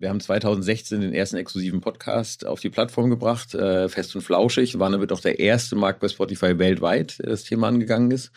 Wir 0.00 0.10
haben 0.10 0.20
2016 0.20 1.00
den 1.00 1.12
ersten 1.12 1.38
exklusiven 1.38 1.80
Podcast 1.80 2.46
auf 2.46 2.60
die 2.60 2.70
Plattform 2.70 3.10
gebracht, 3.10 3.54
äh, 3.54 3.88
Fest 3.88 4.14
und 4.14 4.22
Flauschig, 4.22 4.78
war 4.78 4.90
damit 4.90 5.10
auch 5.10 5.20
der 5.20 5.40
erste 5.40 5.74
Markt 5.74 5.98
bei 5.98 6.06
Spotify 6.06 6.56
weltweit, 6.56 7.18
der 7.18 7.30
das 7.30 7.42
Thema 7.42 7.66
angegangen 7.66 8.12
ist. 8.12 8.30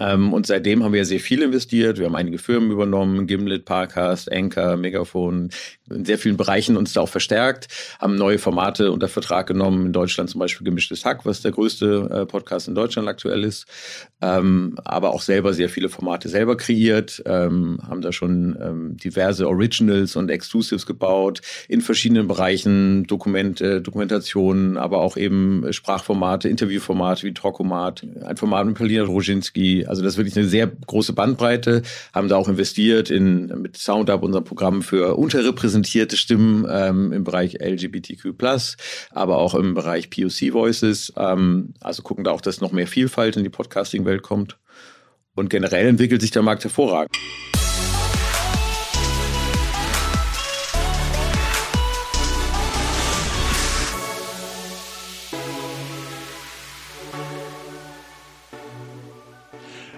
Ähm, 0.00 0.32
und 0.32 0.48
seitdem 0.48 0.82
haben 0.82 0.92
wir 0.92 1.04
sehr 1.04 1.20
viel 1.20 1.42
investiert. 1.42 1.98
Wir 1.98 2.06
haben 2.06 2.16
einige 2.16 2.38
Firmen 2.38 2.72
übernommen, 2.72 3.28
Gimlet, 3.28 3.64
Parcast, 3.64 4.32
Anchor, 4.32 4.76
Megafon, 4.76 5.50
in 5.90 6.04
sehr 6.04 6.18
vielen 6.18 6.36
Bereichen 6.36 6.76
uns 6.76 6.92
da 6.92 7.00
auch 7.02 7.08
verstärkt, 7.08 7.68
haben 8.00 8.16
neue 8.16 8.38
Formate 8.38 8.92
unter 8.92 9.08
Vertrag 9.08 9.46
genommen, 9.46 9.86
in 9.86 9.92
Deutschland 9.92 10.30
zum 10.30 10.40
Beispiel 10.40 10.64
Gemischtes 10.64 11.04
Hack, 11.04 11.24
was 11.24 11.42
der 11.42 11.52
größte 11.52 12.08
äh, 12.10 12.26
Podcast 12.26 12.68
in 12.68 12.74
Deutschland 12.74 13.08
aktuell 13.08 13.44
ist, 13.44 13.66
ähm, 14.20 14.76
aber 14.84 15.10
auch 15.10 15.22
selber 15.22 15.52
sehr 15.54 15.68
viele 15.68 15.88
Formate 15.88 16.28
selber 16.28 16.56
kreiert, 16.56 17.22
ähm, 17.26 17.78
haben 17.86 18.00
da 18.00 18.12
schon 18.12 18.56
ähm, 18.60 18.96
diverse 18.96 19.48
Originals 19.48 20.16
und 20.16 20.30
Exclusives 20.30 20.86
gebaut, 20.86 21.40
in 21.68 21.80
verschiedenen 21.80 22.26
Bereichen, 22.26 23.04
Dokumente, 23.04 23.80
Dokumentationen, 23.80 24.76
aber 24.76 25.00
auch 25.00 25.16
eben 25.16 25.72
Sprachformate, 25.72 26.48
Interviewformate 26.48 27.22
wie 27.24 27.34
Talkomat, 27.34 28.04
ein 28.24 28.36
Format 28.36 28.66
mit 28.66 28.76
Paulina 28.76 29.04
Drozinski, 29.04 29.86
also 29.86 30.02
das 30.02 30.14
ist 30.14 30.18
wirklich 30.18 30.36
eine 30.36 30.48
sehr 30.48 30.66
große 30.66 31.12
Bandbreite, 31.12 31.82
haben 32.12 32.28
da 32.28 32.36
auch 32.36 32.48
investiert 32.48 33.10
in 33.10 33.46
mit 33.60 33.76
SoundUp, 33.76 34.22
unserem 34.22 34.44
Programm 34.44 34.82
für 34.82 35.16
unterrepräsentierte 35.16 35.75
Stimmen 35.84 36.66
ähm, 36.68 37.12
im 37.12 37.24
Bereich 37.24 37.58
LGBTQ+, 37.60 38.34
aber 39.10 39.38
auch 39.38 39.54
im 39.54 39.74
Bereich 39.74 40.10
POC 40.10 40.52
Voices. 40.52 41.12
Ähm, 41.16 41.74
also 41.80 42.02
gucken 42.02 42.24
da 42.24 42.30
auch, 42.30 42.40
dass 42.40 42.60
noch 42.60 42.72
mehr 42.72 42.86
Vielfalt 42.86 43.36
in 43.36 43.44
die 43.44 43.50
Podcasting-Welt 43.50 44.22
kommt. 44.22 44.58
Und 45.34 45.50
generell 45.50 45.86
entwickelt 45.86 46.22
sich 46.22 46.30
der 46.30 46.42
Markt 46.42 46.64
hervorragend. 46.64 47.14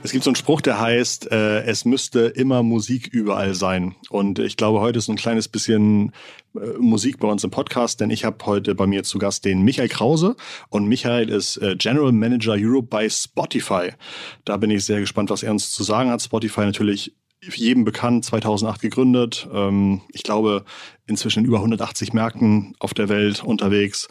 Es 0.09 0.12
gibt 0.12 0.25
so 0.25 0.31
einen 0.31 0.37
Spruch, 0.37 0.62
der 0.62 0.81
heißt, 0.81 1.31
äh, 1.33 1.64
es 1.64 1.84
müsste 1.84 2.20
immer 2.20 2.62
Musik 2.62 3.09
überall 3.09 3.53
sein. 3.53 3.95
Und 4.09 4.39
ich 4.39 4.56
glaube, 4.56 4.81
heute 4.81 4.98
ist 4.98 5.11
ein 5.11 5.17
kleines 5.17 5.48
bisschen 5.48 6.12
äh, 6.55 6.78
Musik 6.78 7.19
bei 7.19 7.28
uns 7.28 7.45
im 7.45 7.51
Podcast, 7.51 8.01
denn 8.01 8.09
ich 8.09 8.25
habe 8.25 8.39
heute 8.47 8.75
bei 8.75 8.86
mir 8.86 9.03
zu 9.03 9.19
Gast 9.19 9.45
den 9.45 9.61
Michael 9.61 9.91
Krause. 9.91 10.34
Und 10.70 10.86
Michael 10.86 11.29
ist 11.29 11.59
äh, 11.59 11.77
General 11.77 12.11
Manager 12.11 12.55
Europe 12.56 12.86
bei 12.89 13.06
Spotify. 13.11 13.91
Da 14.47 14.56
bin 14.56 14.70
ich 14.70 14.86
sehr 14.86 15.01
gespannt, 15.01 15.29
was 15.29 15.42
er 15.42 15.51
uns 15.51 15.73
zu 15.73 15.83
sagen 15.83 16.09
hat. 16.09 16.23
Spotify 16.23 16.61
natürlich 16.61 17.12
jedem 17.41 17.84
bekannt, 17.84 18.25
2008 18.25 18.81
gegründet. 18.81 19.48
Ähm, 19.53 20.03
ich 20.12 20.22
glaube, 20.22 20.64
inzwischen 21.06 21.41
in 21.41 21.47
über 21.47 21.58
180 21.58 22.12
Märkten 22.12 22.75
auf 22.78 22.95
der 22.95 23.08
Welt 23.08 23.42
unterwegs, 23.42 24.08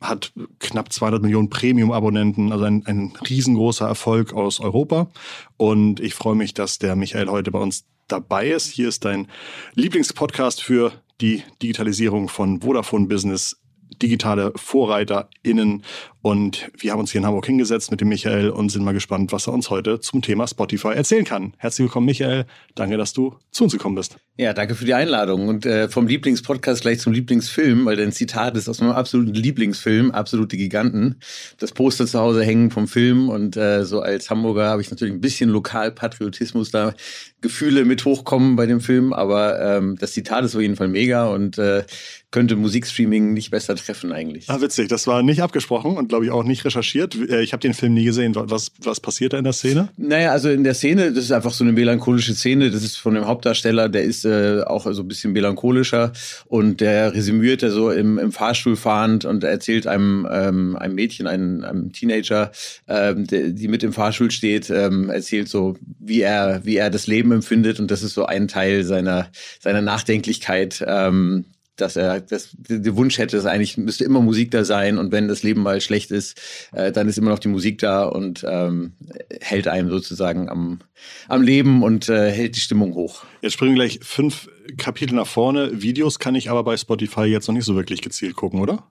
hat 0.00 0.32
knapp 0.58 0.92
200 0.92 1.22
Millionen 1.22 1.50
Premium-Abonnenten, 1.50 2.52
also 2.52 2.64
ein, 2.64 2.84
ein 2.86 3.12
riesengroßer 3.28 3.86
Erfolg 3.86 4.32
aus 4.32 4.60
Europa. 4.60 5.10
Und 5.56 6.00
ich 6.00 6.14
freue 6.14 6.36
mich, 6.36 6.54
dass 6.54 6.78
der 6.78 6.96
Michael 6.96 7.28
heute 7.28 7.50
bei 7.50 7.58
uns 7.58 7.84
dabei 8.08 8.48
ist. 8.48 8.70
Hier 8.70 8.88
ist 8.88 9.04
dein 9.04 9.28
Lieblingspodcast 9.74 10.62
für 10.62 10.92
die 11.20 11.42
Digitalisierung 11.62 12.28
von 12.28 12.62
Vodafone 12.62 13.06
Business 13.06 13.60
digitale 14.02 14.52
VorreiterInnen. 14.56 15.84
Und 16.22 16.70
wir 16.76 16.92
haben 16.92 17.00
uns 17.00 17.12
hier 17.12 17.20
in 17.20 17.26
Hamburg 17.26 17.46
hingesetzt 17.46 17.90
mit 17.90 18.02
dem 18.02 18.08
Michael 18.08 18.50
und 18.50 18.68
sind 18.68 18.84
mal 18.84 18.92
gespannt, 18.92 19.32
was 19.32 19.46
er 19.46 19.54
uns 19.54 19.70
heute 19.70 20.00
zum 20.00 20.20
Thema 20.20 20.46
Spotify 20.46 20.88
erzählen 20.88 21.24
kann. 21.24 21.54
Herzlich 21.56 21.86
willkommen, 21.86 22.06
Michael. 22.06 22.44
Danke, 22.74 22.98
dass 22.98 23.14
du 23.14 23.36
zu 23.50 23.64
uns 23.64 23.72
gekommen 23.72 23.94
bist. 23.94 24.16
Ja, 24.36 24.52
danke 24.52 24.74
für 24.74 24.84
die 24.84 24.92
Einladung. 24.92 25.48
Und 25.48 25.64
äh, 25.64 25.88
vom 25.88 26.06
Lieblingspodcast 26.06 26.82
gleich 26.82 27.00
zum 27.00 27.14
Lieblingsfilm, 27.14 27.86
weil 27.86 27.96
dein 27.96 28.12
Zitat 28.12 28.54
ist 28.58 28.68
aus 28.68 28.80
meinem 28.80 28.92
absoluten 28.92 29.32
Lieblingsfilm, 29.32 30.10
Absolute 30.10 30.58
Giganten. 30.58 31.20
Das 31.58 31.72
Poster 31.72 32.06
zu 32.06 32.18
Hause 32.18 32.44
hängen 32.44 32.70
vom 32.70 32.86
Film. 32.86 33.30
Und 33.30 33.56
äh, 33.56 33.86
so 33.86 34.00
als 34.00 34.28
Hamburger 34.28 34.68
habe 34.68 34.82
ich 34.82 34.90
natürlich 34.90 35.14
ein 35.14 35.22
bisschen 35.22 35.48
Lokalpatriotismus 35.48 36.70
da 36.70 36.92
Gefühle 37.40 37.86
mit 37.86 38.04
hochkommen 38.04 38.56
bei 38.56 38.66
dem 38.66 38.80
Film, 38.80 39.12
aber 39.12 39.60
ähm, 39.60 39.96
das 39.98 40.12
Zitat 40.12 40.44
ist 40.44 40.54
auf 40.54 40.60
jeden 40.60 40.76
Fall 40.76 40.88
mega 40.88 41.28
und 41.28 41.56
äh, 41.56 41.84
könnte 42.30 42.56
Musikstreaming 42.56 43.32
nicht 43.32 43.50
besser 43.50 43.76
treffen 43.76 44.12
eigentlich. 44.12 44.48
Ah, 44.48 44.60
witzig. 44.60 44.88
Das 44.88 45.06
war 45.06 45.22
nicht 45.22 45.42
abgesprochen 45.42 45.96
und 45.96 46.09
glaube 46.10 46.26
ich 46.26 46.30
auch 46.30 46.44
nicht 46.44 46.64
recherchiert. 46.64 47.14
Äh, 47.14 47.40
ich 47.40 47.54
habe 47.54 47.60
den 47.62 47.72
Film 47.72 47.94
nie 47.94 48.04
gesehen. 48.04 48.34
Was, 48.36 48.72
was 48.82 49.00
passiert 49.00 49.32
da 49.32 49.38
in 49.38 49.44
der 49.44 49.54
Szene? 49.54 49.88
Naja, 49.96 50.32
also 50.32 50.50
in 50.50 50.64
der 50.64 50.74
Szene, 50.74 51.12
das 51.12 51.24
ist 51.24 51.32
einfach 51.32 51.52
so 51.52 51.64
eine 51.64 51.72
melancholische 51.72 52.34
Szene. 52.34 52.70
Das 52.70 52.84
ist 52.84 52.96
von 52.96 53.14
dem 53.14 53.26
Hauptdarsteller, 53.26 53.88
der 53.88 54.02
ist 54.02 54.26
äh, 54.26 54.60
auch 54.66 54.86
so 54.92 55.02
ein 55.02 55.08
bisschen 55.08 55.32
melancholischer 55.32 56.12
und 56.46 56.80
der 56.82 57.14
resümiert 57.14 57.62
er 57.62 57.70
so 57.70 57.90
im, 57.90 58.18
im 58.18 58.32
Fahrstuhl 58.32 58.76
fahrend 58.76 59.24
und 59.24 59.42
erzählt 59.44 59.86
einem, 59.86 60.28
ähm, 60.30 60.76
einem 60.76 60.94
Mädchen, 60.94 61.26
einem, 61.26 61.64
einem 61.64 61.92
Teenager, 61.92 62.52
ähm, 62.88 63.26
der, 63.26 63.48
die 63.48 63.68
mit 63.68 63.82
im 63.82 63.94
Fahrstuhl 63.94 64.30
steht, 64.30 64.68
ähm, 64.68 65.08
erzählt 65.08 65.48
so, 65.48 65.76
wie 65.98 66.20
er, 66.20 66.60
wie 66.64 66.76
er 66.76 66.90
das 66.90 67.06
Leben 67.06 67.32
empfindet 67.32 67.80
und 67.80 67.90
das 67.90 68.02
ist 68.02 68.14
so 68.14 68.26
ein 68.26 68.48
Teil 68.48 68.84
seiner, 68.84 69.30
seiner 69.60 69.80
Nachdenklichkeit. 69.80 70.84
Ähm, 70.86 71.44
dass 71.76 71.96
er 71.96 72.20
das, 72.20 72.50
den 72.52 72.96
Wunsch 72.96 73.18
hätte, 73.18 73.36
dass 73.36 73.46
eigentlich 73.46 73.76
müsste 73.76 74.04
immer 74.04 74.20
Musik 74.20 74.50
da 74.50 74.64
sein 74.64 74.98
und 74.98 75.12
wenn 75.12 75.28
das 75.28 75.42
Leben 75.42 75.62
mal 75.62 75.80
schlecht 75.80 76.10
ist, 76.10 76.40
äh, 76.72 76.92
dann 76.92 77.08
ist 77.08 77.18
immer 77.18 77.30
noch 77.30 77.38
die 77.38 77.48
Musik 77.48 77.78
da 77.78 78.04
und 78.04 78.44
ähm, 78.48 78.92
hält 79.40 79.68
einem 79.68 79.90
sozusagen 79.90 80.48
am, 80.48 80.80
am 81.28 81.42
Leben 81.42 81.82
und 81.82 82.08
äh, 82.08 82.30
hält 82.30 82.56
die 82.56 82.60
Stimmung 82.60 82.94
hoch. 82.94 83.24
Jetzt 83.40 83.54
springen 83.54 83.74
gleich 83.74 84.00
fünf 84.02 84.48
Kapitel 84.76 85.14
nach 85.14 85.26
vorne. 85.26 85.82
Videos 85.82 86.18
kann 86.18 86.34
ich 86.34 86.50
aber 86.50 86.64
bei 86.64 86.76
Spotify 86.76 87.24
jetzt 87.24 87.48
noch 87.48 87.54
nicht 87.54 87.64
so 87.64 87.74
wirklich 87.76 88.02
gezielt 88.02 88.36
gucken, 88.36 88.60
oder? 88.60 88.84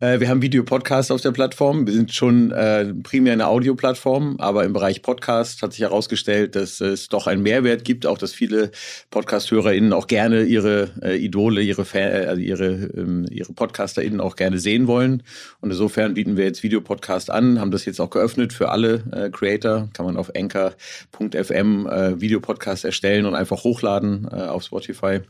Äh, 0.00 0.20
wir 0.20 0.28
haben 0.28 0.42
Videopodcast 0.42 1.10
auf 1.10 1.20
der 1.20 1.32
Plattform. 1.32 1.86
Wir 1.86 1.92
sind 1.92 2.14
schon 2.14 2.52
äh, 2.52 2.94
primär 2.94 3.32
eine 3.32 3.48
Audioplattform, 3.48 4.36
aber 4.38 4.64
im 4.64 4.72
Bereich 4.72 5.02
Podcast 5.02 5.62
hat 5.62 5.72
sich 5.72 5.82
herausgestellt, 5.82 6.54
dass 6.54 6.80
es 6.80 7.08
doch 7.08 7.26
einen 7.26 7.42
Mehrwert 7.42 7.84
gibt, 7.84 8.06
auch 8.06 8.16
dass 8.16 8.32
viele 8.32 8.70
Podcast-HörerInnen 9.10 9.92
auch 9.92 10.06
gerne 10.06 10.42
ihre 10.44 10.90
äh, 11.02 11.16
Idole, 11.16 11.62
ihre, 11.62 11.84
Fan, 11.84 12.02
äh, 12.02 12.26
also 12.28 12.40
ihre, 12.40 12.68
ähm, 12.68 13.26
ihre 13.28 13.52
PodcasterInnen 13.52 14.20
auch 14.20 14.36
gerne 14.36 14.58
sehen 14.58 14.86
wollen. 14.86 15.24
Und 15.60 15.70
insofern 15.70 16.14
bieten 16.14 16.36
wir 16.36 16.44
jetzt 16.44 16.62
Videopodcast 16.62 17.30
an, 17.30 17.60
haben 17.60 17.72
das 17.72 17.84
jetzt 17.84 18.00
auch 18.00 18.10
geöffnet 18.10 18.52
für 18.52 18.68
alle 18.68 19.02
äh, 19.10 19.30
Creator. 19.30 19.88
Kann 19.94 20.06
man 20.06 20.16
auf 20.16 20.30
anchor.fm 20.36 21.86
äh, 21.88 22.20
Videopodcast 22.20 22.84
erstellen 22.84 23.26
und 23.26 23.34
einfach 23.34 23.64
hochladen 23.64 24.28
äh, 24.30 24.42
auf 24.42 24.62
Spotify. 24.62 25.22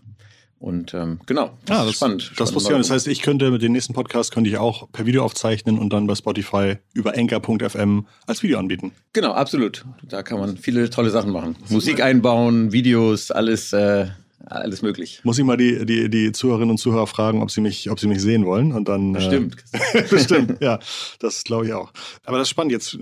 Und 0.61 0.93
ähm, 0.93 1.21
genau, 1.27 1.57
das 1.67 1.77
ah, 1.77 1.81
ist 1.83 1.89
das, 1.89 1.95
spannend. 1.97 2.33
Das 2.37 2.55
wusste 2.55 2.73
ich 2.73 2.79
Das 2.79 2.91
heißt, 2.91 3.07
ich 3.07 3.23
könnte 3.23 3.51
mit 3.51 3.63
dem 3.63 3.73
nächsten 3.73 3.93
Podcast 3.93 4.33
könnte 4.33 4.51
ich 4.51 4.59
auch 4.59 4.91
per 4.91 5.07
Video 5.07 5.25
aufzeichnen 5.25 5.79
und 5.79 5.93
dann 5.93 6.07
bei 6.09 6.17
Spotify 6.17 6.79
über 6.95 7.17
anchor.fm 7.17 8.07
als 8.27 8.43
Video 8.43 8.59
anbieten. 8.59 8.93
Genau, 9.13 9.33
absolut. 9.33 9.85
Da 10.03 10.23
kann 10.23 10.41
man 10.41 10.57
viele 10.57 10.91
tolle 10.91 11.11
Sachen 11.11 11.31
machen. 11.31 11.57
Musik 11.69 12.03
einbauen, 12.03 12.73
Videos, 12.73 13.31
alles. 13.31 13.73
Äh, 13.73 14.09
alles 14.51 14.83
möglich. 14.83 15.21
Muss 15.25 15.39
ich 15.39 15.45
mal 15.45 15.57
die, 15.57 15.85
die, 15.85 16.09
die 16.09 16.33
Zuhörerinnen 16.33 16.71
und 16.71 16.79
Zuhörer 16.79 17.07
fragen, 17.07 17.43
ob 17.43 17.51
sie 17.51 17.61
mich, 17.61 17.91
ob 17.91 18.01
sie 18.01 18.07
mich 18.07 18.23
sehen 18.23 18.47
wollen 18.47 18.73
und 18.73 18.89
dann. 18.89 19.13
Bestimmt. 19.13 19.57
Äh, 19.73 20.03
bestimmt, 20.11 20.61
ja. 20.61 20.79
Das 21.19 21.45
glaube 21.45 21.67
ich 21.67 21.73
auch. 21.73 21.93
Aber 22.25 22.39
das 22.39 22.47
ist 22.47 22.51
spannend. 22.51 22.73
Jetzt 22.73 22.97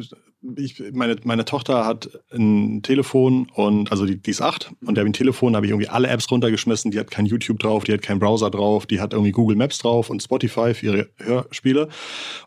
ich, 0.56 0.82
meine, 0.92 1.16
meine 1.24 1.44
Tochter 1.44 1.84
hat 1.86 2.10
ein 2.32 2.82
Telefon 2.82 3.48
und 3.54 3.90
also 3.90 4.06
die, 4.06 4.16
die 4.16 4.30
ist 4.30 4.42
acht 4.42 4.70
und 4.84 4.96
der 4.96 5.02
hat 5.02 5.08
ein 5.08 5.12
Telefon, 5.12 5.56
habe 5.56 5.66
ich 5.66 5.70
irgendwie 5.70 5.88
alle 5.88 6.08
Apps 6.08 6.30
runtergeschmissen, 6.30 6.90
die 6.90 6.98
hat 6.98 7.10
kein 7.10 7.26
YouTube 7.26 7.58
drauf, 7.58 7.84
die 7.84 7.92
hat 7.92 8.02
keinen 8.02 8.18
Browser 8.18 8.50
drauf, 8.50 8.86
die 8.86 9.00
hat 9.00 9.12
irgendwie 9.12 9.32
Google 9.32 9.56
Maps 9.56 9.78
drauf 9.78 10.10
und 10.10 10.22
Spotify 10.22 10.74
für 10.74 10.86
ihre 10.86 11.08
Hörspiele. 11.18 11.88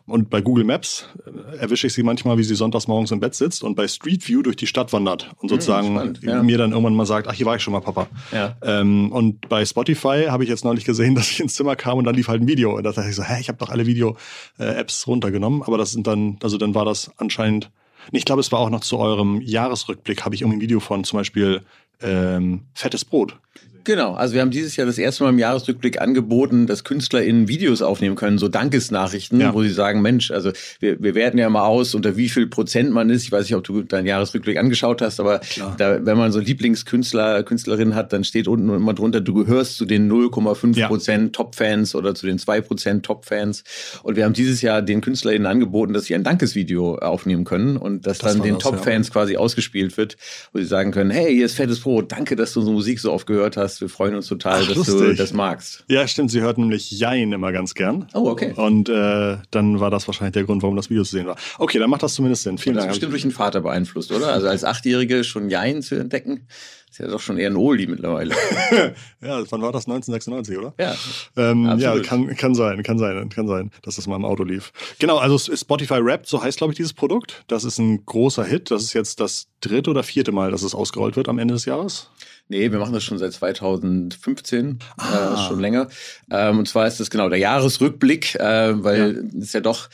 Und 0.06 0.30
bei 0.30 0.40
Google 0.40 0.64
Maps 0.64 1.08
äh, 1.26 1.58
erwische 1.58 1.86
ich 1.86 1.92
sie 1.92 2.02
manchmal, 2.02 2.38
wie 2.38 2.44
sie 2.44 2.54
sonntags 2.54 2.88
morgens 2.88 3.10
im 3.10 3.20
Bett 3.20 3.34
sitzt 3.34 3.62
und 3.62 3.74
bei 3.74 3.86
Street 3.88 4.26
View 4.28 4.42
durch 4.42 4.56
die 4.56 4.66
Stadt 4.66 4.92
wandert 4.92 5.30
und 5.36 5.42
hm, 5.42 5.48
sozusagen 5.48 5.94
spannend, 5.94 6.20
ja. 6.22 6.42
mir 6.42 6.58
dann 6.58 6.72
irgendwann 6.72 6.94
mal 6.94 7.06
sagt, 7.06 7.28
ach, 7.28 7.34
hier 7.34 7.46
war 7.46 7.56
ich 7.56 7.62
schon 7.62 7.72
mal, 7.72 7.80
Papa. 7.80 8.08
Ja. 8.32 8.56
Ähm, 8.62 9.12
und 9.12 9.48
bei 9.48 9.64
Spotify 9.64 10.26
habe 10.28 10.44
ich 10.44 10.50
jetzt 10.50 10.64
neulich 10.64 10.84
gesehen, 10.84 11.14
dass 11.16 11.30
ich 11.30 11.40
ins 11.40 11.54
Zimmer 11.54 11.76
kam 11.76 11.98
und 11.98 12.04
dann 12.04 12.14
lief 12.14 12.28
halt 12.28 12.42
ein 12.42 12.48
Video. 12.48 12.76
Und 12.76 12.84
da 12.84 12.92
dachte 12.92 13.08
ich 13.08 13.16
so, 13.16 13.22
hä, 13.22 13.40
ich 13.40 13.48
habe 13.48 13.58
doch 13.58 13.70
alle 13.70 13.86
Video-Apps 13.86 15.02
äh, 15.02 15.10
runtergenommen, 15.10 15.62
aber 15.62 15.78
das 15.78 15.92
sind 15.92 16.06
dann, 16.06 16.38
also 16.42 16.58
dann 16.58 16.74
war 16.74 16.84
das 16.84 17.10
anscheinend 17.16 17.70
ich 18.12 18.24
glaube, 18.24 18.40
es 18.40 18.52
war 18.52 18.58
auch 18.58 18.70
noch 18.70 18.80
zu 18.80 18.98
eurem 18.98 19.40
Jahresrückblick, 19.40 20.24
habe 20.24 20.34
ich 20.34 20.42
irgendwie 20.42 20.58
ein 20.58 20.62
Video 20.62 20.80
von 20.80 21.04
zum 21.04 21.18
Beispiel 21.18 21.62
ähm, 22.02 22.62
Fettes 22.74 23.04
Brot 23.04 23.38
Genau, 23.84 24.14
also 24.14 24.34
wir 24.34 24.40
haben 24.40 24.50
dieses 24.50 24.76
Jahr 24.76 24.86
das 24.86 24.98
erste 24.98 25.24
Mal 25.24 25.30
im 25.30 25.38
Jahresrückblick 25.38 26.00
angeboten, 26.00 26.66
dass 26.66 26.84
KünstlerInnen 26.84 27.48
Videos 27.48 27.82
aufnehmen 27.82 28.16
können, 28.16 28.38
so 28.38 28.48
Dankesnachrichten, 28.48 29.40
ja. 29.40 29.54
wo 29.54 29.62
sie 29.62 29.70
sagen, 29.70 30.02
Mensch, 30.02 30.30
also 30.30 30.52
wir, 30.80 31.02
wir 31.02 31.14
werten 31.14 31.38
ja 31.38 31.48
mal 31.48 31.64
aus, 31.64 31.94
unter 31.94 32.16
wie 32.16 32.28
viel 32.28 32.46
Prozent 32.46 32.90
man 32.90 33.10
ist. 33.10 33.24
Ich 33.24 33.32
weiß 33.32 33.44
nicht, 33.46 33.54
ob 33.54 33.64
du 33.64 33.82
deinen 33.82 34.06
Jahresrückblick 34.06 34.58
angeschaut 34.58 35.02
hast, 35.02 35.20
aber 35.20 35.40
da, 35.78 36.04
wenn 36.04 36.18
man 36.18 36.32
so 36.32 36.40
Lieblingskünstler, 36.40 37.42
Künstlerin 37.42 37.94
hat, 37.94 38.12
dann 38.12 38.24
steht 38.24 38.48
unten 38.48 38.68
immer 38.68 38.94
drunter, 38.94 39.20
du 39.20 39.34
gehörst 39.34 39.76
zu 39.76 39.84
den 39.84 40.10
0,5 40.10 40.86
Prozent 40.86 41.24
ja. 41.24 41.42
Top-Fans 41.42 41.94
oder 41.94 42.14
zu 42.14 42.26
den 42.26 42.38
2 42.38 42.60
Prozent 42.60 43.06
Top-Fans. 43.06 43.64
Und 44.02 44.16
wir 44.16 44.24
haben 44.24 44.34
dieses 44.34 44.62
Jahr 44.62 44.82
den 44.82 45.00
KünstlerInnen 45.00 45.46
angeboten, 45.46 45.92
dass 45.92 46.04
sie 46.04 46.14
ein 46.14 46.24
Dankesvideo 46.24 46.96
aufnehmen 46.96 47.44
können 47.44 47.76
und 47.76 48.06
dass 48.06 48.18
das 48.18 48.34
dann 48.34 48.42
den 48.42 48.58
Top-Fans 48.58 49.08
ja. 49.08 49.12
quasi 49.12 49.36
ausgespielt 49.36 49.96
wird, 49.96 50.16
wo 50.52 50.58
sie 50.58 50.64
sagen 50.64 50.90
können, 50.90 51.10
hey, 51.10 51.34
hier 51.34 51.46
ist 51.46 51.54
fettes 51.54 51.80
Brot. 51.80 52.12
Danke, 52.12 52.36
dass 52.36 52.52
du 52.52 52.60
unsere 52.60 52.74
Musik 52.74 53.00
so 53.00 53.12
oft 53.12 53.26
gehört 53.26 53.56
hast. 53.56 53.69
Wir 53.80 53.90
freuen 53.90 54.14
uns 54.14 54.26
total, 54.26 54.62
Ach, 54.62 54.68
dass 54.68 54.76
lustig. 54.76 54.96
du 54.96 55.14
das 55.14 55.32
magst. 55.34 55.84
Ja, 55.88 56.06
stimmt. 56.08 56.30
Sie 56.30 56.40
hört 56.40 56.56
nämlich 56.56 56.90
Jein 56.90 57.32
immer 57.32 57.52
ganz 57.52 57.74
gern. 57.74 58.06
Oh, 58.14 58.30
okay. 58.30 58.54
Und 58.56 58.88
äh, 58.88 59.36
dann 59.50 59.80
war 59.80 59.90
das 59.90 60.06
wahrscheinlich 60.08 60.32
der 60.32 60.44
Grund, 60.44 60.62
warum 60.62 60.76
das 60.76 60.88
Video 60.88 61.04
zu 61.04 61.12
sehen 61.12 61.26
war. 61.26 61.36
Okay, 61.58 61.78
dann 61.78 61.90
macht 61.90 62.02
das 62.02 62.14
zumindest 62.14 62.44
Sinn. 62.44 62.56
Vielen 62.58 62.76
Dank. 62.76 62.86
Das 62.88 62.96
ist 62.96 63.00
bestimmt 63.00 63.12
durch 63.12 63.22
den 63.22 63.30
Vater 63.30 63.60
beeinflusst, 63.60 64.10
oder? 64.12 64.32
Also 64.32 64.48
als 64.48 64.64
Achtjährige 64.64 65.24
schon 65.24 65.50
Jein 65.50 65.82
zu 65.82 65.96
entdecken. 65.96 66.46
Ist 66.90 66.98
ja 66.98 67.06
doch 67.06 67.20
schon 67.20 67.38
eher 67.38 67.50
ein 67.50 67.56
Oldie 67.56 67.86
mittlerweile. 67.86 68.34
ja, 69.22 69.44
wann 69.48 69.62
war 69.62 69.70
das? 69.70 69.86
1996, 69.86 70.58
oder? 70.58 70.74
Ja. 70.80 70.96
Ähm, 71.36 71.78
ja, 71.78 71.96
kann, 72.00 72.34
kann 72.34 72.56
sein, 72.56 72.82
kann 72.82 72.98
sein, 72.98 73.28
kann 73.28 73.46
sein, 73.46 73.70
dass 73.82 73.94
das 73.94 74.08
mal 74.08 74.16
im 74.16 74.24
Auto 74.24 74.42
lief. 74.42 74.72
Genau, 74.98 75.18
also 75.18 75.38
Spotify 75.38 76.00
Rap, 76.00 76.26
so 76.26 76.42
heißt, 76.42 76.58
glaube 76.58 76.72
ich, 76.72 76.76
dieses 76.76 76.92
Produkt. 76.92 77.44
Das 77.46 77.62
ist 77.62 77.78
ein 77.78 78.04
großer 78.04 78.44
Hit. 78.44 78.72
Das 78.72 78.82
ist 78.82 78.92
jetzt 78.92 79.20
das 79.20 79.46
dritte 79.60 79.90
oder 79.90 80.02
vierte 80.02 80.32
Mal, 80.32 80.50
dass 80.50 80.64
es 80.64 80.74
ausgerollt 80.74 81.14
wird 81.14 81.28
am 81.28 81.38
Ende 81.38 81.54
des 81.54 81.64
Jahres. 81.64 82.10
Nee, 82.50 82.72
wir 82.72 82.80
machen 82.80 82.92
das 82.92 83.04
schon 83.04 83.16
seit 83.16 83.32
2015, 83.32 84.80
ah. 84.96 85.34
äh, 85.34 85.48
schon 85.48 85.60
länger. 85.60 85.86
Ähm, 86.32 86.58
und 86.58 86.66
zwar 86.66 86.88
ist 86.88 86.98
das 86.98 87.08
genau 87.08 87.28
der 87.28 87.38
Jahresrückblick, 87.38 88.34
äh, 88.34 88.82
weil 88.82 89.10
es 89.10 89.32
ja. 89.32 89.40
ist 89.40 89.54
ja 89.54 89.60
doch 89.60 89.88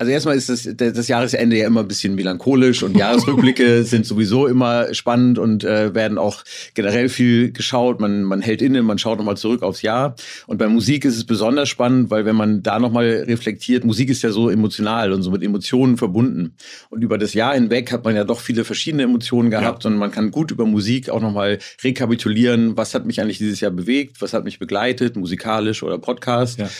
also 0.00 0.12
erstmal 0.12 0.34
ist 0.34 0.48
das, 0.48 0.66
das 0.76 1.08
Jahresende 1.08 1.58
ja 1.58 1.66
immer 1.66 1.80
ein 1.80 1.88
bisschen 1.88 2.14
melancholisch 2.14 2.82
und 2.82 2.96
Jahresrückblicke 2.96 3.84
sind 3.84 4.06
sowieso 4.06 4.46
immer 4.46 4.94
spannend 4.94 5.38
und 5.38 5.62
äh, 5.62 5.94
werden 5.94 6.16
auch 6.16 6.42
generell 6.72 7.10
viel 7.10 7.52
geschaut. 7.52 8.00
Man, 8.00 8.22
man 8.22 8.40
hält 8.40 8.62
inne, 8.62 8.80
man 8.80 8.96
schaut 8.96 9.18
nochmal 9.18 9.36
zurück 9.36 9.62
aufs 9.62 9.82
Jahr. 9.82 10.14
Und 10.46 10.56
bei 10.56 10.68
Musik 10.68 11.04
ist 11.04 11.18
es 11.18 11.26
besonders 11.26 11.68
spannend, 11.68 12.10
weil 12.10 12.24
wenn 12.24 12.34
man 12.34 12.62
da 12.62 12.78
nochmal 12.78 13.24
reflektiert, 13.26 13.84
Musik 13.84 14.08
ist 14.08 14.22
ja 14.22 14.30
so 14.30 14.48
emotional 14.48 15.12
und 15.12 15.22
so 15.22 15.30
mit 15.30 15.42
Emotionen 15.42 15.98
verbunden. 15.98 16.54
Und 16.88 17.02
über 17.04 17.18
das 17.18 17.34
Jahr 17.34 17.52
hinweg 17.52 17.92
hat 17.92 18.02
man 18.06 18.16
ja 18.16 18.24
doch 18.24 18.40
viele 18.40 18.64
verschiedene 18.64 19.02
Emotionen 19.02 19.50
gehabt 19.50 19.84
ja. 19.84 19.90
und 19.90 19.98
man 19.98 20.10
kann 20.10 20.30
gut 20.30 20.50
über 20.50 20.64
Musik 20.64 21.10
auch 21.10 21.20
nochmal 21.20 21.58
rekapitulieren, 21.84 22.74
was 22.74 22.94
hat 22.94 23.04
mich 23.04 23.20
eigentlich 23.20 23.36
dieses 23.36 23.60
Jahr 23.60 23.70
bewegt, 23.70 24.22
was 24.22 24.32
hat 24.32 24.44
mich 24.44 24.58
begleitet, 24.58 25.16
musikalisch 25.16 25.82
oder 25.82 25.98
Podcast. 25.98 26.58
Ja. 26.58 26.70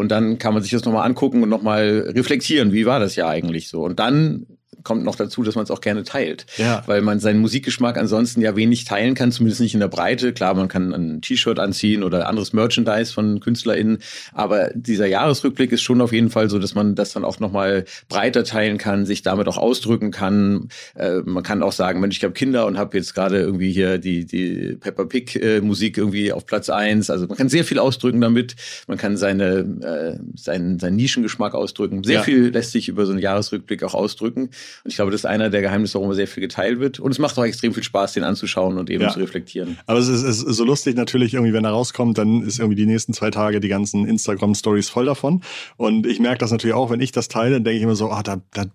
Und 0.00 0.08
dann 0.08 0.38
kann 0.38 0.54
man 0.54 0.62
sich 0.62 0.72
das 0.72 0.86
nochmal 0.86 1.06
angucken 1.06 1.42
und 1.42 1.50
nochmal 1.50 2.10
reflektieren, 2.16 2.72
wie 2.72 2.86
war 2.86 3.00
das 3.00 3.16
ja 3.16 3.28
eigentlich 3.28 3.68
so. 3.68 3.82
Und 3.82 4.00
dann 4.00 4.46
kommt 4.82 5.04
noch 5.04 5.16
dazu, 5.16 5.42
dass 5.42 5.54
man 5.54 5.64
es 5.64 5.70
auch 5.70 5.80
gerne 5.80 6.04
teilt. 6.04 6.46
Ja. 6.56 6.82
Weil 6.86 7.02
man 7.02 7.20
seinen 7.20 7.40
Musikgeschmack 7.40 7.96
ansonsten 7.96 8.40
ja 8.40 8.56
wenig 8.56 8.84
teilen 8.84 9.14
kann, 9.14 9.32
zumindest 9.32 9.60
nicht 9.60 9.74
in 9.74 9.80
der 9.80 9.88
Breite. 9.88 10.32
Klar, 10.32 10.54
man 10.54 10.68
kann 10.68 10.92
ein 10.92 11.20
T-Shirt 11.20 11.58
anziehen 11.58 12.02
oder 12.02 12.28
anderes 12.28 12.52
Merchandise 12.52 13.12
von 13.12 13.40
KünstlerInnen. 13.40 13.98
Aber 14.32 14.70
dieser 14.74 15.06
Jahresrückblick 15.06 15.72
ist 15.72 15.82
schon 15.82 16.00
auf 16.00 16.12
jeden 16.12 16.30
Fall 16.30 16.50
so, 16.50 16.58
dass 16.58 16.74
man 16.74 16.94
das 16.94 17.12
dann 17.12 17.24
auch 17.24 17.40
nochmal 17.40 17.84
breiter 18.08 18.44
teilen 18.44 18.78
kann, 18.78 19.06
sich 19.06 19.22
damit 19.22 19.48
auch 19.48 19.58
ausdrücken 19.58 20.10
kann. 20.10 20.68
Äh, 20.94 21.20
man 21.24 21.42
kann 21.42 21.62
auch 21.62 21.72
sagen, 21.72 22.00
Mensch, 22.00 22.16
ich 22.16 22.24
habe 22.24 22.34
Kinder 22.34 22.66
und 22.66 22.78
habe 22.78 22.96
jetzt 22.96 23.14
gerade 23.14 23.40
irgendwie 23.40 23.72
hier 23.72 23.98
die, 23.98 24.24
die 24.24 24.76
Peppa 24.80 25.04
Pig 25.04 25.36
äh, 25.36 25.60
Musik 25.60 25.98
irgendwie 25.98 26.32
auf 26.32 26.46
Platz 26.46 26.70
eins. 26.70 27.10
Also 27.10 27.26
man 27.26 27.36
kann 27.36 27.48
sehr 27.48 27.64
viel 27.64 27.78
ausdrücken 27.78 28.20
damit. 28.20 28.56
Man 28.86 28.98
kann 28.98 29.16
seine, 29.16 29.58
äh, 29.82 30.18
seinen, 30.36 30.78
seinen 30.78 30.96
Nischengeschmack 30.96 31.54
ausdrücken. 31.54 32.04
Sehr 32.04 32.16
ja. 32.16 32.22
viel 32.22 32.48
lässt 32.48 32.72
sich 32.72 32.88
über 32.88 33.06
so 33.06 33.12
einen 33.12 33.20
Jahresrückblick 33.20 33.82
auch 33.82 33.94
ausdrücken. 33.94 34.50
Und 34.84 34.90
ich 34.90 34.96
glaube, 34.96 35.10
das 35.10 35.22
ist 35.22 35.24
einer 35.26 35.50
der 35.50 35.62
Geheimnisse, 35.62 35.94
warum 35.94 36.10
er 36.10 36.14
sehr 36.14 36.28
viel 36.28 36.40
geteilt 36.40 36.80
wird. 36.80 37.00
Und 37.00 37.10
es 37.10 37.18
macht 37.18 37.38
auch 37.38 37.44
extrem 37.44 37.74
viel 37.74 37.82
Spaß, 37.82 38.14
den 38.14 38.24
anzuschauen 38.24 38.78
und 38.78 38.90
eben 38.90 39.02
ja. 39.02 39.10
zu 39.10 39.20
reflektieren. 39.20 39.78
Aber 39.86 39.98
es 39.98 40.08
ist, 40.08 40.22
es 40.22 40.42
ist 40.42 40.56
so 40.56 40.64
lustig 40.64 40.96
natürlich, 40.96 41.34
irgendwie, 41.34 41.52
wenn 41.52 41.64
er 41.64 41.70
rauskommt, 41.70 42.18
dann 42.18 42.42
ist 42.42 42.58
irgendwie 42.58 42.76
die 42.76 42.86
nächsten 42.86 43.12
zwei 43.12 43.30
Tage 43.30 43.60
die 43.60 43.68
ganzen 43.68 44.06
Instagram-Stories 44.06 44.88
voll 44.88 45.06
davon. 45.06 45.42
Und 45.76 46.06
ich 46.06 46.20
merke 46.20 46.38
das 46.38 46.50
natürlich 46.50 46.74
auch, 46.74 46.90
wenn 46.90 47.00
ich 47.00 47.12
das 47.12 47.28
teile, 47.28 47.54
dann 47.54 47.64
denke 47.64 47.78
ich 47.78 47.82
immer 47.82 47.96
so, 47.96 48.10
ah, 48.10 48.22
da, 48.22 48.40
da, 48.52 48.66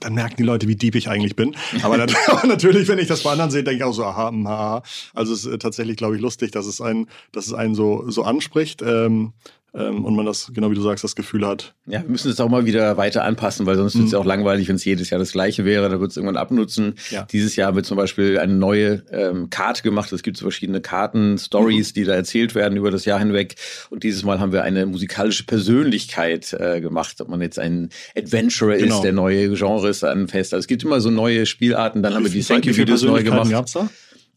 dann 0.00 0.14
merken 0.14 0.36
die 0.38 0.42
Leute, 0.42 0.68
wie 0.68 0.76
deep 0.76 0.94
ich 0.94 1.08
eigentlich 1.08 1.36
bin. 1.36 1.54
Aber, 1.82 1.96
natürlich, 2.46 2.88
wenn 2.88 2.98
ich 2.98 3.08
das 3.08 3.22
bei 3.22 3.32
anderen 3.32 3.50
sehe, 3.50 3.62
denke 3.62 3.78
ich 3.78 3.84
auch 3.84 3.94
so, 3.94 4.04
aha, 4.04 4.28
hm, 4.28 4.46
aha. 4.46 4.82
Also 5.14 5.32
es 5.32 5.44
ist 5.44 5.62
tatsächlich, 5.62 5.96
glaube 5.96 6.16
ich, 6.16 6.22
lustig, 6.22 6.50
dass 6.52 6.66
es 6.66 6.80
einen, 6.80 7.08
dass 7.32 7.46
es 7.46 7.54
einen 7.54 7.74
so, 7.74 8.08
so 8.08 8.22
anspricht. 8.22 8.82
Ähm, 8.82 9.32
ähm, 9.74 10.04
und 10.04 10.14
man 10.14 10.26
das, 10.26 10.50
genau 10.52 10.70
wie 10.70 10.74
du 10.74 10.82
sagst, 10.82 11.02
das 11.02 11.16
Gefühl 11.16 11.46
hat. 11.46 11.74
Ja, 11.86 12.02
wir 12.02 12.10
müssen 12.10 12.30
es 12.30 12.38
auch 12.40 12.48
mal 12.50 12.66
wieder 12.66 12.96
weiter 12.98 13.24
anpassen, 13.24 13.64
weil 13.64 13.76
sonst 13.76 13.94
mhm. 13.94 14.00
wird 14.00 14.06
es 14.06 14.12
ja 14.12 14.18
auch 14.18 14.26
langweilig, 14.26 14.68
wenn 14.68 14.76
es 14.76 14.84
jedes 14.84 15.08
Jahr 15.08 15.18
das 15.18 15.32
gleiche 15.32 15.64
wäre. 15.64 15.88
Da 15.88 15.98
wird 15.98 16.10
es 16.10 16.16
irgendwann 16.16 16.36
abnutzen. 16.36 16.94
Ja. 17.10 17.22
Dieses 17.24 17.56
Jahr 17.56 17.74
wird 17.74 17.86
zum 17.86 17.96
Beispiel 17.96 18.38
eine 18.38 18.52
neue 18.52 19.02
ähm, 19.10 19.48
Karte 19.48 19.82
gemacht. 19.82 20.12
Es 20.12 20.22
gibt 20.22 20.36
so 20.36 20.44
verschiedene 20.44 20.82
Karten, 20.82 21.38
Stories, 21.38 21.90
mhm. 21.90 21.94
die 21.94 22.04
da 22.04 22.14
erzählt 22.14 22.54
werden 22.54 22.76
über 22.76 22.90
das 22.90 23.06
Jahr 23.06 23.18
hinweg. 23.18 23.54
Und 23.88 24.02
dieses 24.02 24.24
Mal 24.24 24.40
haben 24.40 24.52
wir 24.52 24.62
eine 24.62 24.84
musikalische 24.84 25.44
Persönlichkeit 25.44 26.52
äh, 26.52 26.82
gemacht. 26.82 27.20
Ob 27.22 27.28
man 27.28 27.40
jetzt 27.40 27.58
ein 27.58 27.88
Adventurer 28.16 28.76
genau. 28.76 28.96
ist, 28.96 29.02
der 29.02 29.12
neue 29.12 29.54
Genres 29.54 30.04
anfasst. 30.04 30.52
Also 30.52 30.64
es 30.64 30.66
gibt 30.66 30.84
immer 30.84 31.00
so 31.00 31.10
neue 31.10 31.46
Spielarten. 31.46 32.02
Dann 32.02 32.14
haben 32.14 32.24
wir 32.24 32.30
die 32.30 32.42
Thank 32.42 32.66
You 32.66 32.76
Videos 32.76 33.02
neu 33.02 33.22
gemacht. 33.22 33.50
Gab's 33.50 33.72
da? 33.72 33.88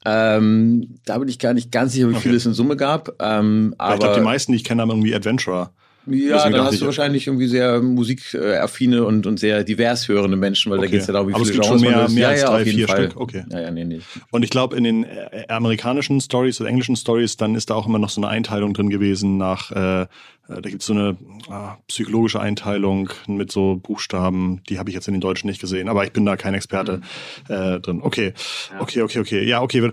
Ähm, 0.05 0.99
da 1.05 1.17
bin 1.17 1.27
ich 1.27 1.39
gar 1.39 1.53
nicht 1.53 1.71
ganz 1.71 1.93
sicher, 1.93 2.09
wie 2.09 2.13
okay. 2.13 2.29
viel 2.29 2.35
es 2.35 2.45
in 2.45 2.53
Summe 2.53 2.77
gab. 2.77 3.15
Ähm, 3.19 3.73
aber 3.77 3.95
ich 3.95 3.99
glaube, 3.99 4.15
die 4.15 4.23
meisten, 4.23 4.51
die 4.51 4.57
ich 4.57 4.63
kenne, 4.63 4.81
haben 4.81 4.89
irgendwie 4.89 5.15
Adventurer. 5.15 5.71
Ja, 6.07 6.49
dann 6.49 6.63
hast 6.63 6.81
du 6.81 6.85
wahrscheinlich 6.85 7.25
irgendwie 7.25 7.47
sehr 7.47 7.81
musikaffine 7.81 9.03
und, 9.05 9.25
und 9.25 9.39
sehr 9.39 9.63
divers 9.63 10.07
hörende 10.07 10.37
Menschen, 10.37 10.71
weil 10.71 10.77
okay. 10.77 10.87
da 10.87 10.91
geht 10.91 11.01
es 11.01 11.07
ja 11.07 11.13
darum, 11.13 11.29
wie 11.29 11.33
Aber 11.33 11.45
viele 11.45 11.57
es 11.57 11.61
gibt 11.61 11.65
Genres 11.65 11.81
schon 11.81 11.91
mehr, 11.91 12.09
mehr 12.09 12.29
als 12.29 12.41
ja, 12.41 12.49
drei, 12.49 12.65
vier 12.65 12.87
Fall. 12.87 13.05
Stück. 13.05 13.19
Okay. 13.19 13.43
Ja, 13.49 13.61
ja, 13.61 13.71
nee, 13.71 13.85
nee. 13.85 14.01
Und 14.29 14.43
ich 14.43 14.51
glaube, 14.51 14.75
in 14.77 14.83
den 14.83 15.03
äh, 15.03 15.45
amerikanischen 15.47 16.21
Stories 16.21 16.61
oder 16.61 16.69
englischen 16.69 16.95
Stories, 16.95 17.37
dann 17.37 17.55
ist 17.55 17.71
da 17.71 17.73
auch 17.73 17.87
immer 17.87 17.97
noch 17.97 18.09
so 18.09 18.21
eine 18.21 18.27
Einteilung 18.27 18.73
drin 18.73 18.89
gewesen 18.89 19.37
nach 19.37 19.71
äh, 19.71 20.05
da 20.47 20.69
gibt 20.69 20.81
es 20.81 20.85
so 20.85 20.93
eine 20.93 21.17
ah, 21.49 21.77
psychologische 21.87 22.39
Einteilung 22.39 23.09
mit 23.27 23.51
so 23.51 23.75
Buchstaben, 23.75 24.61
die 24.69 24.77
habe 24.77 24.89
ich 24.89 24.93
jetzt 24.93 25.07
in 25.07 25.13
den 25.13 25.21
Deutschen 25.21 25.47
nicht 25.47 25.59
gesehen, 25.59 25.89
aber 25.89 26.03
ich 26.03 26.11
bin 26.11 26.25
da 26.25 26.37
kein 26.37 26.53
Experte 26.53 27.01
mhm. 27.49 27.53
äh, 27.53 27.79
drin. 27.79 28.01
Okay, 28.01 28.33
ja. 28.71 28.81
okay, 28.81 29.01
okay, 29.01 29.19
okay. 29.19 29.43
Ja, 29.43 29.61
okay. 29.61 29.89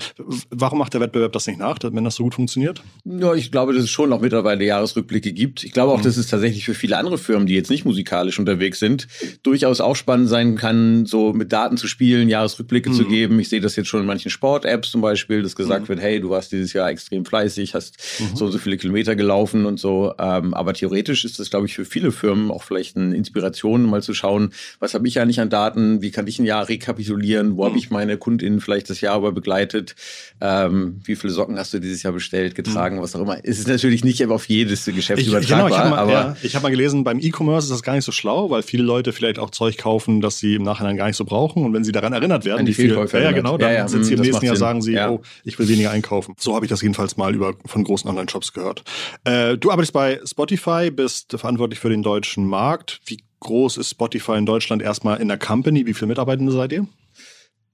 Warum 0.50 0.78
macht 0.78 0.92
der 0.92 1.00
Wettbewerb 1.00 1.32
das 1.32 1.46
nicht 1.46 1.58
nach, 1.58 1.78
wenn 1.82 2.04
das 2.04 2.16
so 2.16 2.24
gut 2.24 2.34
funktioniert? 2.34 2.82
Ja, 3.04 3.34
ich 3.34 3.50
glaube, 3.50 3.72
dass 3.72 3.84
es 3.84 3.90
schon 3.90 4.10
noch 4.10 4.20
mittlerweile 4.20 4.64
Jahresrückblicke 4.64 5.32
gibt. 5.32 5.64
Ich 5.64 5.72
glaube 5.72 5.92
auch, 5.92 5.98
mhm. 5.98 6.02
dass 6.02 6.18
es 6.18 6.26
tatsächlich 6.26 6.66
für 6.66 6.74
viele 6.74 6.98
andere 6.98 7.16
Firmen, 7.16 7.46
die 7.46 7.54
jetzt 7.54 7.70
nicht 7.70 7.86
musikalisch 7.86 8.38
unterwegs 8.38 8.78
sind, 8.78 9.08
durchaus 9.42 9.80
auch 9.80 9.96
spannend 9.96 10.28
sein 10.28 10.56
kann, 10.56 11.06
so 11.06 11.32
mit 11.32 11.52
Daten 11.52 11.78
zu 11.78 11.86
spielen, 11.86 12.28
Jahresrückblicke 12.28 12.90
mhm. 12.90 12.94
zu 12.94 13.04
geben. 13.06 13.40
Ich 13.40 13.48
sehe 13.48 13.60
das 13.60 13.76
jetzt 13.76 13.88
schon 13.88 14.00
in 14.00 14.06
manchen 14.06 14.30
Sport-Apps 14.30 14.90
zum 14.90 15.00
Beispiel, 15.00 15.42
dass 15.42 15.56
gesagt 15.56 15.84
mhm. 15.84 15.88
wird, 15.88 16.00
hey, 16.00 16.20
du 16.20 16.28
warst 16.28 16.52
dieses 16.52 16.74
Jahr 16.74 16.90
extrem 16.90 17.24
fleißig, 17.24 17.74
hast 17.74 17.96
mhm. 18.20 18.36
so 18.36 18.44
und 18.44 18.52
so 18.52 18.58
viele 18.58 18.76
Kilometer 18.76 19.16
gelaufen 19.16 19.64
und 19.64 19.80
so. 19.80 20.12
Ähm, 20.18 20.41
ähm, 20.42 20.54
aber 20.54 20.74
theoretisch 20.74 21.24
ist 21.24 21.38
das, 21.38 21.50
glaube 21.50 21.66
ich, 21.66 21.74
für 21.74 21.84
viele 21.84 22.12
Firmen 22.12 22.50
auch 22.50 22.62
vielleicht 22.62 22.96
eine 22.96 23.16
Inspiration, 23.16 23.84
mal 23.84 24.02
zu 24.02 24.14
schauen, 24.14 24.52
was 24.78 24.94
habe 24.94 25.06
ich 25.08 25.20
eigentlich 25.20 25.40
an 25.40 25.50
Daten, 25.50 26.02
wie 26.02 26.10
kann 26.10 26.26
ich 26.26 26.38
ein 26.38 26.44
Jahr 26.44 26.68
rekapitulieren, 26.68 27.56
wo 27.56 27.62
mhm. 27.62 27.68
habe 27.68 27.78
ich 27.78 27.90
meine 27.90 28.16
KundInnen 28.16 28.60
vielleicht 28.60 28.90
das 28.90 29.00
Jahr 29.00 29.18
über 29.18 29.32
begleitet, 29.32 29.94
ähm, 30.40 31.00
wie 31.04 31.16
viele 31.16 31.32
Socken 31.32 31.58
hast 31.58 31.74
du 31.74 31.78
dieses 31.78 32.02
Jahr 32.02 32.12
bestellt, 32.12 32.54
getragen, 32.54 32.96
mhm. 32.96 33.02
was 33.02 33.14
auch 33.16 33.20
immer. 33.20 33.38
Es 33.42 33.58
ist 33.58 33.68
natürlich 33.68 34.04
nicht 34.04 34.24
auf 34.26 34.48
jedes 34.48 34.84
Geschäft 34.84 35.22
ich, 35.22 35.28
übertragbar. 35.28 35.68
Genau, 35.68 35.74
ich 35.74 35.78
habe 35.78 35.90
mal, 35.90 35.98
aber 35.98 36.12
ja, 36.12 36.36
ich 36.42 36.54
hab 36.54 36.62
mal 36.62 36.70
gelesen, 36.70 37.04
beim 37.04 37.18
E-Commerce 37.18 37.66
ist 37.66 37.70
das 37.70 37.82
gar 37.82 37.94
nicht 37.94 38.04
so 38.04 38.12
schlau, 38.12 38.50
weil 38.50 38.62
viele 38.62 38.82
Leute 38.84 39.12
vielleicht 39.12 39.38
auch 39.38 39.50
Zeug 39.50 39.78
kaufen, 39.78 40.20
das 40.20 40.38
sie 40.38 40.54
im 40.54 40.62
Nachhinein 40.62 40.96
gar 40.96 41.06
nicht 41.06 41.16
so 41.16 41.24
brauchen 41.24 41.64
und 41.64 41.72
wenn 41.72 41.84
sie 41.84 41.92
daran 41.92 42.12
erinnert 42.12 42.44
werden, 42.44 42.66
die 42.66 42.74
viel, 42.74 42.90
ja, 42.90 43.20
ja, 43.20 43.32
genau, 43.32 43.58
dann 43.58 43.70
ja, 43.70 43.78
ja, 43.78 43.88
sind 43.88 44.04
sie 44.04 44.14
im 44.14 44.20
nächsten 44.20 44.44
Jahr 44.44 44.56
sagen 44.56 44.82
sie, 44.82 44.96
oh, 44.98 45.22
ich 45.44 45.58
will 45.58 45.68
weniger 45.68 45.90
einkaufen. 45.90 46.34
So 46.38 46.54
habe 46.54 46.64
ich 46.64 46.70
das 46.70 46.82
jedenfalls 46.82 47.16
mal 47.16 47.34
über 47.34 47.54
von 47.66 47.84
großen 47.84 48.08
Online-Shops 48.08 48.52
gehört. 48.52 48.84
Äh, 49.24 49.56
du 49.58 49.70
arbeitest 49.70 49.92
bei 49.92 50.20
Spotify 50.32 50.90
bist 50.90 51.38
verantwortlich 51.38 51.78
für 51.78 51.90
den 51.90 52.02
deutschen 52.02 52.46
Markt. 52.46 53.00
Wie 53.04 53.22
groß 53.40 53.76
ist 53.76 53.90
Spotify 53.90 54.32
in 54.38 54.46
Deutschland 54.46 54.80
erstmal 54.80 55.20
in 55.20 55.28
der 55.28 55.38
Company? 55.38 55.84
Wie 55.84 55.92
viele 55.92 56.08
Mitarbeitende 56.08 56.52
seid 56.52 56.72
ihr? 56.72 56.86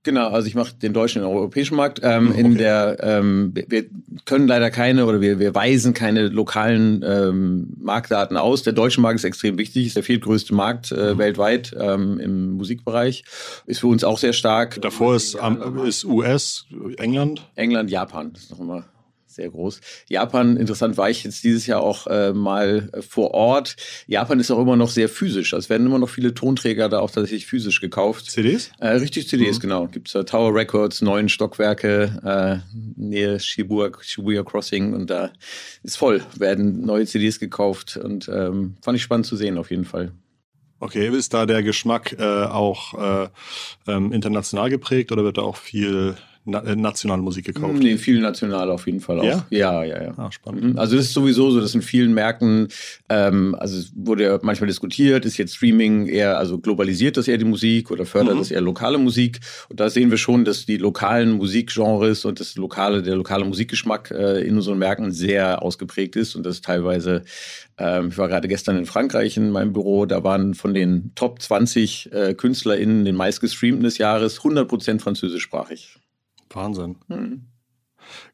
Genau, 0.03 0.29
also 0.29 0.49
ich 0.49 0.57
mache 0.57 0.75
den 0.75 0.93
deutschen 0.93 1.23
und 1.23 1.29
europäischen 1.29 1.77
Markt. 1.77 2.01
Ähm, 2.03 2.31
okay. 2.31 2.41
In 2.41 2.57
der 2.57 2.97
ähm, 3.01 3.53
wir 3.55 3.85
können 4.25 4.49
leider 4.49 4.71
keine 4.71 5.07
oder 5.07 5.21
wir, 5.21 5.39
wir 5.39 5.55
weisen 5.55 5.95
keine 5.95 6.29
lokalen 6.29 7.05
ähm, 7.07 7.75
Marktdaten 7.79 8.37
aus. 8.37 8.65
Der 8.65 8.73
deutsche 8.73 9.01
Markt 9.01 9.21
ist 9.21 9.25
extrem 9.25 9.57
wichtig, 9.57 9.87
ist 9.87 9.97
der 9.97 10.03
viertgrößte 10.03 10.53
Markt 10.53 10.91
äh, 10.91 11.15
mhm. 11.15 11.19
weltweit 11.19 11.77
ähm, 11.79 12.19
im 12.19 12.53
Musikbereich. 12.53 13.25
Ist 13.67 13.81
für 13.81 13.89
uns 13.89 14.03
auch 14.03 14.19
sehr 14.19 14.33
stark. 14.33 14.81
Davor 14.83 15.15
ist, 15.15 15.39
ist 15.85 16.05
US, 16.05 16.67
England. 16.97 17.49
England, 17.55 17.91
Japan, 17.91 18.33
das 18.33 18.45
ist 18.45 18.51
noch 18.51 18.61
immer 18.61 18.85
sehr 19.39 19.51
groß. 19.51 19.81
Japan, 20.09 20.57
interessant, 20.57 20.97
war 20.97 21.09
ich 21.09 21.23
jetzt 21.23 21.45
dieses 21.45 21.67
Jahr 21.67 21.81
auch 21.81 22.09
äh, 22.09 22.33
mal 22.33 22.91
äh, 22.93 23.03
vor 23.03 23.35
Ort. 23.35 23.77
Japan 24.09 24.41
ist 24.41 24.51
auch 24.51 24.61
immer 24.61 24.75
noch 24.75 24.91
sehr 24.91 25.09
physisch. 25.09 25.55
Also 25.55 25.67
es 25.67 25.71
werden 25.71 25.87
immer 25.87 26.01
noch 26.01 26.09
viele 26.09 26.35
Tonträger 26.35 26.89
da 26.89 26.99
auch 26.99 27.11
tatsächlich 27.11 27.47
physisch 27.47 27.81
gekauft. 27.81 28.31
CDs? 28.31 28.73
Äh, 28.81 28.89
richtig 28.89 29.29
CDs, 29.29 29.59
mhm. 29.59 29.61
genau. 29.61 29.87
Gibt 29.87 30.09
es 30.09 30.17
äh, 30.17 30.25
Tower 30.25 30.53
Records, 30.53 31.03
neun 31.03 31.29
Stockwerke, 31.29 32.63
äh, 32.65 32.79
Nähe 32.97 33.39
Shibuya, 33.39 33.93
Shibuya 34.01 34.43
Crossing 34.43 34.93
und 34.93 35.09
da 35.09 35.31
ist 35.85 35.97
voll, 35.97 36.23
werden 36.37 36.85
neue 36.85 37.07
CDs 37.07 37.39
gekauft 37.39 37.97
und 37.97 38.29
ähm, 38.29 38.77
fand 38.83 38.97
ich 38.97 39.03
spannend 39.05 39.27
zu 39.27 39.37
sehen 39.37 39.57
auf 39.57 39.71
jeden 39.71 39.85
Fall. 39.85 40.13
Okay, 40.81 41.09
ist 41.09 41.35
da 41.35 41.47
der 41.47 41.63
Geschmack 41.63 42.17
äh, 42.19 42.25
auch 42.25 42.95
äh, 42.95 43.29
ähm, 43.87 44.13
international 44.13 44.71
geprägt 44.71 45.13
oder 45.13 45.25
wird 45.25 45.39
da 45.39 45.43
auch 45.43 45.57
viel 45.57 46.17
na 46.49 46.63
äh, 46.65 46.75
nationale 46.75 47.23
Musik 47.23 47.47
gekauft? 47.47 47.75
Nee, 47.79 47.97
viel 47.99 48.21
national 48.21 48.71
auf 48.71 48.87
jeden 48.87 49.01
Fall 49.01 49.21
auch. 49.21 49.25
Ja? 49.25 49.47
Ja, 49.51 49.85
ja, 49.85 50.03
ja. 50.03 50.15
Ah, 50.17 50.33
spannend. 50.33 50.65
Mhm. 50.65 50.79
Also 50.79 50.97
das 50.97 51.07
ist 51.07 51.13
sowieso 51.13 51.51
so, 51.51 51.61
dass 51.61 51.75
in 51.75 51.83
vielen 51.83 52.15
Märkten, 52.15 52.69
ähm, 53.09 53.55
also 53.59 53.79
es 53.79 53.93
wurde 53.95 54.25
ja 54.25 54.39
manchmal 54.43 54.67
diskutiert, 54.67 55.25
ist 55.25 55.37
jetzt 55.37 55.55
Streaming 55.57 56.07
eher, 56.07 56.39
also 56.39 56.59
globalisiert 56.59 57.17
das 57.17 57.29
eher 57.29 57.39
die 57.39 57.45
Musik 57.45 57.91
oder 57.91 58.07
fördert 58.07 58.35
Mhm. 58.35 58.39
das 58.39 58.51
eher 58.51 58.61
lokale 58.63 58.99
Musik? 58.99 59.41
Und 59.69 59.79
da 59.81 59.91
sehen 59.91 60.11
wir 60.11 60.19
schon, 60.19 60.45
dass 60.45 60.65
die 60.67 60.79
lokalen 60.79 61.33
Musikgenres 61.33 62.25
und 62.25 62.41
das 62.41 62.57
lokale, 62.57 63.03
der 63.03 63.17
lokale 63.17 63.45
Musikgeschmack 63.45 64.11
äh, 64.11 64.41
in 64.41 64.57
unseren 64.57 64.79
Märkten 64.79 65.13
sehr 65.13 65.63
ausgeprägt 65.63 66.17
ist 66.17 66.35
und 66.35 66.45
das 66.47 66.61
teilweise, 66.63 67.25
ähm, 67.77 68.09
ich 68.09 68.19
war 68.19 68.29
gerade 68.29 68.49
gestern 68.49 68.77
in 68.79 68.87
Frankreich 68.87 69.37
in 69.37 69.51
meinem 69.51 69.73
Büro, 69.73 70.07
da 70.07 70.25
waren 70.25 70.55
von 70.55 70.73
den 70.75 71.13
Top 71.15 71.43
20 71.43 72.13
äh, 72.13 72.35
KünstlerInnen 72.35 73.05
den 73.05 73.15
meistgestreamten 73.17 73.85
des 73.85 73.99
Jahres 73.99 74.41
100% 74.41 75.01
französischsprachig. 75.01 75.99
Wahnsinn. 76.55 76.97
Mhm. 77.09 77.47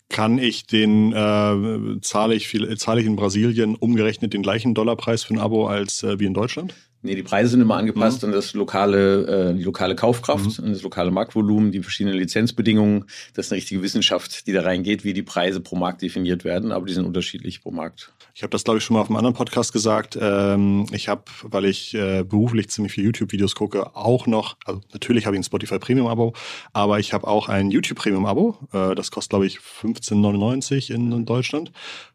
Kann 0.08 0.38
ich 0.38 0.66
den, 0.66 1.12
äh, 1.12 2.00
zahle 2.00 2.34
ich 2.34 2.46
viel, 2.46 2.76
zahle 2.76 3.00
ich 3.00 3.06
in 3.06 3.16
Brasilien 3.16 3.74
umgerechnet 3.74 4.32
den 4.32 4.42
gleichen 4.42 4.74
Dollarpreis 4.74 5.24
für 5.24 5.34
ein 5.34 5.40
Abo 5.40 5.66
als 5.66 6.02
äh, 6.02 6.20
wie 6.20 6.26
in 6.26 6.34
Deutschland? 6.34 6.74
Nee, 7.04 7.14
die 7.16 7.22
Preise 7.22 7.50
sind 7.50 7.60
immer 7.60 7.76
angepasst 7.76 8.22
Mhm. 8.22 8.28
an 8.30 8.32
das 8.34 8.54
lokale, 8.54 9.50
äh, 9.50 9.54
die 9.54 9.62
lokale 9.62 9.94
Kaufkraft, 9.94 10.58
an 10.58 10.72
das 10.72 10.82
lokale 10.82 11.10
Marktvolumen, 11.10 11.70
die 11.70 11.82
verschiedenen 11.82 12.16
Lizenzbedingungen. 12.16 13.04
Das 13.34 13.46
ist 13.46 13.52
eine 13.52 13.58
richtige 13.58 13.82
Wissenschaft, 13.82 14.46
die 14.46 14.52
da 14.52 14.62
reingeht, 14.62 15.04
wie 15.04 15.12
die 15.12 15.22
Preise 15.22 15.60
pro 15.60 15.76
Markt 15.76 16.00
definiert 16.00 16.44
werden, 16.44 16.72
aber 16.72 16.86
die 16.86 16.94
sind 16.94 17.04
unterschiedlich 17.04 17.60
pro 17.62 17.70
Markt. 17.70 18.10
Ich 18.34 18.42
habe 18.42 18.50
das, 18.50 18.64
glaube 18.64 18.78
ich, 18.78 18.84
schon 18.84 18.94
mal 18.94 19.02
auf 19.02 19.08
einem 19.10 19.16
anderen 19.18 19.36
Podcast 19.36 19.72
gesagt. 19.74 20.18
Ähm, 20.20 20.86
ich 20.92 21.08
habe, 21.08 21.22
weil 21.42 21.66
ich 21.66 21.94
äh, 21.94 22.24
beruflich 22.24 22.68
ziemlich 22.70 22.92
viele 22.94 23.06
YouTube-Videos 23.08 23.54
gucke, 23.54 23.94
auch 23.94 24.26
noch, 24.26 24.56
also 24.64 24.80
natürlich 24.94 25.26
habe 25.26 25.36
ich 25.36 25.40
ein 25.40 25.44
Spotify 25.44 25.78
Premium-Abo, 25.78 26.32
aber 26.72 26.98
ich 26.98 27.12
habe 27.12 27.26
auch 27.28 27.48
ein 27.50 27.70
YouTube 27.70 27.98
Premium-Abo. 27.98 28.56
Äh, 28.72 28.94
das 28.94 29.10
kostet, 29.10 29.30
glaube 29.30 29.46
ich, 29.46 29.58
15,99 29.58 30.90
in, 30.92 31.12
in 31.12 31.24
Deutschland. 31.26 31.70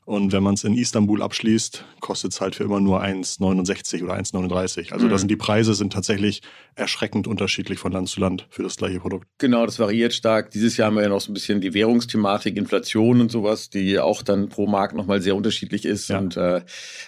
Und 0.05 0.31
wenn 0.31 0.41
man 0.41 0.55
es 0.55 0.63
in 0.63 0.75
Istanbul 0.75 1.21
abschließt, 1.21 1.85
kostet 1.99 2.31
es 2.33 2.41
halt 2.41 2.55
für 2.55 2.63
immer 2.63 2.79
nur 2.79 3.03
1,69 3.03 4.03
oder 4.03 4.15
1,39. 4.15 4.78
Also 4.91 5.05
Mhm. 5.05 5.09
das 5.11 5.21
sind 5.21 5.27
die 5.29 5.35
Preise 5.35 5.73
sind 5.73 5.93
tatsächlich 5.93 6.41
erschreckend 6.75 7.27
unterschiedlich 7.27 7.79
von 7.79 7.91
Land 7.91 8.09
zu 8.09 8.19
Land 8.19 8.47
für 8.49 8.63
das 8.63 8.77
gleiche 8.77 8.99
Produkt. 8.99 9.27
Genau, 9.37 9.65
das 9.65 9.79
variiert 9.79 10.13
stark. 10.13 10.51
Dieses 10.51 10.77
Jahr 10.77 10.87
haben 10.87 10.95
wir 10.95 11.03
ja 11.03 11.09
noch 11.09 11.21
so 11.21 11.31
ein 11.31 11.33
bisschen 11.33 11.61
die 11.61 11.73
Währungsthematik, 11.73 12.55
Inflation 12.57 13.21
und 13.21 13.31
sowas, 13.31 13.69
die 13.69 13.99
auch 13.99 14.21
dann 14.23 14.49
pro 14.49 14.65
Markt 14.67 14.95
nochmal 14.95 15.21
sehr 15.21 15.35
unterschiedlich 15.35 15.85
ist. 15.85 16.09
Ja. 16.09 16.19
Und 16.19 16.37
äh, 16.37 16.61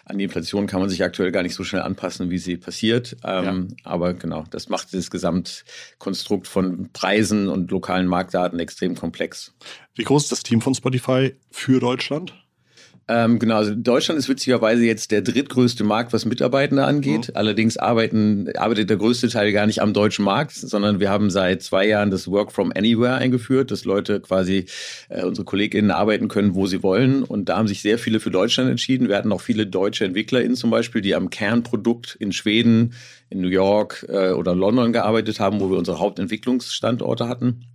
an 0.05 0.17
die 0.17 0.23
Inflation 0.25 0.67
kann 0.67 0.79
man 0.81 0.89
sich 0.89 1.03
aktuell 1.03 1.31
gar 1.31 1.43
nicht 1.43 1.55
so 1.55 1.63
schnell 1.63 1.81
anpassen, 1.81 2.29
wie 2.29 2.37
sie 2.37 2.57
passiert. 2.57 3.15
Ähm, 3.23 3.75
Aber 3.83 4.13
genau, 4.13 4.43
das 4.51 4.69
macht 4.69 4.93
das 4.93 5.09
Gesamtkonstrukt 5.09 6.47
von 6.47 6.89
Preisen 6.93 7.47
und 7.47 7.71
lokalen 7.71 8.07
Marktdaten 8.07 8.59
extrem 8.59 8.95
komplex. 8.95 9.53
Wie 9.95 10.03
groß 10.03 10.23
ist 10.23 10.31
das 10.31 10.43
Team 10.43 10.61
von 10.61 10.73
Spotify 10.75 11.33
für 11.51 11.79
Deutschland? 11.79 12.33
Ähm, 13.13 13.39
genau, 13.39 13.57
also 13.57 13.75
Deutschland 13.75 14.17
ist 14.17 14.29
witzigerweise 14.29 14.85
jetzt 14.85 15.11
der 15.11 15.21
drittgrößte 15.21 15.83
Markt, 15.83 16.13
was 16.13 16.23
Mitarbeitende 16.23 16.85
angeht. 16.85 17.27
Mhm. 17.27 17.35
Allerdings 17.35 17.75
arbeiten, 17.75 18.47
arbeitet 18.55 18.89
der 18.89 18.95
größte 18.95 19.27
Teil 19.27 19.51
gar 19.51 19.65
nicht 19.65 19.81
am 19.81 19.91
deutschen 19.91 20.23
Markt, 20.23 20.53
sondern 20.53 21.01
wir 21.01 21.09
haben 21.09 21.29
seit 21.29 21.61
zwei 21.61 21.85
Jahren 21.85 22.09
das 22.09 22.31
Work 22.31 22.53
from 22.53 22.71
Anywhere 22.73 23.15
eingeführt, 23.15 23.69
dass 23.69 23.83
Leute 23.83 24.21
quasi, 24.21 24.65
äh, 25.09 25.25
unsere 25.25 25.43
KollegInnen 25.43 25.91
arbeiten 25.91 26.29
können, 26.29 26.55
wo 26.55 26.67
sie 26.67 26.83
wollen. 26.83 27.23
Und 27.23 27.49
da 27.49 27.57
haben 27.57 27.67
sich 27.67 27.81
sehr 27.81 27.97
viele 27.97 28.21
für 28.21 28.31
Deutschland 28.31 28.69
entschieden. 28.69 29.09
Wir 29.09 29.17
hatten 29.17 29.33
auch 29.33 29.41
viele 29.41 29.67
deutsche 29.67 30.05
EntwicklerInnen 30.05 30.55
zum 30.55 30.69
Beispiel, 30.69 31.01
die 31.01 31.13
am 31.13 31.29
Kernprodukt 31.29 32.15
in 32.17 32.31
Schweden, 32.31 32.93
in 33.29 33.41
New 33.41 33.49
York 33.49 34.05
äh, 34.07 34.31
oder 34.31 34.55
London 34.55 34.93
gearbeitet 34.93 35.41
haben, 35.41 35.59
wo 35.59 35.69
wir 35.69 35.77
unsere 35.77 35.99
Hauptentwicklungsstandorte 35.99 37.27
hatten. 37.27 37.65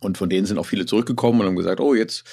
Und 0.00 0.18
von 0.18 0.28
denen 0.28 0.46
sind 0.46 0.58
auch 0.58 0.66
viele 0.66 0.86
zurückgekommen 0.86 1.40
und 1.40 1.46
haben 1.46 1.56
gesagt, 1.56 1.80
oh, 1.80 1.94
jetzt 1.94 2.24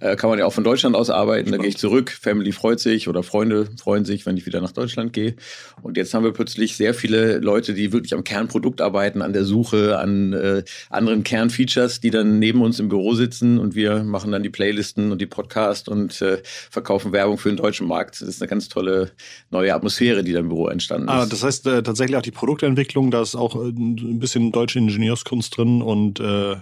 äh, 0.00 0.16
kann 0.16 0.28
man 0.30 0.38
ja 0.38 0.46
auch 0.46 0.52
von 0.52 0.64
Deutschland 0.64 0.96
aus 0.96 1.10
arbeiten, 1.10 1.52
da 1.52 1.58
gehe 1.58 1.68
ich 1.68 1.78
zurück, 1.78 2.10
Family 2.10 2.52
freut 2.52 2.80
sich 2.80 3.08
oder 3.08 3.22
Freunde 3.22 3.68
freuen 3.80 4.04
sich, 4.04 4.26
wenn 4.26 4.36
ich 4.36 4.46
wieder 4.46 4.60
nach 4.60 4.72
Deutschland 4.72 5.12
gehe. 5.12 5.36
Und 5.82 5.96
jetzt 5.96 6.14
haben 6.14 6.24
wir 6.24 6.32
plötzlich 6.32 6.76
sehr 6.76 6.94
viele 6.94 7.38
Leute, 7.38 7.74
die 7.74 7.92
wirklich 7.92 8.14
am 8.14 8.24
Kernprodukt 8.24 8.80
arbeiten, 8.80 9.22
an 9.22 9.32
der 9.32 9.44
Suche, 9.44 9.98
an 9.98 10.32
äh, 10.32 10.64
anderen 10.90 11.22
Kernfeatures, 11.22 12.00
die 12.00 12.10
dann 12.10 12.38
neben 12.38 12.62
uns 12.62 12.80
im 12.80 12.88
Büro 12.88 13.14
sitzen 13.14 13.58
und 13.58 13.74
wir 13.74 14.02
machen 14.02 14.32
dann 14.32 14.42
die 14.42 14.50
Playlisten 14.50 15.12
und 15.12 15.20
die 15.20 15.26
Podcast 15.26 15.88
und 15.88 16.20
äh, 16.22 16.42
verkaufen 16.70 17.12
Werbung 17.12 17.38
für 17.38 17.48
den 17.48 17.56
deutschen 17.56 17.86
Markt. 17.86 18.20
Das 18.20 18.28
ist 18.28 18.42
eine 18.42 18.48
ganz 18.48 18.68
tolle 18.68 19.12
neue 19.50 19.74
Atmosphäre, 19.74 20.24
die 20.24 20.32
da 20.32 20.40
im 20.40 20.48
Büro 20.48 20.68
entstanden 20.68 21.08
ist. 21.08 21.14
Ah, 21.14 21.26
das 21.26 21.42
heißt 21.42 21.66
äh, 21.66 21.82
tatsächlich 21.82 22.16
auch 22.16 22.22
die 22.22 22.30
Produktentwicklung, 22.30 23.10
da 23.10 23.22
ist 23.22 23.34
auch 23.34 23.56
äh, 23.56 23.68
ein 23.68 24.18
bisschen 24.18 24.52
deutsche 24.52 24.78
Ingenieurskunst 24.78 25.56
drin 25.56 25.82
und 25.82 26.20
äh, 26.20 26.56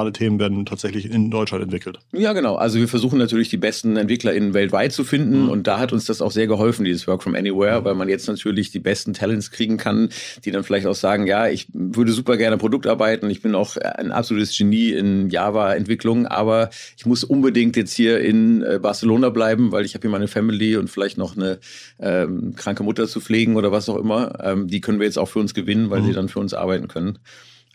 zentrale 0.00 0.12
Themen 0.12 0.38
werden 0.38 0.64
tatsächlich 0.66 1.10
in 1.10 1.30
Deutschland 1.30 1.62
entwickelt. 1.64 1.98
Ja, 2.12 2.32
genau. 2.32 2.54
Also 2.56 2.78
wir 2.78 2.88
versuchen 2.88 3.18
natürlich 3.18 3.48
die 3.50 3.56
besten 3.58 3.96
EntwicklerInnen 3.96 4.54
weltweit 4.54 4.92
zu 4.92 5.04
finden 5.04 5.44
Mhm. 5.44 5.48
und 5.50 5.66
da 5.66 5.78
hat 5.78 5.92
uns 5.92 6.06
das 6.06 6.22
auch 6.22 6.30
sehr 6.30 6.46
geholfen, 6.46 6.84
dieses 6.84 7.06
Work 7.06 7.22
from 7.22 7.34
Anywhere, 7.34 7.84
weil 7.84 7.94
man 7.94 8.08
jetzt 8.08 8.26
natürlich 8.28 8.70
die 8.70 8.78
besten 8.78 9.12
Talents 9.12 9.50
kriegen 9.50 9.76
kann, 9.76 10.08
die 10.44 10.50
dann 10.52 10.64
vielleicht 10.64 10.86
auch 10.86 10.94
sagen, 10.94 11.26
ja, 11.26 11.48
ich 11.48 11.66
würde 11.72 12.12
super 12.12 12.36
gerne 12.36 12.56
Produkt 12.56 12.86
arbeiten, 12.86 13.28
ich 13.30 13.42
bin 13.42 13.54
auch 13.54 13.76
ein 13.76 14.10
absolutes 14.12 14.56
Genie 14.56 14.92
in 14.92 15.28
Java-Entwicklung, 15.28 16.26
aber 16.26 16.70
ich 16.96 17.04
muss 17.06 17.24
unbedingt 17.24 17.76
jetzt 17.76 17.92
hier 17.94 18.20
in 18.20 18.62
äh, 18.62 18.78
Barcelona 18.80 19.28
bleiben, 19.28 19.72
weil 19.72 19.84
ich 19.84 19.94
habe 19.94 20.02
hier 20.02 20.10
meine 20.10 20.28
Family 20.28 20.76
und 20.76 20.88
vielleicht 20.88 21.18
noch 21.18 21.36
eine 21.36 21.58
ähm, 22.00 22.54
kranke 22.56 22.82
Mutter 22.82 23.06
zu 23.06 23.20
pflegen 23.20 23.56
oder 23.56 23.70
was 23.72 23.88
auch 23.88 23.96
immer. 23.96 24.32
Ähm, 24.42 24.66
die 24.68 24.80
können 24.80 24.98
wir 24.98 25.06
jetzt 25.06 25.18
auch 25.18 25.28
für 25.28 25.38
uns 25.40 25.52
gewinnen, 25.54 25.90
weil 25.90 26.00
Mhm. 26.00 26.06
sie 26.06 26.12
dann 26.12 26.28
für 26.28 26.38
uns 26.40 26.54
arbeiten 26.54 26.88
können. 26.88 27.18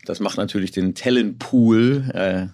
Das 0.05 0.19
macht 0.19 0.37
natürlich 0.37 0.71
den 0.71 0.95
Talentpool 0.95 2.11
äh, 2.13 2.47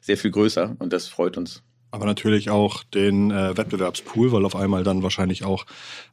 sehr 0.00 0.16
viel 0.16 0.30
größer 0.30 0.76
und 0.78 0.92
das 0.92 1.08
freut 1.08 1.36
uns. 1.36 1.62
Aber 1.90 2.06
natürlich 2.06 2.48
auch 2.50 2.84
den 2.84 3.30
äh, 3.30 3.56
Wettbewerbspool, 3.56 4.32
weil 4.32 4.44
auf 4.44 4.56
einmal 4.56 4.82
dann 4.82 5.02
wahrscheinlich 5.02 5.44
auch 5.44 5.66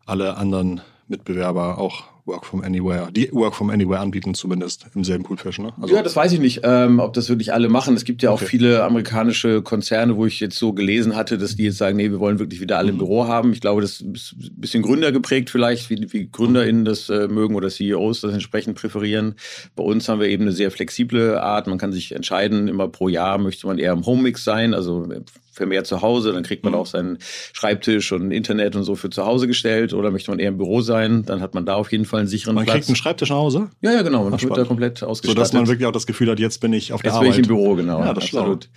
alle 0.06 0.36
anderen 0.38 0.82
Mitbewerber 1.08 1.78
auch 1.78 2.04
Work 2.30 2.46
from 2.46 2.62
Anywhere, 2.62 3.10
die 3.12 3.30
Work 3.34 3.56
from 3.56 3.70
Anywhere 3.72 4.00
anbieten 4.00 4.34
zumindest 4.36 4.86
im 4.96 5.04
selben 5.04 5.24
Poolfish, 5.24 5.60
ne? 5.60 5.74
ja, 5.88 6.02
das 6.04 6.16
weiß 6.16 6.32
ich 6.32 6.40
nicht, 6.40 6.62
ähm, 6.64 7.00
ob 7.00 7.14
das 7.14 7.28
wirklich 7.28 7.52
alle 7.54 7.68
machen. 7.70 7.96
Es 7.96 8.06
gibt 8.06 8.22
ja 8.22 8.30
auch 8.30 8.36
Okay. 8.40 8.46
viele 8.46 8.84
amerikanische 8.84 9.62
Konzerne, 9.62 10.16
wo 10.16 10.26
ich 10.26 10.40
jetzt 10.40 10.58
so 10.58 10.72
gelesen 10.74 11.16
hatte, 11.16 11.38
dass 11.38 11.56
die 11.56 11.64
jetzt 11.64 11.78
sagen, 11.78 11.98
nee, 11.98 12.10
wir 12.12 12.20
wollen 12.20 12.40
wirklich 12.40 12.62
wieder 12.62 12.78
alle 12.78 12.90
im 12.90 12.96
Mhm. 12.96 13.00
Büro 13.00 13.28
haben. 13.28 13.52
Ich 13.54 13.62
glaube, 13.62 13.82
das 13.82 14.00
ist 14.02 14.34
ein 14.34 14.54
bisschen 14.62 14.84
Gründer 14.84 15.12
geprägt 15.12 15.50
vielleicht, 15.50 15.90
wie, 15.90 16.06
wie 16.14 16.30
GründerInnen 16.32 16.86
das 16.86 17.10
äh, 17.10 17.28
mögen 17.28 17.56
oder 17.56 17.70
CEOs 17.70 18.22
das 18.22 18.32
entsprechend 18.34 18.78
präferieren. 18.78 19.36
Bei 19.76 19.84
uns 19.84 20.08
haben 20.08 20.20
wir 20.22 20.28
eben 20.28 20.44
eine 20.44 20.52
sehr 20.54 20.72
flexible 20.72 21.38
Art. 21.40 21.68
Man 21.68 21.78
kann 21.80 21.92
sich 21.92 22.14
entscheiden, 22.14 22.68
immer 22.68 22.88
pro 22.88 23.10
Jahr 23.10 23.38
möchte 23.40 23.66
man 23.68 23.78
eher 23.80 23.94
im 23.94 24.06
Homemix 24.06 24.44
sein, 24.44 24.74
also 24.74 25.08
für 25.52 25.66
mehr 25.66 25.84
zu 25.84 26.02
Hause, 26.02 26.32
dann 26.32 26.44
kriegt 26.44 26.64
man 26.64 26.72
Mhm. 26.74 26.80
auch 26.80 26.86
seinen 26.86 27.18
Schreibtisch 27.54 28.12
und 28.14 28.32
Internet 28.32 28.76
und 28.76 28.84
so 28.84 28.96
für 28.96 29.10
zu 29.10 29.26
Hause 29.26 29.48
gestellt 29.48 29.94
oder 29.94 30.12
möchte 30.12 30.32
man 30.32 30.40
eher 30.40 30.50
im 30.50 30.58
Büro 30.58 30.80
sein, 30.82 31.24
dann 31.26 31.42
hat 31.42 31.54
man 31.54 31.66
da 31.66 31.74
auf 31.76 31.92
jeden 31.92 32.06
Fall 32.06 32.19
einen 32.20 32.28
sicheren 32.28 32.56
Man 32.56 32.66
Platz. 32.66 32.76
kriegt 32.76 32.88
einen 32.90 32.96
Schreibtisch 32.96 33.30
nach 33.30 33.38
Hause, 33.38 33.70
ja, 33.82 33.92
ja, 33.94 34.02
genau, 34.02 34.24
man 34.24 34.34
Ach, 34.34 34.42
wird 34.42 34.44
da 34.44 34.56
spannend. 34.56 34.68
komplett 34.68 35.04
ausgestattet. 35.04 35.38
sodass 35.38 35.54
man 35.54 35.68
wirklich 35.68 35.88
auch 35.88 35.92
das 35.92 36.06
Gefühl 36.08 36.30
hat, 36.30 36.40
jetzt 36.40 36.60
bin 36.62 36.74
ich 36.74 36.94
auf 36.94 37.02
der 37.02 37.12
Jetzt 37.12 37.20
bin 37.20 37.28
Arbeit. 37.30 37.40
ich 37.40 37.46
im 37.46 37.56
Büro, 37.56 37.76
genau. 37.76 38.00
Ja, 38.00 38.14
das 38.14 38.24
ist 38.26 38.30
schlau. 38.30 38.40
absolut. 38.42 38.70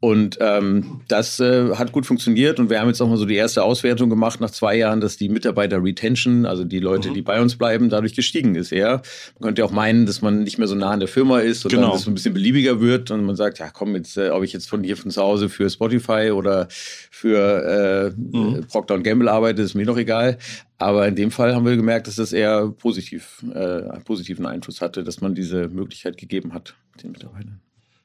Und 0.00 0.36
ähm, 0.40 1.00
das 1.08 1.40
äh, 1.40 1.76
hat 1.76 1.92
gut 1.92 2.04
funktioniert 2.04 2.60
und 2.60 2.68
wir 2.68 2.78
haben 2.78 2.88
jetzt 2.88 3.00
auch 3.00 3.08
mal 3.08 3.16
so 3.16 3.24
die 3.24 3.36
erste 3.36 3.62
Auswertung 3.62 4.10
gemacht 4.10 4.38
nach 4.38 4.50
zwei 4.50 4.76
Jahren, 4.76 5.00
dass 5.00 5.16
die 5.16 5.30
Mitarbeiter-Retention, 5.30 6.44
also 6.44 6.64
die 6.64 6.78
Leute, 6.78 7.08
Mhm. 7.08 7.14
die 7.14 7.22
bei 7.22 7.40
uns 7.40 7.56
bleiben, 7.56 7.88
dadurch 7.88 8.14
gestiegen 8.14 8.54
ist. 8.54 8.70
Ja, 8.70 9.00
man 9.38 9.46
könnte 9.48 9.62
ja 9.62 9.66
auch 9.66 9.70
meinen, 9.72 10.04
dass 10.04 10.20
man 10.20 10.42
nicht 10.42 10.58
mehr 10.58 10.68
so 10.68 10.74
nah 10.74 10.90
an 10.90 11.00
der 11.00 11.08
Firma 11.08 11.38
ist 11.40 11.64
und 11.64 11.70
Genau. 11.70 11.82
dann 11.84 11.92
dass 11.92 12.02
es 12.02 12.06
ein 12.08 12.12
bisschen 12.14 12.34
beliebiger 12.34 12.82
wird 12.82 13.10
und 13.10 13.24
man 13.24 13.36
sagt, 13.36 13.58
ja 13.60 13.70
komm, 13.72 13.94
jetzt, 13.96 14.18
äh, 14.18 14.28
ob 14.28 14.42
ich 14.42 14.52
jetzt 14.52 14.68
von 14.68 14.82
hier 14.84 14.96
von 14.98 15.10
zu 15.10 15.22
Hause 15.22 15.48
für 15.48 15.70
Spotify 15.70 16.32
oder 16.32 16.68
für 17.10 18.12
äh, 18.14 18.20
Mhm. 18.36 18.66
Procter 18.68 18.98
Gamble 19.00 19.28
arbeite, 19.30 19.62
ist 19.62 19.74
mir 19.74 19.86
doch 19.86 19.96
egal. 19.96 20.36
Aber 20.84 21.08
in 21.08 21.16
dem 21.16 21.30
Fall 21.30 21.54
haben 21.54 21.64
wir 21.64 21.76
gemerkt, 21.76 22.08
dass 22.08 22.16
das 22.16 22.34
eher 22.34 22.68
positiv, 22.68 23.42
äh, 23.54 23.88
einen 23.88 24.04
positiven 24.04 24.44
Einfluss 24.44 24.82
hatte, 24.82 25.02
dass 25.02 25.22
man 25.22 25.34
diese 25.34 25.68
Möglichkeit 25.68 26.18
gegeben 26.18 26.52
hat 26.52 26.74
den 27.02 27.12
Mitarbeitern. 27.12 27.58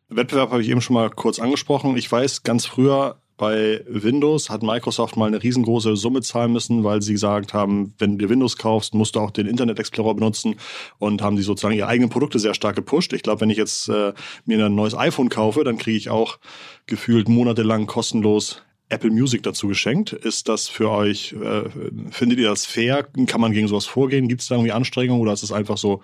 Wettbewerb 0.08 0.52
habe 0.52 0.62
ich 0.62 0.70
eben 0.70 0.80
schon 0.80 0.94
mal 0.94 1.10
kurz 1.10 1.40
angesprochen. 1.40 1.98
Ich 1.98 2.10
weiß, 2.10 2.44
ganz 2.44 2.66
früher 2.66 3.18
bei 3.36 3.84
Windows 3.86 4.50
hat 4.50 4.64
Microsoft 4.64 5.18
mal 5.18 5.28
eine 5.28 5.44
riesengroße 5.44 5.98
Summe 5.98 6.22
zahlen 6.22 6.54
müssen, 6.54 6.86
weil 6.86 7.02
sie 7.02 7.12
gesagt 7.12 7.54
haben, 7.54 7.94
wenn 7.98 8.18
du 8.18 8.30
Windows 8.30 8.56
kaufst, 8.56 8.94
musst 8.94 9.18
du 9.18 9.20
auch 9.20 9.32
den 9.32 9.46
Internet 9.46 9.78
Explorer 9.78 10.16
benutzen 10.16 10.56
und 11.00 11.22
haben 11.22 11.36
die 11.36 11.42
sozusagen 11.42 11.76
ihre 11.76 11.88
eigenen 11.88 12.10
Produkte 12.10 12.40
sehr 12.40 12.54
stark 12.54 12.78
gepusht. 12.78 13.12
Ich 13.12 13.24
glaube, 13.24 13.42
wenn 13.42 13.50
ich 13.50 13.58
jetzt 13.58 13.90
äh, 13.90 14.14
mir 14.46 14.66
ein 14.66 14.76
neues 14.76 14.96
iPhone 14.96 15.28
kaufe, 15.28 15.66
dann 15.66 15.78
kriege 15.78 15.98
ich 15.98 16.10
auch 16.10 16.40
gefühlt 16.86 17.28
monatelang 17.28 17.88
kostenlos 17.88 18.62
Apple 18.90 19.12
Music 19.12 19.44
dazu 19.44 19.68
geschenkt. 19.68 20.14
Ist 20.14 20.50
das 20.50 20.68
für 20.68 20.90
euch, 20.90 21.34
äh, 21.34 21.70
findet 22.12 22.40
ihr 22.40 22.50
das 22.50 22.66
fair? 22.66 23.08
Kann 23.28 23.40
man 23.40 23.52
gegen 23.52 23.68
sowas 23.68 23.86
vorgehen? 23.86 24.28
Gibt 24.28 24.42
es 24.42 24.48
da 24.48 24.56
irgendwie 24.56 24.72
Anstrengungen 24.72 25.22
oder 25.22 25.34
ist 25.34 25.44
es 25.44 25.52
einfach 25.52 25.78
so, 25.78 26.02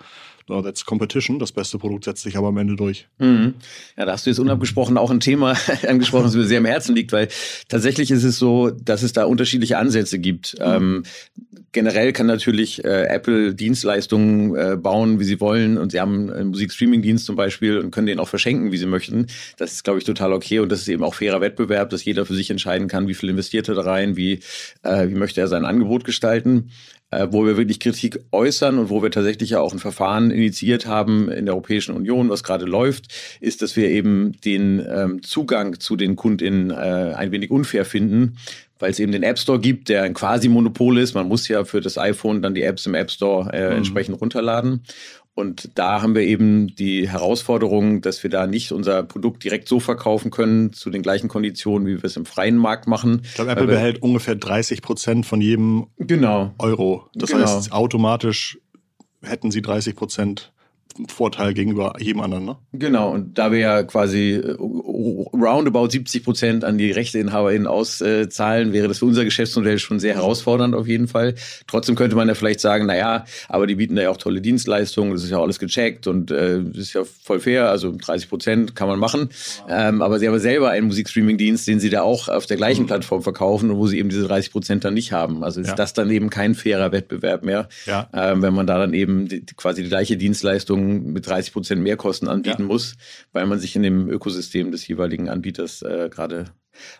no, 0.48 0.62
that's 0.62 0.84
competition, 0.84 1.38
das 1.38 1.52
beste 1.52 1.78
Produkt 1.78 2.04
setzt 2.04 2.22
sich 2.22 2.36
aber 2.36 2.48
am 2.48 2.56
Ende 2.58 2.76
durch? 2.76 3.08
Mhm. 3.18 3.54
Ja, 3.96 4.04
da 4.04 4.12
hast 4.12 4.26
du 4.26 4.30
jetzt 4.30 4.38
unabgesprochen 4.38 4.96
auch 4.98 5.10
ein 5.10 5.20
Thema 5.20 5.56
angesprochen, 5.88 6.24
das 6.24 6.34
mir 6.34 6.44
sehr 6.44 6.58
am 6.58 6.64
Herzen 6.64 6.94
liegt, 6.94 7.12
weil 7.12 7.28
tatsächlich 7.68 8.10
ist 8.10 8.24
es 8.24 8.38
so, 8.38 8.70
dass 8.70 9.02
es 9.02 9.12
da 9.12 9.24
unterschiedliche 9.24 9.78
Ansätze 9.78 10.18
gibt. 10.18 10.56
Ähm, 10.60 11.04
generell 11.76 12.14
kann 12.14 12.26
natürlich 12.26 12.82
äh, 12.84 13.04
Apple 13.04 13.54
Dienstleistungen 13.54 14.56
äh, 14.56 14.76
bauen, 14.76 15.20
wie 15.20 15.24
sie 15.24 15.40
wollen. 15.40 15.76
Und 15.76 15.92
sie 15.92 16.00
haben 16.00 16.30
einen 16.30 16.48
Musikstreaming-Dienst 16.48 17.26
zum 17.26 17.36
Beispiel 17.36 17.78
und 17.78 17.90
können 17.90 18.06
den 18.06 18.18
auch 18.18 18.28
verschenken, 18.28 18.72
wie 18.72 18.78
sie 18.78 18.86
möchten. 18.86 19.26
Das 19.58 19.72
ist, 19.72 19.84
glaube 19.84 19.98
ich, 19.98 20.04
total 20.06 20.32
okay. 20.32 20.60
Und 20.60 20.72
das 20.72 20.80
ist 20.80 20.88
eben 20.88 21.04
auch 21.04 21.14
fairer 21.14 21.42
Wettbewerb, 21.42 21.90
dass 21.90 22.02
jeder 22.02 22.24
für 22.24 22.34
sich 22.34 22.50
entscheiden 22.50 22.88
kann, 22.88 23.08
wie 23.08 23.14
viel 23.14 23.28
investiert 23.28 23.68
er 23.68 23.74
da 23.74 23.82
rein, 23.82 24.16
wie, 24.16 24.40
äh, 24.84 25.08
wie 25.08 25.14
möchte 25.14 25.42
er 25.42 25.48
sein 25.48 25.66
Angebot 25.66 26.04
gestalten 26.04 26.70
wo 27.10 27.46
wir 27.46 27.56
wirklich 27.56 27.78
Kritik 27.78 28.18
äußern 28.32 28.78
und 28.78 28.90
wo 28.90 29.02
wir 29.02 29.10
tatsächlich 29.10 29.50
ja 29.50 29.60
auch 29.60 29.72
ein 29.72 29.78
Verfahren 29.78 30.30
initiiert 30.30 30.86
haben 30.86 31.30
in 31.30 31.46
der 31.46 31.54
Europäischen 31.54 31.94
Union, 31.94 32.28
was 32.30 32.42
gerade 32.42 32.64
läuft, 32.64 33.06
ist, 33.40 33.62
dass 33.62 33.76
wir 33.76 33.88
eben 33.88 34.32
den 34.44 34.84
ähm, 34.88 35.22
Zugang 35.22 35.78
zu 35.78 35.96
den 35.96 36.16
KundInnen 36.16 36.70
äh, 36.70 37.14
ein 37.14 37.30
wenig 37.30 37.50
unfair 37.50 37.84
finden, 37.84 38.38
weil 38.78 38.90
es 38.90 38.98
eben 38.98 39.12
den 39.12 39.22
App 39.22 39.38
Store 39.38 39.60
gibt, 39.60 39.88
der 39.88 40.02
ein 40.02 40.14
quasi 40.14 40.48
Monopol 40.48 40.98
ist. 40.98 41.14
Man 41.14 41.28
muss 41.28 41.46
ja 41.48 41.64
für 41.64 41.80
das 41.80 41.96
iPhone 41.96 42.42
dann 42.42 42.54
die 42.54 42.62
Apps 42.62 42.86
im 42.86 42.94
App 42.94 43.10
Store 43.10 43.52
äh, 43.52 43.70
mhm. 43.70 43.76
entsprechend 43.76 44.20
runterladen. 44.20 44.82
Und 45.36 45.72
da 45.74 46.00
haben 46.00 46.14
wir 46.14 46.22
eben 46.22 46.74
die 46.76 47.10
Herausforderung, 47.10 48.00
dass 48.00 48.22
wir 48.22 48.30
da 48.30 48.46
nicht 48.46 48.72
unser 48.72 49.02
Produkt 49.02 49.44
direkt 49.44 49.68
so 49.68 49.80
verkaufen 49.80 50.30
können, 50.30 50.72
zu 50.72 50.88
den 50.88 51.02
gleichen 51.02 51.28
Konditionen, 51.28 51.86
wie 51.86 51.96
wir 52.02 52.04
es 52.04 52.16
im 52.16 52.24
freien 52.24 52.56
Markt 52.56 52.86
machen. 52.86 53.20
Ich 53.22 53.34
glaube, 53.34 53.50
Apple 53.50 53.66
behält 53.66 54.02
ungefähr 54.02 54.34
30 54.34 54.80
Prozent 54.80 55.26
von 55.26 55.42
jedem 55.42 55.88
genau. 55.98 56.54
Euro. 56.58 57.10
Das 57.14 57.28
genau. 57.28 57.42
heißt, 57.42 57.70
automatisch 57.70 58.58
hätten 59.22 59.50
sie 59.50 59.60
30 59.60 59.94
Prozent 59.94 60.54
Vorteil 61.08 61.54
gegenüber 61.54 61.94
jedem 61.98 62.20
anderen, 62.20 62.44
ne? 62.44 62.56
Genau, 62.72 63.10
und 63.10 63.38
da 63.38 63.52
wir 63.52 63.58
ja 63.58 63.82
quasi 63.82 64.32
äh, 64.32 64.56
roundabout 64.58 65.90
70 65.90 66.24
Prozent 66.24 66.64
an 66.64 66.78
die 66.78 66.90
RechteinhaberInnen 66.90 67.66
auszahlen, 67.66 68.72
wäre 68.72 68.88
das 68.88 68.98
für 68.98 69.04
unser 69.04 69.24
Geschäftsmodell 69.24 69.78
schon 69.78 70.00
sehr 70.00 70.14
herausfordernd 70.14 70.74
auf 70.74 70.86
jeden 70.86 71.08
Fall. 71.08 71.34
Trotzdem 71.66 71.94
könnte 71.94 72.16
man 72.16 72.28
ja 72.28 72.34
vielleicht 72.34 72.60
sagen, 72.60 72.86
naja, 72.86 73.24
aber 73.48 73.66
die 73.66 73.74
bieten 73.74 73.96
da 73.96 74.02
ja 74.02 74.10
auch 74.10 74.16
tolle 74.16 74.40
Dienstleistungen, 74.40 75.12
das 75.12 75.24
ist 75.24 75.30
ja 75.30 75.40
alles 75.40 75.58
gecheckt 75.58 76.06
und 76.06 76.30
äh, 76.30 76.62
das 76.62 76.78
ist 76.78 76.92
ja 76.94 77.02
voll 77.04 77.40
fair, 77.40 77.70
also 77.70 77.94
30 77.96 78.28
Prozent 78.28 78.74
kann 78.74 78.88
man 78.88 78.98
machen. 78.98 79.28
Ähm, 79.68 80.02
aber 80.02 80.18
sie 80.18 80.28
haben 80.28 80.38
selber 80.38 80.70
einen 80.70 80.86
Musikstreaming-Dienst, 80.86 81.66
den 81.66 81.80
sie 81.80 81.90
da 81.90 82.02
auch 82.02 82.28
auf 82.28 82.46
der 82.46 82.56
gleichen 82.56 82.82
mhm. 82.82 82.86
Plattform 82.86 83.22
verkaufen 83.22 83.70
und 83.70 83.76
wo 83.76 83.86
sie 83.86 83.98
eben 83.98 84.08
diese 84.08 84.26
30 84.26 84.52
Prozent 84.52 84.84
dann 84.84 84.94
nicht 84.94 85.12
haben. 85.12 85.44
Also 85.44 85.60
ist 85.60 85.68
ja. 85.68 85.74
das 85.74 85.92
dann 85.92 86.10
eben 86.10 86.30
kein 86.30 86.54
fairer 86.54 86.92
Wettbewerb 86.92 87.44
mehr, 87.44 87.68
ja. 87.86 88.08
ähm, 88.12 88.42
wenn 88.42 88.54
man 88.54 88.66
da 88.66 88.78
dann 88.78 88.94
eben 88.94 89.28
die, 89.28 89.44
quasi 89.56 89.82
die 89.82 89.88
gleiche 89.88 90.16
Dienstleistung 90.16 90.85
mit 90.86 91.26
30 91.26 91.52
Prozent 91.52 91.82
Mehrkosten 91.82 92.28
anbieten 92.28 92.62
ja. 92.62 92.68
muss, 92.68 92.96
weil 93.32 93.46
man 93.46 93.58
sich 93.58 93.76
in 93.76 93.82
dem 93.82 94.08
Ökosystem 94.08 94.70
des 94.70 94.86
jeweiligen 94.86 95.28
Anbieters 95.28 95.82
äh, 95.82 96.08
gerade 96.10 96.46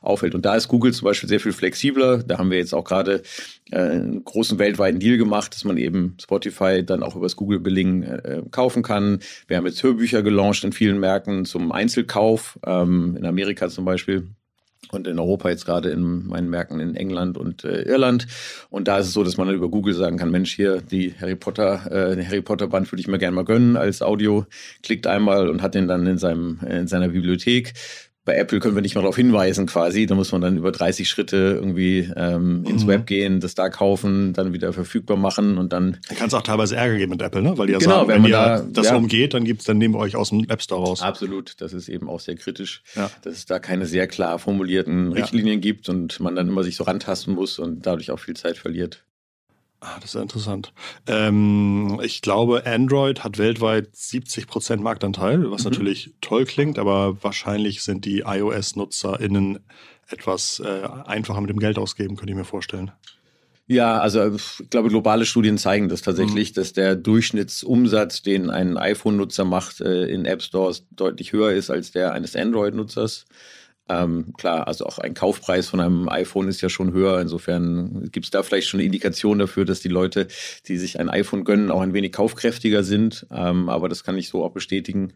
aufhält. 0.00 0.34
Und 0.34 0.44
da 0.44 0.56
ist 0.56 0.68
Google 0.68 0.92
zum 0.92 1.04
Beispiel 1.04 1.28
sehr 1.28 1.40
viel 1.40 1.52
flexibler. 1.52 2.22
Da 2.22 2.38
haben 2.38 2.50
wir 2.50 2.58
jetzt 2.58 2.74
auch 2.74 2.84
gerade 2.84 3.22
äh, 3.70 3.78
einen 3.78 4.24
großen 4.24 4.58
weltweiten 4.58 5.00
Deal 5.00 5.16
gemacht, 5.16 5.54
dass 5.54 5.64
man 5.64 5.76
eben 5.76 6.16
Spotify 6.20 6.84
dann 6.84 7.02
auch 7.02 7.16
übers 7.16 7.36
Google 7.36 7.60
Billing 7.60 8.02
äh, 8.02 8.42
kaufen 8.50 8.82
kann. 8.82 9.20
Wir 9.46 9.56
haben 9.56 9.66
jetzt 9.66 9.82
Hörbücher 9.82 10.22
gelauncht 10.22 10.64
in 10.64 10.72
vielen 10.72 10.98
Märkten 10.98 11.44
zum 11.44 11.72
Einzelkauf, 11.72 12.58
ähm, 12.64 13.16
in 13.18 13.26
Amerika 13.26 13.68
zum 13.68 13.84
Beispiel 13.84 14.28
und 14.92 15.06
in 15.06 15.18
Europa 15.18 15.48
jetzt 15.48 15.66
gerade 15.66 15.90
in 15.90 16.26
meinen 16.26 16.50
Märkten 16.50 16.80
in 16.80 16.94
England 16.94 17.38
und 17.38 17.64
äh, 17.64 17.82
Irland. 17.82 18.26
Und 18.70 18.88
da 18.88 18.98
ist 18.98 19.06
es 19.06 19.12
so, 19.12 19.24
dass 19.24 19.36
man 19.36 19.48
über 19.50 19.68
Google 19.68 19.94
sagen 19.94 20.16
kann, 20.18 20.30
Mensch, 20.30 20.54
hier 20.54 20.80
die 20.80 21.14
Harry 21.20 21.36
Potter, 21.36 21.90
äh, 21.90 22.24
Harry 22.24 22.42
Potter 22.42 22.68
Band 22.68 22.90
würde 22.90 23.00
ich 23.00 23.08
mir 23.08 23.18
gerne 23.18 23.34
mal 23.34 23.44
gönnen 23.44 23.76
als 23.76 24.02
Audio. 24.02 24.46
Klickt 24.82 25.06
einmal 25.06 25.48
und 25.48 25.62
hat 25.62 25.74
den 25.74 25.88
dann 25.88 26.06
in 26.06 26.18
seinem 26.18 26.58
in 26.68 26.86
seiner 26.86 27.08
Bibliothek 27.08 27.74
bei 28.26 28.36
Apple 28.36 28.58
können 28.60 28.74
wir 28.74 28.82
nicht 28.82 28.96
mal 28.96 29.00
darauf 29.00 29.16
hinweisen 29.16 29.66
quasi. 29.66 30.04
Da 30.04 30.14
muss 30.16 30.32
man 30.32 30.42
dann 30.42 30.58
über 30.58 30.72
30 30.72 31.08
Schritte 31.08 31.36
irgendwie 31.36 32.10
ähm, 32.16 32.64
ins 32.68 32.82
mhm. 32.84 32.88
Web 32.88 33.06
gehen, 33.06 33.40
das 33.40 33.54
da 33.54 33.70
kaufen, 33.70 34.34
dann 34.34 34.52
wieder 34.52 34.72
verfügbar 34.72 35.16
machen 35.16 35.56
und 35.56 35.72
dann. 35.72 35.98
Da 36.08 36.16
kann 36.16 36.26
es 36.26 36.34
auch 36.34 36.42
teilweise 36.42 36.76
Ärger 36.76 36.96
geben 36.96 37.12
mit 37.12 37.22
Apple, 37.22 37.40
ne? 37.40 37.56
Weil 37.56 37.68
die 37.68 37.72
ja 37.74 37.78
genau, 37.78 38.00
sagen, 38.00 38.08
wenn, 38.08 38.24
wenn 38.24 38.30
ihr 38.30 38.36
da, 38.36 38.60
das 38.60 38.88
ja, 38.88 38.96
umgeht, 38.96 39.32
dann 39.32 39.44
gibt's 39.44 39.64
dann 39.64 39.78
nehmen 39.78 39.94
wir 39.94 40.00
euch 40.00 40.16
aus 40.16 40.30
dem 40.30 40.44
App 40.50 40.60
Store 40.60 40.84
raus. 40.84 41.00
Absolut, 41.00 41.54
das 41.60 41.72
ist 41.72 41.88
eben 41.88 42.08
auch 42.08 42.20
sehr 42.20 42.34
kritisch, 42.34 42.82
ja. 42.96 43.10
dass 43.22 43.34
es 43.34 43.46
da 43.46 43.60
keine 43.60 43.86
sehr 43.86 44.08
klar 44.08 44.38
formulierten 44.38 45.12
Richtlinien 45.12 45.60
ja. 45.60 45.60
gibt 45.60 45.88
und 45.88 46.18
man 46.20 46.34
dann 46.34 46.48
immer 46.48 46.64
sich 46.64 46.76
so 46.76 46.84
rantasten 46.84 47.32
muss 47.32 47.60
und 47.60 47.86
dadurch 47.86 48.10
auch 48.10 48.18
viel 48.18 48.34
Zeit 48.34 48.58
verliert. 48.58 49.04
Ah, 49.80 49.96
das 49.96 50.06
ist 50.06 50.14
ja 50.14 50.22
interessant. 50.22 50.72
Ähm, 51.06 52.00
ich 52.02 52.22
glaube, 52.22 52.66
Android 52.66 53.24
hat 53.24 53.38
weltweit 53.38 53.94
70 53.94 54.46
Prozent 54.46 54.82
Marktanteil, 54.82 55.50
was 55.50 55.64
mhm. 55.64 55.70
natürlich 55.70 56.14
toll 56.20 56.44
klingt, 56.44 56.78
aber 56.78 57.22
wahrscheinlich 57.22 57.82
sind 57.82 58.04
die 58.04 58.20
iOS-NutzerInnen 58.20 59.60
etwas 60.08 60.60
äh, 60.64 60.88
einfacher 61.04 61.40
mit 61.40 61.50
dem 61.50 61.58
Geld 61.58 61.78
ausgeben, 61.78 62.16
könnte 62.16 62.32
ich 62.32 62.38
mir 62.38 62.44
vorstellen. 62.44 62.92
Ja, 63.68 63.98
also 63.98 64.34
ich 64.34 64.70
glaube, 64.70 64.88
globale 64.90 65.26
Studien 65.26 65.58
zeigen 65.58 65.88
das 65.88 66.00
tatsächlich, 66.00 66.50
mhm. 66.50 66.54
dass 66.54 66.72
der 66.72 66.94
Durchschnittsumsatz, 66.94 68.22
den 68.22 68.48
ein 68.48 68.78
iPhone-Nutzer 68.78 69.44
macht 69.44 69.80
äh, 69.80 70.04
in 70.04 70.24
App 70.24 70.42
Stores, 70.42 70.86
deutlich 70.92 71.32
höher 71.32 71.50
ist 71.50 71.70
als 71.70 71.90
der 71.90 72.12
eines 72.12 72.36
Android-Nutzers. 72.36 73.26
Ähm, 73.88 74.34
klar, 74.36 74.66
also 74.66 74.84
auch 74.84 74.98
ein 74.98 75.14
Kaufpreis 75.14 75.68
von 75.68 75.80
einem 75.80 76.08
iPhone 76.08 76.48
ist 76.48 76.60
ja 76.60 76.68
schon 76.68 76.92
höher. 76.92 77.20
Insofern 77.20 78.08
gibt 78.10 78.26
es 78.26 78.30
da 78.30 78.42
vielleicht 78.42 78.68
schon 78.68 78.80
eine 78.80 78.86
Indikation 78.86 79.38
dafür, 79.38 79.64
dass 79.64 79.80
die 79.80 79.88
Leute, 79.88 80.26
die 80.66 80.76
sich 80.76 80.98
ein 80.98 81.08
iPhone 81.08 81.44
gönnen, 81.44 81.70
auch 81.70 81.80
ein 81.80 81.92
wenig 81.92 82.12
kaufkräftiger 82.12 82.82
sind. 82.82 83.26
Ähm, 83.30 83.68
aber 83.68 83.88
das 83.88 84.02
kann 84.02 84.18
ich 84.18 84.28
so 84.28 84.44
auch 84.44 84.52
bestätigen. 84.52 85.12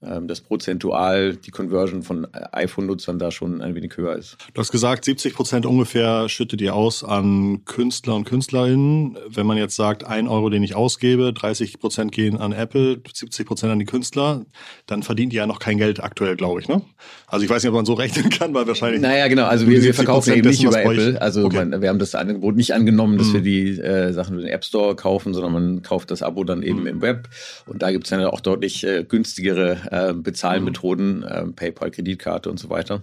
Ähm, 0.00 0.28
dass 0.28 0.40
prozentual 0.40 1.34
die 1.34 1.50
Conversion 1.50 2.04
von 2.04 2.28
iPhone-Nutzern 2.52 3.18
da 3.18 3.32
schon 3.32 3.60
ein 3.60 3.74
wenig 3.74 3.96
höher 3.96 4.14
ist. 4.14 4.36
Du 4.54 4.60
hast 4.60 4.70
gesagt, 4.70 5.04
70 5.04 5.34
Prozent 5.34 5.66
ungefähr 5.66 6.28
schüttet 6.28 6.60
ihr 6.60 6.76
aus 6.76 7.02
an 7.02 7.64
Künstler 7.64 8.14
und 8.14 8.24
Künstlerinnen. 8.24 9.18
Wenn 9.28 9.44
man 9.44 9.56
jetzt 9.56 9.74
sagt, 9.74 10.06
ein 10.06 10.28
Euro, 10.28 10.50
den 10.50 10.62
ich 10.62 10.76
ausgebe, 10.76 11.32
30 11.32 11.80
Prozent 11.80 12.12
gehen 12.12 12.36
an 12.36 12.52
Apple, 12.52 13.00
70 13.12 13.44
Prozent 13.44 13.72
an 13.72 13.80
die 13.80 13.86
Künstler, 13.86 14.46
dann 14.86 15.02
verdient 15.02 15.32
ihr 15.32 15.38
ja 15.38 15.46
noch 15.48 15.58
kein 15.58 15.78
Geld 15.78 16.00
aktuell, 16.00 16.36
glaube 16.36 16.60
ich. 16.60 16.68
Ne? 16.68 16.80
Also 17.26 17.44
ich 17.44 17.50
weiß 17.50 17.64
nicht, 17.64 17.70
ob 17.70 17.74
man 17.74 17.84
so 17.84 17.94
rechnen 17.94 18.30
kann, 18.30 18.54
weil 18.54 18.68
wahrscheinlich. 18.68 19.00
Naja, 19.00 19.26
genau. 19.26 19.46
Also 19.46 19.66
wir, 19.66 19.82
wir 19.82 19.94
verkaufen 19.94 20.32
eben 20.32 20.48
nicht 20.48 20.62
über 20.62 20.80
Apple. 20.80 21.20
Also 21.20 21.44
okay. 21.44 21.56
man, 21.56 21.82
wir 21.82 21.88
haben 21.88 21.98
das 21.98 22.14
Angebot 22.14 22.54
nicht 22.54 22.72
angenommen, 22.72 23.18
dass 23.18 23.26
mhm. 23.30 23.34
wir 23.34 23.40
die 23.40 23.70
äh, 23.80 24.12
Sachen 24.12 24.34
über 24.34 24.42
den 24.42 24.52
App 24.52 24.64
Store 24.64 24.94
kaufen, 24.94 25.34
sondern 25.34 25.52
man 25.52 25.82
kauft 25.82 26.12
das 26.12 26.22
Abo 26.22 26.44
dann 26.44 26.62
eben 26.62 26.82
mhm. 26.82 26.86
im 26.86 27.02
Web. 27.02 27.28
Und 27.66 27.82
da 27.82 27.90
gibt 27.90 28.04
es 28.04 28.10
dann 28.10 28.24
auch 28.26 28.40
deutlich 28.40 28.84
äh, 28.84 29.02
günstigere 29.02 29.87
äh, 29.90 30.12
Bezahlmethoden, 30.12 31.22
äh, 31.22 31.46
PayPal, 31.46 31.90
Kreditkarte 31.90 32.50
und 32.50 32.58
so 32.58 32.70
weiter. 32.70 33.02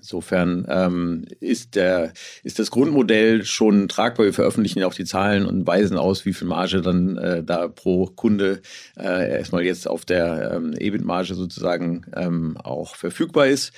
Insofern 0.00 0.66
ähm, 0.68 1.24
ist, 1.40 1.74
der, 1.74 2.14
ist 2.42 2.58
das 2.58 2.70
Grundmodell 2.70 3.44
schon 3.44 3.86
tragbar. 3.86 4.24
Wir 4.24 4.32
veröffentlichen 4.32 4.78
ja 4.78 4.86
auch 4.86 4.94
die 4.94 5.04
Zahlen 5.04 5.44
und 5.44 5.66
weisen 5.66 5.98
aus, 5.98 6.24
wie 6.24 6.32
viel 6.32 6.48
Marge 6.48 6.80
dann 6.80 7.18
äh, 7.18 7.44
da 7.44 7.68
pro 7.68 8.06
Kunde 8.06 8.62
äh, 8.96 9.30
erstmal 9.30 9.62
jetzt 9.62 9.86
auf 9.86 10.06
der 10.06 10.52
ähm, 10.54 10.72
EBIT-Marge 10.72 11.34
sozusagen 11.34 12.06
ähm, 12.16 12.56
auch 12.56 12.96
verfügbar 12.96 13.48
ist. 13.48 13.72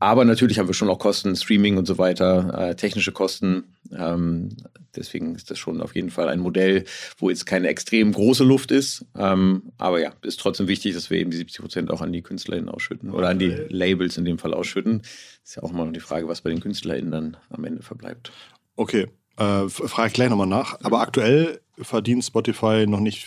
Aber 0.00 0.24
natürlich 0.24 0.58
haben 0.58 0.68
wir 0.68 0.74
schon 0.74 0.90
auch 0.90 0.98
Kosten, 0.98 1.34
Streaming 1.34 1.76
und 1.76 1.86
so 1.86 1.98
weiter, 1.98 2.70
äh, 2.70 2.76
technische 2.76 3.10
Kosten. 3.10 3.64
Ähm, 3.90 4.50
deswegen 4.94 5.34
ist 5.34 5.50
das 5.50 5.58
schon 5.58 5.80
auf 5.80 5.96
jeden 5.96 6.10
Fall 6.10 6.28
ein 6.28 6.38
Modell, 6.38 6.84
wo 7.18 7.30
jetzt 7.30 7.46
keine 7.46 7.68
extrem 7.68 8.12
große 8.12 8.44
Luft 8.44 8.70
ist. 8.70 9.04
Ähm, 9.16 9.72
aber 9.76 10.00
ja, 10.00 10.12
ist 10.22 10.38
trotzdem 10.38 10.68
wichtig, 10.68 10.94
dass 10.94 11.10
wir 11.10 11.18
eben 11.18 11.30
die 11.30 11.36
70 11.38 11.60
Prozent 11.60 11.90
auch 11.90 12.00
an 12.00 12.12
die 12.12 12.22
KünstlerInnen 12.22 12.68
ausschütten 12.68 13.10
oder 13.10 13.28
an 13.28 13.40
die 13.40 13.50
Labels 13.68 14.16
in 14.16 14.24
dem 14.24 14.38
Fall 14.38 14.54
ausschütten. 14.54 15.02
Ist 15.42 15.56
ja 15.56 15.64
auch 15.64 15.70
immer 15.70 15.84
noch 15.84 15.92
die 15.92 16.00
Frage, 16.00 16.28
was 16.28 16.42
bei 16.42 16.50
den 16.50 16.60
KünstlerInnen 16.60 17.10
dann 17.10 17.36
am 17.50 17.64
Ende 17.64 17.82
verbleibt. 17.82 18.30
Okay, 18.76 19.08
äh, 19.36 19.68
frage 19.68 20.08
ich 20.08 20.14
gleich 20.14 20.30
nochmal 20.30 20.46
nach. 20.46 20.78
Aber 20.82 21.00
aktuell 21.00 21.60
verdient 21.80 22.24
Spotify 22.24 22.86
noch 22.86 23.00
nicht 23.00 23.26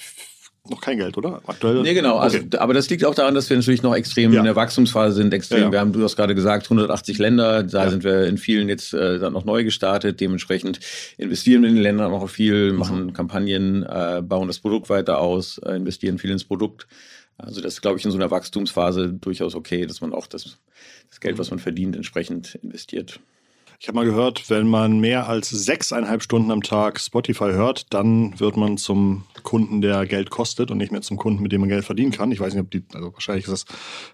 noch 0.70 0.82
kein 0.82 0.98
Geld, 0.98 1.18
oder? 1.18 1.42
Aktuell? 1.48 1.82
Nee, 1.82 1.94
genau. 1.94 2.18
Also, 2.18 2.38
okay. 2.38 2.58
aber 2.58 2.74
das 2.74 2.90
liegt 2.90 3.04
auch 3.04 3.16
daran, 3.16 3.34
dass 3.34 3.50
wir 3.50 3.58
natürlich 3.58 3.82
noch 3.82 3.96
extrem 3.96 4.32
ja. 4.32 4.40
in 4.40 4.46
der 4.46 4.56
Wachstumsphase 4.56 5.16
sind. 5.16 5.34
Extrem. 5.34 5.60
Ja, 5.60 5.66
ja. 5.66 5.72
Wir 5.72 5.80
haben, 5.80 5.92
du 5.92 6.04
hast 6.04 6.16
gerade 6.16 6.36
gesagt, 6.36 6.66
180 6.66 7.18
Länder. 7.18 7.64
Da 7.64 7.90
sind 7.90 8.04
wir 8.04 8.26
in 8.26 8.38
vielen 8.38 8.70
jetzt 8.70 8.94
äh, 8.94 9.18
dann 9.18 9.34
noch 9.34 9.44
neu 9.44 9.64
gestartet. 9.64 10.20
Dementsprechend 10.20 10.80
investieren 11.18 11.64
wir 11.64 11.70
in 11.70 11.76
den 11.76 11.84
Ländern 11.84 12.12
noch 12.12 12.30
viel, 12.30 12.74
machen 12.74 13.08
mhm. 13.08 13.14
Kampagnen, 13.14 13.84
äh, 13.84 14.22
bauen 14.24 14.48
das 14.48 14.60
Produkt 14.60 14.90
weiter 14.90 15.20
aus, 15.20 15.58
äh, 15.58 15.76
investieren 15.76 16.20
viel 16.20 16.32
ins 16.32 16.44
Produkt. 16.44 16.88
Also 17.38 17.62
das 17.62 17.74
ist, 17.74 17.82
glaube 17.82 17.98
ich, 17.98 18.06
in 18.06 18.12
so 18.12 18.18
einer 18.18 18.30
Wachstumsphase 18.30 19.10
durchaus 19.14 19.56
okay, 19.56 19.88
dass 19.88 20.02
man 20.02 20.14
auch 20.14 20.28
das, 20.28 20.60
das 21.10 21.20
Geld, 21.20 21.40
was 21.40 21.50
man 21.50 21.60
verdient, 21.60 21.96
entsprechend 21.96 22.56
investiert. 22.62 23.20
Ich 23.82 23.88
habe 23.88 23.96
mal 23.96 24.06
gehört, 24.06 24.48
wenn 24.52 24.68
man 24.68 25.00
mehr 25.00 25.28
als 25.28 25.50
sechseinhalb 25.50 26.22
Stunden 26.22 26.52
am 26.52 26.62
Tag 26.62 27.00
Spotify 27.00 27.46
hört, 27.46 27.92
dann 27.92 28.40
wird 28.40 28.56
man 28.56 28.78
zum 28.78 29.24
Kunden, 29.42 29.82
der 29.82 30.06
Geld 30.06 30.30
kostet 30.30 30.70
und 30.70 30.78
nicht 30.78 30.92
mehr 30.92 31.02
zum 31.02 31.18
Kunden, 31.18 31.42
mit 31.42 31.52
dem 31.52 31.62
man 31.62 31.70
Geld 31.70 31.84
verdienen 31.84 32.12
kann. 32.12 32.32
Ich 32.32 32.40
weiß 32.40 32.54
nicht, 32.54 32.62
ob 32.62 32.70
die, 32.70 32.84
also 32.94 33.12
wahrscheinlich 33.12 33.48
ist 33.48 33.66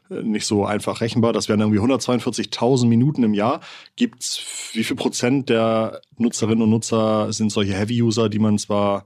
das 0.10 0.18
äh, 0.18 0.24
nicht 0.24 0.46
so 0.46 0.66
einfach 0.66 1.02
rechenbar. 1.02 1.34
Das 1.34 1.50
wären 1.50 1.60
irgendwie 1.60 1.82
142.000 1.82 2.86
Minuten 2.88 3.24
im 3.24 3.34
Jahr. 3.34 3.60
Gibt's, 3.98 4.72
wie 4.72 4.86
viel 4.86 4.96
Prozent 4.96 5.50
der 5.50 6.00
Nutzerinnen 6.18 6.62
und 6.62 6.70
Nutzer 6.70 7.34
sind 7.34 7.52
solche 7.52 7.74
Heavy-User, 7.74 8.30
die 8.30 8.40
man 8.40 8.58
zwar 8.58 9.06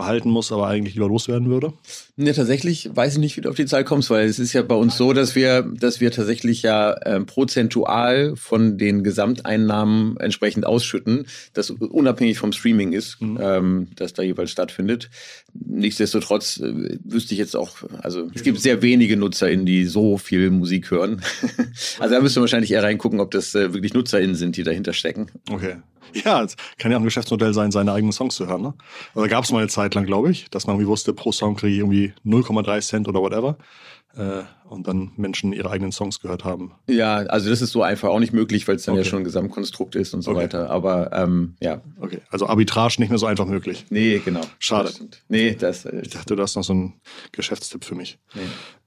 behalten 0.00 0.30
muss, 0.30 0.50
aber 0.50 0.66
eigentlich 0.66 0.94
lieber 0.94 1.08
loswerden 1.08 1.50
würde? 1.50 1.74
Ne, 2.16 2.32
tatsächlich 2.32 2.88
weiß 2.94 3.14
ich 3.14 3.18
nicht, 3.18 3.36
wie 3.36 3.42
du 3.42 3.50
auf 3.50 3.56
die 3.56 3.66
Zahl 3.66 3.84
kommst, 3.84 4.08
weil 4.08 4.26
es 4.26 4.38
ist 4.38 4.54
ja 4.54 4.62
bei 4.62 4.74
uns 4.74 4.96
so, 4.96 5.12
dass 5.12 5.34
wir, 5.34 5.62
dass 5.62 6.00
wir 6.00 6.10
tatsächlich 6.10 6.62
ja 6.62 6.92
äh, 6.92 7.20
prozentual 7.20 8.34
von 8.36 8.78
den 8.78 9.04
Gesamteinnahmen 9.04 10.16
entsprechend 10.16 10.64
ausschütten, 10.64 11.26
das 11.52 11.70
unabhängig 11.70 12.38
vom 12.38 12.52
Streaming 12.52 12.92
ist, 12.92 13.20
mhm. 13.20 13.38
ähm, 13.42 13.88
das 13.96 14.14
da 14.14 14.22
jeweils 14.22 14.50
stattfindet. 14.50 15.10
Nichtsdestotrotz 15.52 16.58
äh, 16.60 16.98
wüsste 17.04 17.34
ich 17.34 17.38
jetzt 17.38 17.54
auch, 17.54 17.76
also 18.00 18.30
es 18.34 18.42
gibt 18.42 18.58
sehr 18.58 18.80
wenige 18.80 19.18
NutzerInnen, 19.18 19.66
die 19.66 19.84
so 19.84 20.16
viel 20.16 20.50
Musik 20.50 20.90
hören. 20.90 21.20
also 21.98 22.14
da 22.14 22.20
müsste 22.22 22.40
man 22.40 22.44
wahrscheinlich 22.44 22.70
eher 22.70 22.82
reingucken, 22.82 23.20
ob 23.20 23.32
das 23.32 23.54
äh, 23.54 23.74
wirklich 23.74 23.92
NutzerInnen 23.92 24.34
sind, 24.34 24.56
die 24.56 24.62
dahinter 24.62 24.94
stecken. 24.94 25.26
Okay. 25.50 25.76
Ja, 26.24 26.42
es 26.42 26.56
kann 26.78 26.90
ja 26.90 26.96
auch 26.96 27.02
ein 27.02 27.04
Geschäftsmodell 27.04 27.54
sein, 27.54 27.70
seine 27.70 27.92
eigenen 27.92 28.12
Songs 28.12 28.34
zu 28.34 28.46
hören. 28.46 28.62
Ne? 28.62 28.74
Also 29.14 29.22
da 29.22 29.26
gab 29.28 29.44
es 29.44 29.52
mal 29.52 29.58
eine 29.58 29.68
Zeit 29.68 29.94
lang, 29.94 30.06
glaube 30.06 30.30
ich, 30.30 30.50
dass 30.50 30.66
man 30.66 30.76
irgendwie 30.76 30.88
wusste, 30.88 31.12
pro 31.12 31.32
Song 31.32 31.56
kriege 31.56 31.72
ich 31.72 31.78
irgendwie 31.78 32.12
0,3 32.24 32.80
Cent 32.80 33.08
oder 33.08 33.20
whatever. 33.20 33.56
Äh, 34.16 34.42
und 34.68 34.88
dann 34.88 35.12
Menschen 35.16 35.52
ihre 35.52 35.70
eigenen 35.70 35.92
Songs 35.92 36.20
gehört 36.20 36.44
haben. 36.44 36.72
Ja, 36.88 37.16
also 37.16 37.48
das 37.48 37.62
ist 37.62 37.70
so 37.70 37.82
einfach 37.82 38.08
auch 38.08 38.18
nicht 38.18 38.32
möglich, 38.32 38.66
weil 38.66 38.76
es 38.76 38.84
dann 38.84 38.94
okay. 38.94 39.04
ja 39.04 39.08
schon 39.08 39.20
ein 39.20 39.24
Gesamtkonstrukt 39.24 39.94
ist 39.94 40.14
und 40.14 40.22
so 40.22 40.32
okay. 40.32 40.40
weiter. 40.40 40.70
Aber 40.70 41.12
ähm, 41.12 41.54
ja. 41.60 41.80
Okay, 42.00 42.20
also 42.28 42.48
Arbitrage 42.48 42.96
nicht 42.98 43.10
mehr 43.10 43.18
so 43.18 43.26
einfach 43.26 43.46
möglich. 43.46 43.86
Nee, 43.90 44.20
genau. 44.24 44.40
Schade. 44.58 44.88
Das 44.88 45.00
nee, 45.28 45.54
das. 45.54 45.84
Äh, 45.84 46.00
ich 46.02 46.10
dachte, 46.10 46.34
du 46.34 46.42
hast 46.42 46.56
noch 46.56 46.64
so 46.64 46.72
einen 46.72 46.94
Geschäftstipp 47.30 47.84
für 47.84 47.94
mich. 47.94 48.18
Nee. 48.34 48.40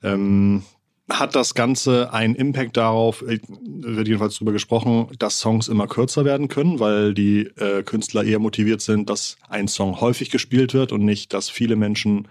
Ähm, 0.04 0.64
hat 1.10 1.36
das 1.36 1.54
Ganze 1.54 2.14
einen 2.14 2.36
Impact 2.36 2.78
darauf, 2.78 3.22
äh, 3.24 3.40
wird 3.50 4.08
jedenfalls 4.08 4.36
darüber 4.36 4.54
gesprochen, 4.54 5.08
dass 5.20 5.40
Songs 5.40 5.68
immer 5.68 5.88
kürzer 5.88 6.26
werden 6.26 6.48
können, 6.48 6.80
weil 6.80 7.14
die 7.14 7.48
äh, 7.58 7.84
Künstler 7.84 8.24
eher 8.24 8.40
motiviert 8.40 8.82
sind, 8.82 9.10
dass 9.10 9.38
ein 9.50 9.68
Song 9.68 10.00
häufig 10.00 10.30
gespielt 10.30 10.74
wird 10.74 10.92
und 10.92 11.04
nicht, 11.04 11.34
dass 11.34 11.50
viele 11.50 11.76
Menschen 11.76 12.28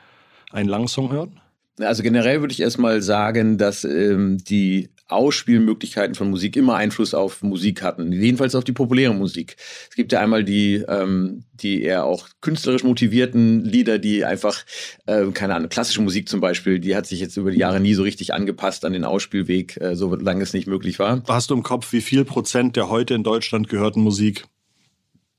einen 0.50 0.68
langen 0.68 0.88
Song 0.88 1.12
hören? 1.12 1.40
Also 1.78 2.02
generell 2.02 2.40
würde 2.40 2.52
ich 2.52 2.60
erstmal 2.60 3.02
sagen, 3.02 3.58
dass 3.58 3.84
ähm, 3.84 4.38
die 4.38 4.90
Ausspielmöglichkeiten 5.14 6.14
von 6.14 6.30
Musik 6.30 6.56
immer 6.56 6.76
Einfluss 6.76 7.14
auf 7.14 7.42
Musik 7.42 7.82
hatten, 7.82 8.12
jedenfalls 8.12 8.54
auf 8.54 8.64
die 8.64 8.72
populäre 8.72 9.14
Musik. 9.14 9.56
Es 9.90 9.96
gibt 9.96 10.12
ja 10.12 10.20
einmal 10.20 10.44
die, 10.44 10.84
ähm, 10.88 11.44
die 11.52 11.82
eher 11.82 12.04
auch 12.04 12.28
künstlerisch 12.40 12.84
motivierten 12.84 13.64
Lieder, 13.64 13.98
die 13.98 14.24
einfach, 14.24 14.64
äh, 15.06 15.26
keine 15.32 15.54
Ahnung, 15.54 15.68
klassische 15.68 16.02
Musik 16.02 16.28
zum 16.28 16.40
Beispiel, 16.40 16.78
die 16.78 16.96
hat 16.96 17.06
sich 17.06 17.20
jetzt 17.20 17.36
über 17.36 17.50
die 17.50 17.58
Jahre 17.58 17.80
nie 17.80 17.94
so 17.94 18.02
richtig 18.02 18.34
angepasst 18.34 18.84
an 18.84 18.92
den 18.92 19.04
Ausspielweg, 19.04 19.80
äh, 19.80 19.94
solange 19.96 20.42
es 20.42 20.52
nicht 20.52 20.66
möglich 20.66 20.98
war. 20.98 21.22
Hast 21.28 21.50
du 21.50 21.54
im 21.54 21.62
Kopf, 21.62 21.92
wie 21.92 22.00
viel 22.00 22.24
Prozent 22.24 22.76
der 22.76 22.88
heute 22.88 23.14
in 23.14 23.22
Deutschland 23.22 23.68
gehörten 23.68 24.00
Musik 24.00 24.44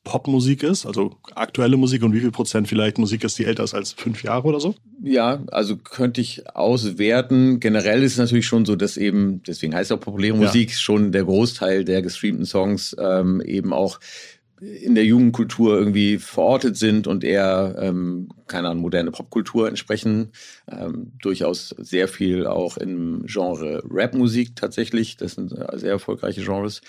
Popmusik 0.03 0.63
ist, 0.63 0.85
also 0.85 1.15
aktuelle 1.33 1.77
Musik 1.77 2.03
und 2.03 2.13
wie 2.13 2.19
viel 2.19 2.31
Prozent 2.31 2.67
vielleicht 2.67 2.97
Musik 2.97 3.23
ist, 3.23 3.39
die 3.39 3.45
älter 3.45 3.63
ist 3.63 3.73
als 3.73 3.93
fünf 3.93 4.21
Jahre 4.23 4.47
oder 4.47 4.59
so? 4.59 4.75
Ja, 5.01 5.41
also 5.51 5.77
könnte 5.77 6.19
ich 6.19 6.55
auswerten. 6.55 7.61
Generell 7.61 8.03
ist 8.03 8.13
es 8.13 8.17
natürlich 8.17 8.45
schon 8.45 8.65
so, 8.65 8.75
dass 8.75 8.97
eben, 8.97 9.41
deswegen 9.43 9.73
heißt 9.73 9.91
es 9.91 9.97
auch 9.97 10.01
populäre 10.01 10.35
Musik, 10.35 10.71
ja. 10.71 10.75
schon 10.75 11.11
der 11.13 11.23
Großteil 11.23 11.85
der 11.85 12.01
gestreamten 12.01 12.45
Songs 12.45 12.95
ähm, 12.99 13.41
eben 13.41 13.71
auch 13.71 13.99
in 14.59 14.95
der 14.95 15.05
Jugendkultur 15.05 15.77
irgendwie 15.77 16.17
verortet 16.17 16.77
sind 16.77 17.07
und 17.07 17.23
eher, 17.23 17.75
ähm, 17.79 18.29
keine 18.47 18.69
Ahnung, 18.69 18.81
moderne 18.81 19.11
Popkultur 19.11 19.67
entsprechen. 19.67 20.31
Ähm, 20.71 21.13
durchaus 21.21 21.69
sehr 21.77 22.07
viel 22.07 22.45
auch 22.45 22.77
im 22.77 23.25
Genre 23.25 23.81
Rapmusik 23.89 24.55
tatsächlich. 24.55 25.17
Das 25.17 25.33
sind 25.33 25.53
sehr 25.73 25.91
erfolgreiche 25.91 26.43
Genres. 26.43 26.81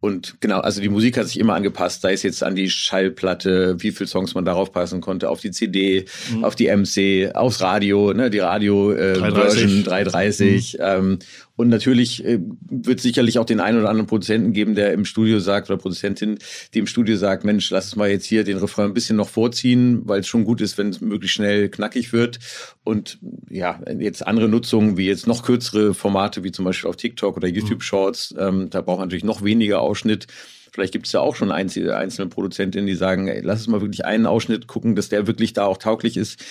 Und 0.00 0.36
genau, 0.40 0.60
also 0.60 0.80
die 0.80 0.88
Musik 0.88 1.16
hat 1.16 1.26
sich 1.26 1.38
immer 1.38 1.54
angepasst, 1.54 2.02
sei 2.02 2.12
es 2.12 2.22
jetzt 2.22 2.42
an 2.42 2.54
die 2.54 2.70
Schallplatte, 2.70 3.76
wie 3.78 3.92
viele 3.92 4.08
Songs 4.08 4.34
man 4.34 4.44
darauf 4.44 4.72
passen 4.72 5.00
konnte, 5.00 5.28
auf 5.28 5.40
die 5.40 5.50
CD, 5.50 6.06
mhm. 6.32 6.44
auf 6.44 6.54
die 6.54 6.68
MC, 6.68 7.34
aufs 7.34 7.60
Radio, 7.60 8.12
ne, 8.12 8.30
die 8.30 8.40
Radio-Version 8.40 9.80
äh, 9.80 9.82
330. 9.82 10.74
Mhm. 10.74 10.84
Ähm, 10.84 11.18
und 11.54 11.68
natürlich 11.68 12.24
äh, 12.24 12.40
wird 12.70 13.00
sicherlich 13.00 13.38
auch 13.38 13.44
den 13.44 13.60
einen 13.60 13.78
oder 13.78 13.90
anderen 13.90 14.06
Produzenten 14.06 14.52
geben, 14.52 14.74
der 14.74 14.92
im 14.92 15.04
Studio 15.04 15.38
sagt, 15.38 15.70
oder 15.70 15.78
Produzentin, 15.78 16.38
die 16.72 16.78
im 16.78 16.86
Studio 16.86 17.16
sagt, 17.16 17.44
Mensch, 17.44 17.70
lass 17.70 17.86
es 17.86 17.96
mal 17.96 18.08
jetzt 18.08 18.24
hier 18.24 18.42
den 18.42 18.56
Refrain 18.56 18.86
ein 18.86 18.94
bisschen 18.94 19.16
noch 19.16 19.28
vorziehen, 19.28 20.00
weil 20.04 20.20
es 20.20 20.26
schon 20.26 20.44
gut 20.44 20.60
ist, 20.60 20.78
wenn 20.78 20.88
es 20.88 21.00
möglichst 21.12 21.36
schnell 21.36 21.68
knackig 21.68 22.12
wird. 22.12 22.38
Und 22.84 23.18
ja, 23.48 23.80
jetzt 23.98 24.26
andere 24.26 24.48
Nutzungen, 24.48 24.96
wie 24.96 25.06
jetzt 25.06 25.26
noch 25.26 25.44
kürzere 25.44 25.94
Formate, 25.94 26.42
wie 26.42 26.52
zum 26.52 26.64
Beispiel 26.64 26.90
auf 26.90 26.96
TikTok 26.96 27.36
oder 27.36 27.48
YouTube 27.48 27.78
mhm. 27.78 27.82
Shorts, 27.82 28.34
ähm, 28.38 28.70
da 28.70 28.80
braucht 28.80 28.98
man 28.98 29.08
natürlich 29.08 29.24
noch 29.24 29.44
weniger 29.44 29.80
Ausschnitt. 29.80 30.26
Vielleicht 30.72 30.92
gibt 30.92 31.06
es 31.06 31.12
ja 31.12 31.20
auch 31.20 31.36
schon 31.36 31.52
einzelne, 31.52 32.28
Produzentinnen, 32.28 32.86
die 32.86 32.94
sagen, 32.94 33.28
ey, 33.28 33.42
lass 33.42 33.60
es 33.60 33.66
mal 33.66 33.82
wirklich 33.82 34.06
einen 34.06 34.26
Ausschnitt 34.26 34.66
gucken, 34.66 34.96
dass 34.96 35.10
der 35.10 35.26
wirklich 35.26 35.52
da 35.52 35.66
auch 35.66 35.76
tauglich 35.76 36.16
ist 36.16 36.42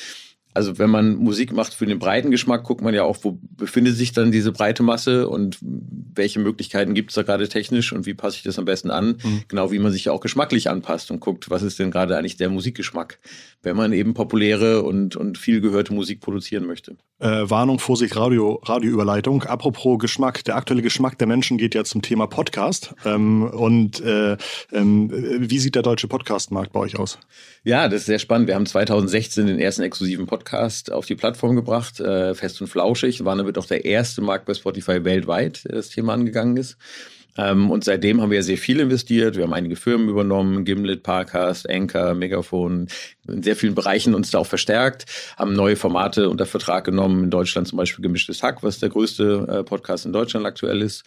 also 0.54 0.78
wenn 0.78 0.90
man 0.90 1.16
Musik 1.16 1.54
macht 1.54 1.74
für 1.74 1.86
den 1.86 2.00
breiten 2.00 2.30
Geschmack, 2.30 2.64
guckt 2.64 2.82
man 2.82 2.94
ja 2.94 3.04
auch, 3.04 3.18
wo 3.22 3.40
befindet 3.56 3.96
sich 3.96 4.12
dann 4.12 4.32
diese 4.32 4.52
breite 4.52 4.84
Masse 4.84 5.30
und 5.30 5.58
welche 5.62 6.40
Möglichkeiten 6.40 6.94
gibt 6.94 7.12
es 7.12 7.16
da 7.16 7.24
gerade 7.24 7.48
technisch 7.48 7.94
und 7.94 8.06
wie 8.06 8.14
passe 8.14 8.38
ich 8.38 8.44
das 8.44 8.60
am 8.60 8.66
besten 8.66 8.92
an? 8.92 9.18
Mhm. 9.24 9.44
Genau 9.48 9.72
wie 9.72 9.80
man 9.80 9.92
sich 9.92 10.06
ja 10.06 10.12
auch 10.12 10.20
geschmacklich 10.20 10.70
anpasst 10.70 11.10
und 11.10 11.22
guckt, 11.22 11.50
was 11.50 11.64
ist 11.64 11.80
denn 11.80 11.92
gerade 11.92 12.18
eigentlich 12.18 12.38
der 12.38 12.50
Musikgeschmack, 12.50 13.20
wenn 13.64 13.78
man 13.78 13.94
eben 13.94 14.14
populäre 14.14 14.84
und, 14.84 15.16
und 15.16 15.38
viel 15.38 15.62
gehörte 15.62 15.94
Musik 15.94 16.20
produzieren 16.20 16.66
möchte. 16.66 16.98
Äh, 17.20 17.50
Warnung, 17.50 17.80
Vorsicht, 17.80 18.16
Radio, 18.18 18.60
Radioüberleitung. 18.64 19.44
Apropos 19.44 20.00
Geschmack, 20.00 20.44
der 20.44 20.56
aktuelle 20.56 20.82
Geschmack 20.82 21.18
der 21.18 21.28
Menschen 21.28 21.58
geht 21.58 21.76
ja 21.76 21.84
zum 21.84 22.02
Thema 22.02 22.28
Podcast. 22.28 22.94
Ähm, 23.06 23.44
und 23.44 24.02
äh, 24.02 24.36
ähm, 24.74 25.10
wie 25.12 25.60
sieht 25.60 25.76
der 25.76 25.84
deutsche 25.84 26.08
Podcastmarkt 26.08 26.74
bei 26.74 26.80
euch 26.80 26.98
aus? 26.98 27.20
Ja, 27.64 27.88
das 27.88 28.02
ist 28.02 28.06
sehr 28.08 28.20
spannend. 28.20 28.48
Wir 28.48 28.56
haben 28.56 28.66
2016 28.66 29.46
den 29.46 29.60
ersten 29.60 29.84
exklusiven 29.84 30.26
Podcast 30.26 30.40
auf 30.91 31.06
die 31.06 31.15
Plattform 31.15 31.56
gebracht, 31.56 31.99
äh, 31.99 32.34
fest 32.36 32.62
und 32.62 32.67
flauschig. 32.67 33.23
War 33.25 33.36
damit 33.36 33.58
auch 33.58 33.65
der 33.65 33.86
erste 33.86 34.21
Markt 34.21 34.45
bei 34.45 34.54
Spotify 34.54 35.04
weltweit, 35.04 35.63
der 35.65 35.75
das 35.75 35.89
Thema 35.89 36.13
angegangen 36.13 36.58
ist. 36.58 36.77
Ähm, 37.38 37.70
und 37.70 37.84
seitdem 37.84 38.22
haben 38.22 38.32
wir 38.32 38.44
sehr 38.44 38.58
viel 38.58 38.80
investiert. 38.80 39.36
Wir 39.36 39.44
haben 39.44 39.54
einige 39.54 39.76
Firmen 39.76 40.10
übernommen, 40.10 40.65
Gimlet, 40.65 41.04
Parcast, 41.04 41.70
Anchor, 41.70 42.13
Megafon, 42.13 42.88
in 43.28 43.44
sehr 43.44 43.56
vielen 43.56 43.76
Bereichen 43.76 44.15
uns 44.15 44.32
da 44.32 44.39
auch 44.39 44.48
verstärkt, 44.48 45.06
haben 45.38 45.54
neue 45.54 45.76
Formate 45.76 46.30
unter 46.30 46.46
Vertrag 46.46 46.86
genommen. 46.86 47.26
In 47.26 47.30
Deutschland 47.30 47.67
zum 47.67 47.78
Beispiel 47.78 48.02
Gemischtes 48.02 48.41
Hack, 48.41 48.63
was 48.63 48.80
der 48.80 48.89
größte 48.89 49.48
äh, 49.48 49.63
Podcast 49.63 50.06
in 50.06 50.13
Deutschland 50.13 50.46
aktuell 50.46 50.82
ist. 50.82 51.04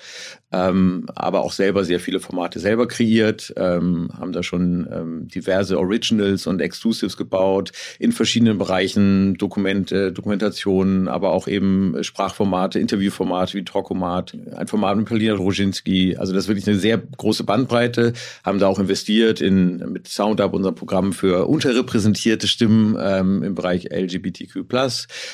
Ähm, 0.53 1.07
aber 1.15 1.43
auch 1.43 1.53
selber 1.53 1.85
sehr 1.85 2.01
viele 2.01 2.21
Formate 2.21 2.61
selber 2.61 2.87
kreiert, 2.87 3.53
ähm, 3.57 4.11
haben 4.17 4.33
da 4.33 4.43
schon 4.43 4.87
ähm, 4.93 5.29
diverse 5.29 5.79
Originals 5.79 6.47
und 6.47 6.61
Exclusives 6.61 7.17
gebaut 7.17 7.73
in 7.99 8.13
verschiedenen 8.13 8.59
Bereichen, 8.59 9.35
Dokumente, 9.35 10.13
Dokumentationen, 10.13 11.09
aber 11.09 11.33
auch 11.33 11.49
eben 11.49 11.97
Sprachformate, 12.03 12.79
Interviewformate 12.79 13.55
wie 13.55 13.65
Talkomat, 13.65 14.37
ein 14.55 14.69
Format 14.69 14.97
mit 14.97 15.07
Palina 15.07 15.35
Roginski. 15.35 16.13
Also 16.18 16.33
das 16.33 16.44
ist 16.44 16.48
wirklich 16.48 16.66
eine 16.66 16.79
sehr 16.79 16.98
große 16.98 17.44
Bandbreite, 17.44 18.12
haben 18.44 18.59
da 18.59 18.66
auch 18.66 18.79
investiert 18.79 19.40
in 19.40 19.77
mit 19.92 20.09
SoundUp, 20.09 20.55
unserem 20.55 20.74
Programm 20.74 21.12
für 21.12 21.46
unterrepräsentierte 21.46 22.14
repräsentierte 22.14 22.48
Stimmen 22.48 22.96
ähm, 23.00 23.42
im 23.42 23.55
Bereich 23.55 23.90
LGBTQ+, 23.90 24.64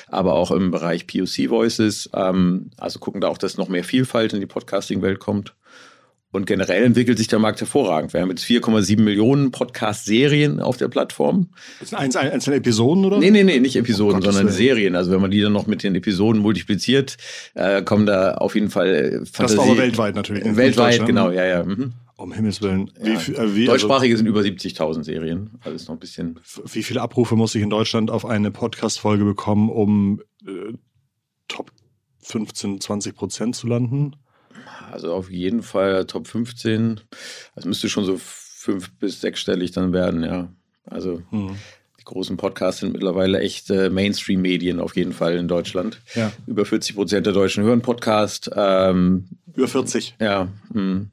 aber 0.09 0.35
auch 0.35 0.51
im 0.51 0.71
Bereich 0.71 1.07
POC 1.07 1.51
Voices. 1.51 2.11
Ähm, 2.15 2.71
also 2.77 2.99
gucken 2.99 3.21
da 3.21 3.29
auch, 3.29 3.39
dass 3.39 3.57
noch 3.57 3.69
mehr 3.69 3.85
Vielfalt 3.85 4.33
in 4.33 4.41
die 4.41 4.47
Podcasting-Welt 4.47 5.19
kommt. 5.19 5.55
Und 6.33 6.47
generell 6.47 6.85
entwickelt 6.85 7.19
sich 7.19 7.27
der 7.27 7.41
Markt 7.41 7.61
hervorragend. 7.61 8.13
Wir 8.13 8.21
haben 8.21 8.31
jetzt 8.31 8.45
4,7 8.45 9.01
Millionen 9.01 9.51
Podcast-Serien 9.51 10.61
auf 10.61 10.77
der 10.77 10.87
Plattform. 10.87 11.49
Das 11.81 11.91
sind 11.91 11.99
einzelne 11.99 12.57
Episoden, 12.57 13.05
oder? 13.05 13.19
Nee, 13.19 13.33
nee, 13.33 13.43
nee, 13.43 13.59
nicht 13.59 13.75
Episoden, 13.75 14.21
oh 14.21 14.31
sondern 14.31 14.49
Serien. 14.49 14.95
Also 14.95 15.11
wenn 15.11 15.21
man 15.21 15.33
die 15.33 15.41
dann 15.41 15.53
noch 15.53 15.67
mit 15.67 15.83
den 15.83 15.97
Episoden 15.97 16.41
multipliziert, 16.41 17.17
äh, 17.55 17.83
kommen 17.83 18.07
da 18.07 18.35
auf 18.35 18.55
jeden 18.55 18.71
Fall 18.71 19.23
Fantasie. 19.25 19.57
Das 19.57 19.57
war 19.57 19.65
aber 19.65 19.79
weltweit 19.79 20.15
natürlich. 20.15 20.45
Weltweit, 20.57 21.05
genau, 21.05 21.31
ja, 21.33 21.45
ja. 21.45 21.65
Mhm. 21.65 21.95
Um 22.17 22.33
Himmels 22.33 22.63
Willen. 22.63 22.93
Wie, 23.01 23.11
ja. 23.11 23.17
äh, 23.17 23.57
wie, 23.57 23.69
also 23.69 23.73
Deutschsprachige 23.73 24.15
also, 24.15 24.19
sind 24.19 24.27
über 24.27 24.41
70.000 24.43 25.03
Serien. 25.03 25.59
Also 25.63 25.75
ist 25.75 25.89
noch 25.89 25.97
ein 25.97 26.01
bisschen. 26.01 26.39
Wie 26.65 26.85
viele 26.85 27.03
Abrufe 27.03 27.35
muss 27.35 27.57
ich 27.57 27.63
in 27.63 27.71
Deutschland 27.71 28.09
auf 28.09 28.25
eine 28.25 28.53
Podcast-Folge 28.53 29.25
bekommen, 29.25 29.69
um 29.69 30.23
äh, 30.47 30.75
Top 31.49 31.73
15, 32.23 32.81
20 32.81 33.17
Prozent 33.17 33.57
zu 33.57 33.67
landen? 33.67 34.15
Also 34.91 35.15
auf 35.15 35.31
jeden 35.31 35.63
Fall 35.63 36.07
Top 36.07 36.27
15. 36.27 37.01
Das 37.55 37.65
müsste 37.65 37.89
schon 37.89 38.05
so 38.05 38.19
fünf- 38.19 38.91
bis 38.99 39.21
sechsstellig 39.21 39.73
dann 39.73 39.93
werden, 39.93 40.23
ja. 40.23 40.49
Also 40.85 41.23
hm. 41.31 41.57
die 41.99 42.05
großen 42.05 42.37
Podcasts 42.37 42.81
sind 42.81 42.93
mittlerweile 42.93 43.41
echt 43.41 43.71
äh, 43.71 43.91
Mainstream-Medien 43.91 44.81
auf 44.81 44.97
jeden 44.97 45.13
Fall 45.13 45.37
in 45.37 45.49
Deutschland. 45.49 46.01
Ja. 46.15 46.33
Über 46.47 46.65
40 46.65 46.97
Prozent 46.97 47.27
der 47.27 47.33
Deutschen 47.33 47.63
hören 47.63 47.83
Podcast. 47.83 48.51
Ähm, 48.55 49.29
über 49.55 49.69
40. 49.69 50.17
Ja. 50.21 50.49
Mh. 50.73 51.07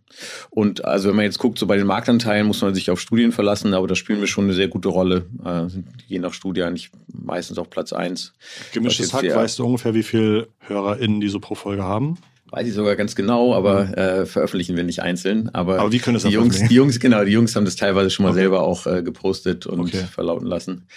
Und 0.49 0.85
also 0.85 1.09
wenn 1.09 1.15
man 1.15 1.25
jetzt 1.25 1.39
guckt, 1.39 1.59
so 1.59 1.67
bei 1.67 1.77
den 1.77 1.87
Marktanteilen 1.87 2.47
muss 2.47 2.61
man 2.61 2.73
sich 2.73 2.89
auf 2.89 2.99
Studien 2.99 3.31
verlassen, 3.31 3.73
aber 3.73 3.87
da 3.87 3.95
spielen 3.95 4.19
wir 4.19 4.27
schon 4.27 4.45
eine 4.45 4.53
sehr 4.53 4.67
gute 4.67 4.89
Rolle. 4.89 5.25
Äh, 5.43 5.69
sind 5.69 5.87
je 6.07 6.19
nach 6.19 6.33
Studie 6.33 6.63
eigentlich 6.63 6.91
meistens 7.07 7.57
auf 7.57 7.69
Platz 7.69 7.93
1. 7.93 8.33
Gemischtes 8.73 9.13
Hack, 9.13 9.23
weißt 9.23 9.59
du 9.59 9.65
ungefähr, 9.65 9.93
wie 9.93 10.03
viele 10.03 10.47
HörerInnen 10.59 11.21
die 11.21 11.29
so 11.29 11.39
pro 11.39 11.55
Folge 11.55 11.83
haben? 11.83 12.17
Weiß 12.49 12.67
ich 12.67 12.73
sogar 12.73 12.95
ganz 12.95 13.15
genau, 13.15 13.53
aber 13.53 13.85
mhm. 13.85 13.93
äh, 13.93 14.25
veröffentlichen 14.25 14.75
wir 14.77 14.83
nicht 14.83 15.01
einzeln. 15.01 15.49
Aber, 15.53 15.79
aber 15.79 15.91
wie 15.91 15.99
können 15.99 16.15
es 16.15 16.23
die 16.23 16.29
Jungs, 16.29 16.63
die 16.67 16.75
Jungs, 16.75 16.99
genau, 16.99 17.25
die 17.25 17.31
Jungs 17.31 17.55
haben 17.55 17.65
das 17.65 17.75
teilweise 17.75 18.09
schon 18.09 18.23
mal 18.23 18.29
okay. 18.29 18.39
selber 18.39 18.61
auch 18.63 18.87
äh, 18.87 19.03
gepostet 19.03 19.65
und 19.65 19.81
okay. 19.81 20.05
verlauten 20.09 20.47
lassen. 20.47 20.87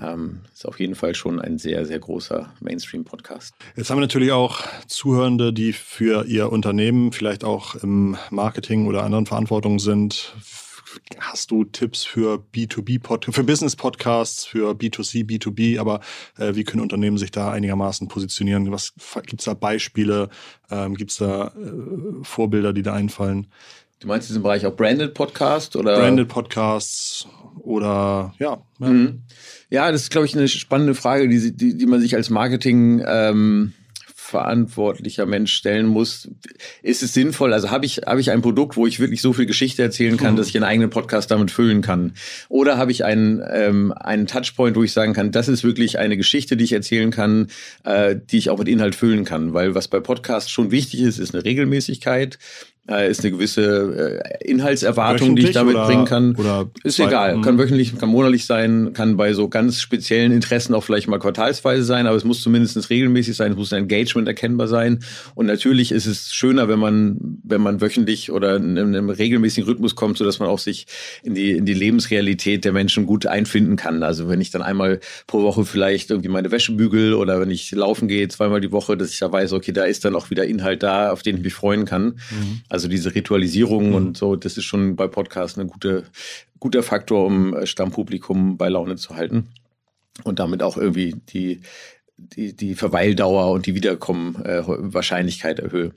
Ähm, 0.00 0.40
ist 0.52 0.66
auf 0.66 0.80
jeden 0.80 0.94
Fall 0.94 1.14
schon 1.14 1.40
ein 1.40 1.58
sehr, 1.58 1.84
sehr 1.84 1.98
großer 1.98 2.52
Mainstream-Podcast. 2.60 3.54
Jetzt 3.76 3.90
haben 3.90 3.98
wir 3.98 4.02
natürlich 4.02 4.32
auch 4.32 4.62
Zuhörende, 4.86 5.52
die 5.52 5.72
für 5.72 6.24
ihr 6.24 6.50
Unternehmen 6.50 7.12
vielleicht 7.12 7.44
auch 7.44 7.74
im 7.74 8.16
Marketing 8.30 8.86
oder 8.86 9.02
anderen 9.02 9.26
Verantwortungen 9.26 9.80
sind. 9.80 10.34
Hast 11.18 11.50
du 11.50 11.64
Tipps 11.64 12.04
für 12.04 12.44
B2B, 12.54 13.32
für 13.32 13.44
Business-Podcasts, 13.44 14.44
für 14.44 14.72
B2C, 14.72 15.26
B2B, 15.26 15.80
aber 15.80 16.00
äh, 16.38 16.54
wie 16.54 16.64
können 16.64 16.82
Unternehmen 16.82 17.18
sich 17.18 17.30
da 17.30 17.50
einigermaßen 17.50 18.08
positionieren? 18.08 18.70
Was 18.72 18.94
gibt 19.26 19.40
es 19.40 19.44
da 19.44 19.54
Beispiele? 19.54 20.28
Ähm, 20.70 20.94
gibt 20.94 21.10
es 21.10 21.18
da 21.18 21.48
äh, 21.48 22.22
Vorbilder, 22.22 22.72
die 22.72 22.82
da 22.82 22.94
einfallen? 22.94 23.46
Du 24.00 24.08
meinst 24.08 24.28
diesen 24.28 24.42
Bereich 24.42 24.66
auch 24.66 24.74
Branded 24.74 25.14
Podcast 25.14 25.76
oder? 25.76 25.96
Branded 25.96 26.28
Podcasts 26.28 27.28
oder 27.60 28.34
ja. 28.38 28.60
Ja, 28.80 28.86
mhm. 28.86 29.22
ja 29.70 29.92
das 29.92 30.02
ist, 30.02 30.10
glaube 30.10 30.26
ich, 30.26 30.36
eine 30.36 30.48
spannende 30.48 30.94
Frage, 30.94 31.28
die, 31.28 31.56
die, 31.56 31.76
die 31.76 31.86
man 31.86 32.00
sich 32.00 32.16
als 32.16 32.28
Marketing 32.28 33.02
ähm, 33.06 33.74
verantwortlicher 34.32 35.26
Mensch 35.26 35.52
stellen 35.52 35.86
muss. 35.86 36.28
Ist 36.82 37.02
es 37.02 37.12
sinnvoll? 37.12 37.52
Also 37.52 37.70
habe 37.70 37.84
ich, 37.84 37.98
habe 38.06 38.20
ich 38.20 38.30
ein 38.30 38.40
Produkt, 38.40 38.76
wo 38.78 38.86
ich 38.86 38.98
wirklich 38.98 39.20
so 39.20 39.34
viel 39.34 39.44
Geschichte 39.44 39.82
erzählen 39.82 40.16
kann, 40.16 40.32
mhm. 40.32 40.36
dass 40.38 40.48
ich 40.48 40.56
einen 40.56 40.64
eigenen 40.64 40.88
Podcast 40.88 41.30
damit 41.30 41.50
füllen 41.50 41.82
kann? 41.82 42.14
Oder 42.48 42.78
habe 42.78 42.90
ich 42.90 43.04
einen, 43.04 43.42
ähm, 43.52 43.92
einen 43.92 44.26
Touchpoint, 44.26 44.74
wo 44.74 44.82
ich 44.82 44.92
sagen 44.92 45.12
kann, 45.12 45.32
das 45.32 45.48
ist 45.48 45.64
wirklich 45.64 45.98
eine 45.98 46.16
Geschichte, 46.16 46.56
die 46.56 46.64
ich 46.64 46.72
erzählen 46.72 47.10
kann, 47.10 47.48
äh, 47.84 48.16
die 48.16 48.38
ich 48.38 48.48
auch 48.48 48.58
mit 48.58 48.68
Inhalt 48.68 48.94
füllen 48.94 49.26
kann? 49.26 49.52
Weil 49.52 49.74
was 49.74 49.88
bei 49.88 50.00
Podcasts 50.00 50.50
schon 50.50 50.70
wichtig 50.70 51.02
ist, 51.02 51.18
ist 51.18 51.34
eine 51.34 51.44
Regelmäßigkeit 51.44 52.38
äh, 52.90 53.08
ist 53.08 53.20
eine 53.20 53.30
gewisse 53.30 54.22
äh, 54.24 54.44
Inhaltserwartung, 54.44 55.36
die 55.36 55.42
ich 55.42 55.52
damit 55.52 55.76
oder, 55.76 55.86
bringen 55.86 56.04
kann. 56.04 56.34
Oder 56.34 56.68
ist 56.82 56.96
zwei, 56.96 57.06
egal, 57.06 57.40
kann 57.40 57.56
wöchentlich, 57.58 57.96
kann 57.96 58.08
monatlich 58.08 58.44
sein, 58.44 58.92
kann 58.92 59.16
bei 59.16 59.34
so 59.34 59.48
ganz 59.48 59.80
speziellen 59.80 60.32
Interessen 60.32 60.74
auch 60.74 60.82
vielleicht 60.82 61.06
mal 61.06 61.20
quartalsweise 61.20 61.84
sein, 61.84 62.08
aber 62.08 62.16
es 62.16 62.24
muss 62.24 62.42
zumindest 62.42 62.90
regelmäßig 62.90 63.36
sein, 63.36 63.52
es 63.52 63.56
muss 63.56 63.72
ein 63.72 63.84
Engagement 63.84 64.26
erkennbar 64.26 64.66
sein. 64.66 64.98
Und 65.36 65.46
natürlich 65.46 65.92
ist 65.92 66.06
es 66.06 66.34
schöner, 66.34 66.68
wenn 66.68 66.80
man, 66.80 67.18
wenn 67.44 67.60
man 67.60 67.80
wöchentlich 67.80 68.32
oder 68.32 68.56
in 68.56 68.76
einem 68.76 69.10
regelmäßigen 69.10 69.68
Rhythmus 69.68 69.94
kommt, 69.94 70.18
so 70.18 70.24
dass 70.24 70.40
man 70.40 70.48
auch 70.48 70.58
sich 70.58 70.86
in 71.22 71.34
die, 71.34 71.52
in 71.52 71.66
die 71.66 71.74
Lebensrealität 71.74 72.64
der 72.64 72.72
Menschen 72.72 73.06
gut 73.06 73.26
einfinden 73.26 73.76
kann. 73.76 74.02
Also 74.02 74.28
wenn 74.28 74.40
ich 74.40 74.50
dann 74.50 74.62
einmal 74.62 74.98
pro 75.28 75.42
Woche 75.42 75.64
vielleicht 75.64 76.10
irgendwie 76.10 76.30
meine 76.30 76.50
Wäsche 76.50 76.72
bügel 76.72 77.14
oder 77.14 77.40
wenn 77.40 77.50
ich 77.50 77.70
laufen 77.70 78.08
gehe, 78.08 78.26
zweimal 78.26 78.60
die 78.60 78.72
Woche, 78.72 78.96
dass 78.96 79.12
ich 79.12 79.20
da 79.20 79.30
weiß, 79.30 79.52
okay, 79.52 79.72
da 79.72 79.84
ist 79.84 80.04
dann 80.04 80.16
auch 80.16 80.30
wieder 80.30 80.44
Inhalt 80.46 80.82
da, 80.82 81.12
auf 81.12 81.22
den 81.22 81.36
ich 81.36 81.42
mich 81.44 81.54
freuen 81.54 81.84
kann. 81.84 82.04
Mhm. 82.04 82.62
Also 82.72 82.88
diese 82.88 83.14
Ritualisierung 83.14 83.90
mhm. 83.90 83.94
und 83.94 84.16
so, 84.16 84.34
das 84.34 84.56
ist 84.56 84.64
schon 84.64 84.96
bei 84.96 85.06
Podcasts 85.06 85.58
ein 85.58 85.66
gute, 85.66 86.04
guter 86.58 86.82
Faktor, 86.82 87.26
um 87.26 87.54
äh, 87.54 87.66
Stammpublikum 87.66 88.56
bei 88.56 88.70
Laune 88.70 88.96
zu 88.96 89.14
halten 89.14 89.48
und 90.24 90.38
damit 90.38 90.62
auch 90.62 90.78
irgendwie 90.78 91.14
die, 91.28 91.60
die, 92.16 92.56
die 92.56 92.74
Verweildauer 92.74 93.50
und 93.50 93.66
die 93.66 93.74
Wiederkommenwahrscheinlichkeit 93.74 95.58
äh, 95.58 95.64
erhöhe. 95.64 95.92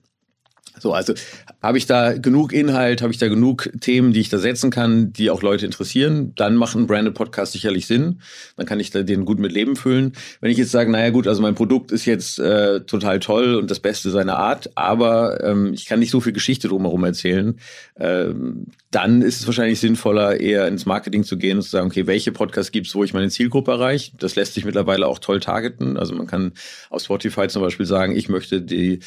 So, 0.80 0.94
also 0.94 1.14
habe 1.62 1.78
ich 1.78 1.86
da 1.86 2.14
genug 2.14 2.54
Inhalt, 2.54 3.02
habe 3.02 3.12
ich 3.12 3.18
da 3.18 3.28
genug 3.28 3.70
Themen, 3.82 4.14
die 4.14 4.20
ich 4.20 4.30
da 4.30 4.38
setzen 4.38 4.72
kann, 4.72 5.14
die 5.14 5.30
auch 5.30 5.42
Leute 5.42 5.66
interessieren, 5.66 6.34
dann 6.36 6.56
macht 6.56 6.76
ein 6.76 6.88
Branded 6.88 7.14
Podcast 7.14 7.54
sicherlich 7.54 7.88
Sinn. 7.88 8.22
Dann 8.58 8.66
kann 8.66 8.80
ich 8.80 8.92
da 8.92 9.04
den 9.04 9.26
gut 9.26 9.40
mit 9.40 9.52
Leben 9.52 9.76
füllen. 9.76 10.14
Wenn 10.42 10.52
ich 10.52 10.58
jetzt 10.58 10.72
sage, 10.72 10.92
naja 10.92 11.10
gut, 11.10 11.28
also 11.28 11.42
mein 11.42 11.56
Produkt 11.56 11.92
ist 11.92 12.06
jetzt 12.06 12.40
äh, 12.40 12.82
total 12.82 13.20
toll 13.20 13.56
und 13.56 13.72
das 13.72 13.80
Beste 13.80 14.10
seiner 14.10 14.38
Art, 14.38 14.72
aber 14.76 15.44
ähm, 15.44 15.74
ich 15.74 15.86
kann 15.86 16.00
nicht 16.00 16.12
so 16.12 16.22
viel 16.22 16.34
Geschichte 16.34 16.68
drumherum 16.68 17.04
erzählen, 17.04 17.60
ähm, 18.00 18.68
dann 18.96 19.22
ist 19.22 19.42
es 19.42 19.46
wahrscheinlich 19.46 19.82
sinnvoller, 19.82 20.40
eher 20.40 20.70
ins 20.70 20.86
Marketing 20.86 21.26
zu 21.26 21.38
gehen 21.38 21.58
und 21.58 21.64
zu 21.64 21.70
sagen, 21.70 21.88
okay, 21.88 22.08
welche 22.08 22.32
Podcasts 22.32 22.72
gibt 22.72 22.88
es, 22.88 22.96
wo 22.96 23.04
ich 23.04 23.14
meine 23.14 23.30
Zielgruppe 23.30 23.72
erreiche? 23.72 24.14
Das 24.18 24.38
lässt 24.38 24.54
sich 24.54 24.64
mittlerweile 24.64 25.06
auch 25.08 25.20
toll 25.20 25.42
targeten. 25.42 25.98
Also 25.98 26.16
man 26.16 26.28
kann 26.28 26.54
auf 26.90 27.02
Spotify 27.02 27.50
zum 27.50 27.62
Beispiel 27.62 27.86
sagen, 27.86 28.16
ich 28.16 28.30
möchte 28.30 28.62
die 28.62 29.00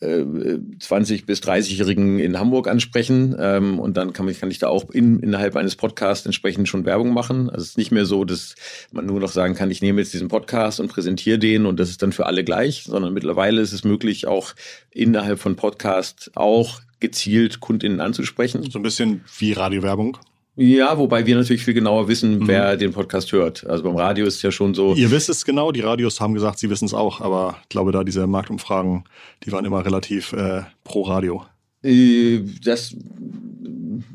20 0.00 1.20
äh, 1.20 1.24
bis 1.26 1.42
30-Jährigen 1.42 2.20
in 2.20 2.38
Hamburg 2.38 2.68
ansprechen 2.68 3.36
ähm, 3.38 3.78
und 3.78 3.98
dann 3.98 4.14
kann, 4.14 4.32
kann 4.34 4.50
ich 4.50 4.60
da 4.60 4.68
auch 4.68 4.88
in, 4.88 5.20
innerhalb 5.20 5.56
eines 5.56 5.76
Podcasts 5.76 6.24
entsprechend 6.24 6.66
schon 6.66 6.86
Werbung 6.86 7.12
machen. 7.12 7.50
Also 7.50 7.62
es 7.62 7.68
ist 7.70 7.78
nicht 7.78 7.92
mehr 7.92 8.06
so, 8.06 8.24
dass 8.24 8.54
man 8.92 9.04
nur 9.04 9.20
noch 9.20 9.30
sagen 9.30 9.54
kann, 9.54 9.70
ich 9.70 9.82
nehme 9.82 10.00
jetzt 10.00 10.14
diesen 10.14 10.28
Podcast 10.28 10.80
und 10.80 10.88
präsentiere 10.88 11.38
den 11.38 11.66
und 11.66 11.78
das 11.78 11.90
ist 11.90 12.02
dann 12.02 12.12
für 12.12 12.24
alle 12.24 12.44
gleich, 12.44 12.84
sondern 12.84 13.12
mittlerweile 13.12 13.60
ist 13.60 13.74
es 13.74 13.84
möglich, 13.84 14.26
auch 14.26 14.54
innerhalb 14.90 15.38
von 15.38 15.54
Podcasts 15.54 16.30
auch 16.34 16.80
gezielt 17.00 17.60
KundInnen 17.60 18.00
anzusprechen. 18.00 18.70
So 18.70 18.78
ein 18.78 18.82
bisschen 18.82 19.22
wie 19.38 19.52
Radiowerbung. 19.52 20.18
Ja, 20.56 20.96
wobei 20.98 21.26
wir 21.26 21.34
natürlich 21.36 21.64
viel 21.64 21.74
genauer 21.74 22.06
wissen, 22.06 22.38
mhm. 22.38 22.48
wer 22.48 22.76
den 22.76 22.92
Podcast 22.92 23.32
hört. 23.32 23.66
Also 23.66 23.82
beim 23.82 23.96
Radio 23.96 24.24
ist 24.24 24.36
es 24.36 24.42
ja 24.42 24.52
schon 24.52 24.72
so. 24.74 24.94
Ihr 24.94 25.10
wisst 25.10 25.28
es 25.28 25.44
genau, 25.44 25.72
die 25.72 25.80
Radios 25.80 26.20
haben 26.20 26.34
gesagt, 26.34 26.60
sie 26.60 26.70
wissen 26.70 26.84
es 26.84 26.94
auch, 26.94 27.20
aber 27.20 27.56
ich 27.62 27.68
glaube, 27.70 27.90
da 27.90 28.04
diese 28.04 28.26
Marktumfragen, 28.26 29.04
die 29.44 29.50
waren 29.50 29.64
immer 29.64 29.84
relativ 29.84 30.32
äh, 30.32 30.62
pro 30.84 31.02
Radio. 31.02 31.44
Äh, 31.82 32.42
das 32.62 32.94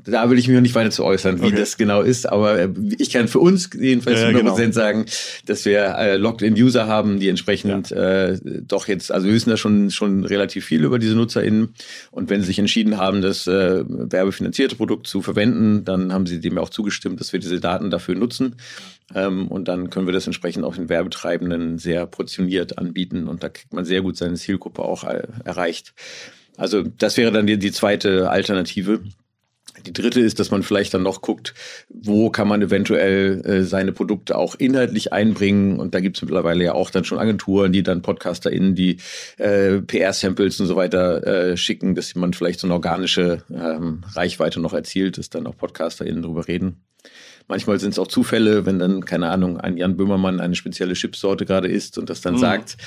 da 0.06 0.30
will 0.30 0.38
ich 0.38 0.48
mich 0.48 0.56
noch 0.56 0.62
nicht 0.62 0.76
weiter 0.76 0.92
zu 0.92 1.04
äußern, 1.04 1.42
wie 1.42 1.48
okay. 1.48 1.56
das 1.56 1.78
genau 1.78 2.02
ist, 2.02 2.28
aber 2.28 2.60
äh, 2.60 2.70
ich 2.98 3.12
kann 3.12 3.28
für 3.28 3.40
uns 3.40 3.70
jedenfalls 3.78 4.22
ja, 4.22 4.30
100% 4.30 4.58
genau. 4.58 4.72
sagen, 4.72 5.06
dass 5.46 5.66
wir 5.66 5.96
äh, 5.96 6.18
Logged-in-User 6.18 6.88
haben, 6.88 7.20
die 7.20 7.30
entsprechend 7.30 7.90
ja. 7.92 8.28
äh, 8.28 8.40
doch 8.44 8.88
jetzt, 8.88 9.12
also 9.12 9.28
wir 9.28 9.34
wissen 9.34 9.50
da 9.50 9.58
schon, 9.58 9.92
schon 9.92 10.26
relativ 10.26 10.66
viel 10.66 10.84
über 10.84 11.00
diese 11.00 11.16
NutzerInnen 11.16 11.74
und 12.12 12.30
wenn 12.30 12.42
sie 12.42 12.48
sich 12.48 12.60
entschieden 12.60 12.98
haben, 12.98 13.22
das 13.22 13.48
äh, 13.48 13.84
werbefinanzierte 13.88 14.76
Produkt 14.76 15.08
zu 15.08 15.22
verwenden, 15.22 15.84
dann 15.86 16.14
haben 16.14 16.26
sie 16.26 16.40
dem 16.40 16.58
auch 16.58 16.70
zugestimmt, 16.70 17.20
dass 17.20 17.34
wir 17.34 17.40
diese 17.40 17.60
Daten 17.60 17.90
dafür 17.90 18.16
nutzen 18.16 18.56
ähm, 19.14 19.48
und 19.48 19.68
dann 19.68 19.90
können 19.90 20.06
wir 20.06 20.14
das 20.14 20.28
entsprechend 20.28 20.64
auch 20.64 20.76
den 20.76 20.90
Werbetreibenden 20.90 21.78
sehr 21.78 22.06
portioniert 22.06 22.78
anbieten 22.78 23.28
und 23.28 23.44
da 23.44 23.50
kriegt 23.50 23.74
man 23.74 23.86
sehr 23.86 24.02
gut 24.02 24.18
seine 24.18 24.36
Zielgruppe 24.36 24.84
auch 24.84 25.04
äh, 25.04 25.28
erreicht. 25.44 25.94
Also 26.58 26.84
das 26.84 27.16
wäre 27.18 27.32
dann 27.32 27.48
die, 27.48 27.58
die 27.58 27.72
zweite 27.72 28.30
Alternative. 28.30 29.02
Die 29.86 29.94
dritte 29.94 30.20
ist, 30.20 30.40
dass 30.40 30.52
man 30.52 30.64
vielleicht 30.64 30.94
dann 30.94 31.04
noch 31.04 31.22
guckt, 31.22 31.54
wo 31.90 32.30
kann 32.30 32.48
man 32.48 32.62
eventuell 32.62 33.42
äh, 33.46 33.64
seine 33.64 33.92
Produkte 33.92 34.38
auch 34.38 34.56
inhaltlich 34.56 35.14
einbringen. 35.14 35.80
Und 35.80 35.94
da 35.94 36.00
gibt 36.00 36.18
es 36.18 36.22
mittlerweile 36.22 36.64
ja 36.64 36.74
auch 36.74 36.90
dann 36.90 37.06
schon 37.06 37.20
Agenturen, 37.20 37.72
die 37.72 37.84
dann 37.84 38.02
PodcasterInnen, 38.02 38.76
die 38.76 38.98
äh, 39.38 39.82
PR-Samples 39.82 40.60
und 40.60 40.68
so 40.68 40.76
weiter 40.76 41.26
äh, 41.26 41.58
schicken, 41.58 41.96
dass 41.96 42.16
man 42.16 42.34
vielleicht 42.34 42.60
so 42.60 42.68
eine 42.68 42.74
organische 42.74 43.44
ähm, 43.50 44.04
Reichweite 44.14 44.60
noch 44.60 44.74
erzielt, 44.74 45.18
dass 45.18 45.30
dann 45.30 45.48
auch 45.48 45.58
PodcasterInnen 45.58 46.22
drüber 46.22 46.48
reden. 46.48 46.82
Manchmal 47.50 47.80
sind 47.80 47.90
es 47.90 48.00
auch 48.00 48.08
Zufälle, 48.08 48.68
wenn 48.68 48.78
dann, 48.78 49.04
keine 49.04 49.30
Ahnung, 49.30 49.60
ein 49.60 49.76
Jan 49.76 49.98
Böhmermann 49.98 50.40
eine 50.40 50.54
spezielle 50.54 50.94
Chipsorte 50.94 51.48
gerade 51.48 51.68
isst 51.68 51.98
und 51.98 52.10
das 52.10 52.22
dann 52.22 52.36
mhm. 52.36 52.40
sagt, 52.40 52.78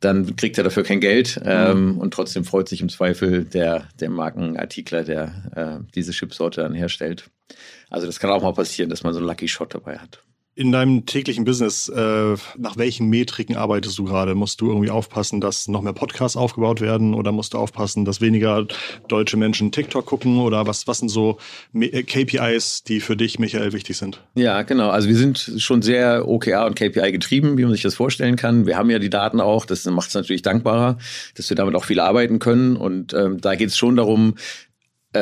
dann 0.00 0.34
kriegt 0.34 0.58
er 0.58 0.64
dafür 0.64 0.82
kein 0.82 0.98
Geld 0.98 1.36
mhm. 1.36 1.46
ähm, 1.46 1.98
und 1.98 2.12
trotzdem 2.12 2.44
freut 2.44 2.68
sich 2.68 2.80
im 2.80 2.88
Zweifel 2.88 3.44
der, 3.44 3.86
der 4.00 4.10
Markenartikler, 4.10 5.04
der 5.04 5.42
äh, 5.54 5.84
diese 5.94 6.10
Chipsorte 6.10 6.62
dann 6.62 6.74
herstellt. 6.74 7.30
Also 7.90 8.06
das 8.06 8.18
kann 8.18 8.30
auch 8.30 8.42
mal 8.42 8.52
passieren, 8.52 8.90
dass 8.90 9.04
man 9.04 9.14
so 9.14 9.20
einen 9.20 9.28
Lucky 9.28 9.46
Shot 9.46 9.72
dabei 9.72 9.98
hat. 9.98 10.22
In 10.58 10.72
deinem 10.72 11.06
täglichen 11.06 11.44
Business, 11.44 11.88
äh, 11.88 12.34
nach 12.56 12.76
welchen 12.76 13.08
Metriken 13.08 13.54
arbeitest 13.54 13.96
du 13.96 14.02
gerade? 14.02 14.34
Musst 14.34 14.60
du 14.60 14.66
irgendwie 14.66 14.90
aufpassen, 14.90 15.40
dass 15.40 15.68
noch 15.68 15.82
mehr 15.82 15.92
Podcasts 15.92 16.36
aufgebaut 16.36 16.80
werden 16.80 17.14
oder 17.14 17.30
musst 17.30 17.54
du 17.54 17.58
aufpassen, 17.58 18.04
dass 18.04 18.20
weniger 18.20 18.66
deutsche 19.06 19.36
Menschen 19.36 19.70
TikTok 19.70 20.04
gucken 20.04 20.38
oder 20.38 20.66
was, 20.66 20.88
was 20.88 20.98
sind 20.98 21.10
so 21.10 21.38
äh, 21.74 22.02
KPIs, 22.02 22.82
die 22.82 22.98
für 22.98 23.16
dich, 23.16 23.38
Michael, 23.38 23.72
wichtig 23.72 23.98
sind? 23.98 24.20
Ja, 24.34 24.62
genau. 24.62 24.90
Also 24.90 25.08
wir 25.08 25.14
sind 25.14 25.38
schon 25.58 25.80
sehr 25.80 26.26
OKR 26.26 26.66
und 26.66 26.74
KPI 26.74 27.12
getrieben, 27.12 27.56
wie 27.56 27.62
man 27.62 27.70
sich 27.70 27.82
das 27.82 27.94
vorstellen 27.94 28.34
kann. 28.34 28.66
Wir 28.66 28.76
haben 28.76 28.90
ja 28.90 28.98
die 28.98 29.10
Daten 29.10 29.40
auch, 29.40 29.64
das 29.64 29.84
macht 29.84 30.08
es 30.08 30.14
natürlich 30.14 30.42
dankbarer, 30.42 30.98
dass 31.36 31.48
wir 31.50 31.56
damit 31.56 31.76
auch 31.76 31.84
viel 31.84 32.00
arbeiten 32.00 32.40
können 32.40 32.74
und 32.74 33.14
ähm, 33.14 33.40
da 33.40 33.54
geht 33.54 33.68
es 33.68 33.76
schon 33.76 33.94
darum, 33.94 34.34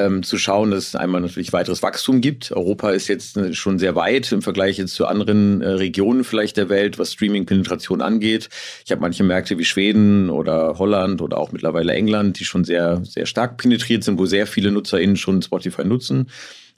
ähm, 0.04 0.22
zu 0.22 0.38
schauen, 0.38 0.70
dass 0.70 0.88
es 0.88 0.96
einmal 0.96 1.20
natürlich 1.20 1.52
weiteres 1.52 1.82
Wachstum 1.82 2.20
gibt. 2.20 2.52
Europa 2.52 2.90
ist 2.90 3.08
jetzt 3.08 3.36
äh, 3.36 3.54
schon 3.54 3.78
sehr 3.78 3.94
weit 3.94 4.30
im 4.32 4.42
Vergleich 4.42 4.78
jetzt 4.78 4.94
zu 4.94 5.06
anderen 5.06 5.62
äh, 5.62 5.68
Regionen 5.68 6.24
vielleicht 6.24 6.56
der 6.56 6.68
Welt, 6.68 6.98
was 6.98 7.12
Streaming-Penetration 7.12 8.00
angeht. 8.00 8.48
Ich 8.84 8.92
habe 8.92 9.00
manche 9.00 9.24
Märkte 9.24 9.58
wie 9.58 9.64
Schweden 9.64 10.30
oder 10.30 10.78
Holland 10.78 11.22
oder 11.22 11.38
auch 11.38 11.52
mittlerweile 11.52 11.92
England, 11.92 12.38
die 12.38 12.44
schon 12.44 12.64
sehr, 12.64 13.02
sehr 13.04 13.26
stark 13.26 13.56
penetriert 13.56 14.04
sind, 14.04 14.18
wo 14.18 14.26
sehr 14.26 14.46
viele 14.46 14.70
NutzerInnen 14.70 15.16
schon 15.16 15.42
Spotify 15.42 15.84
nutzen. 15.84 16.28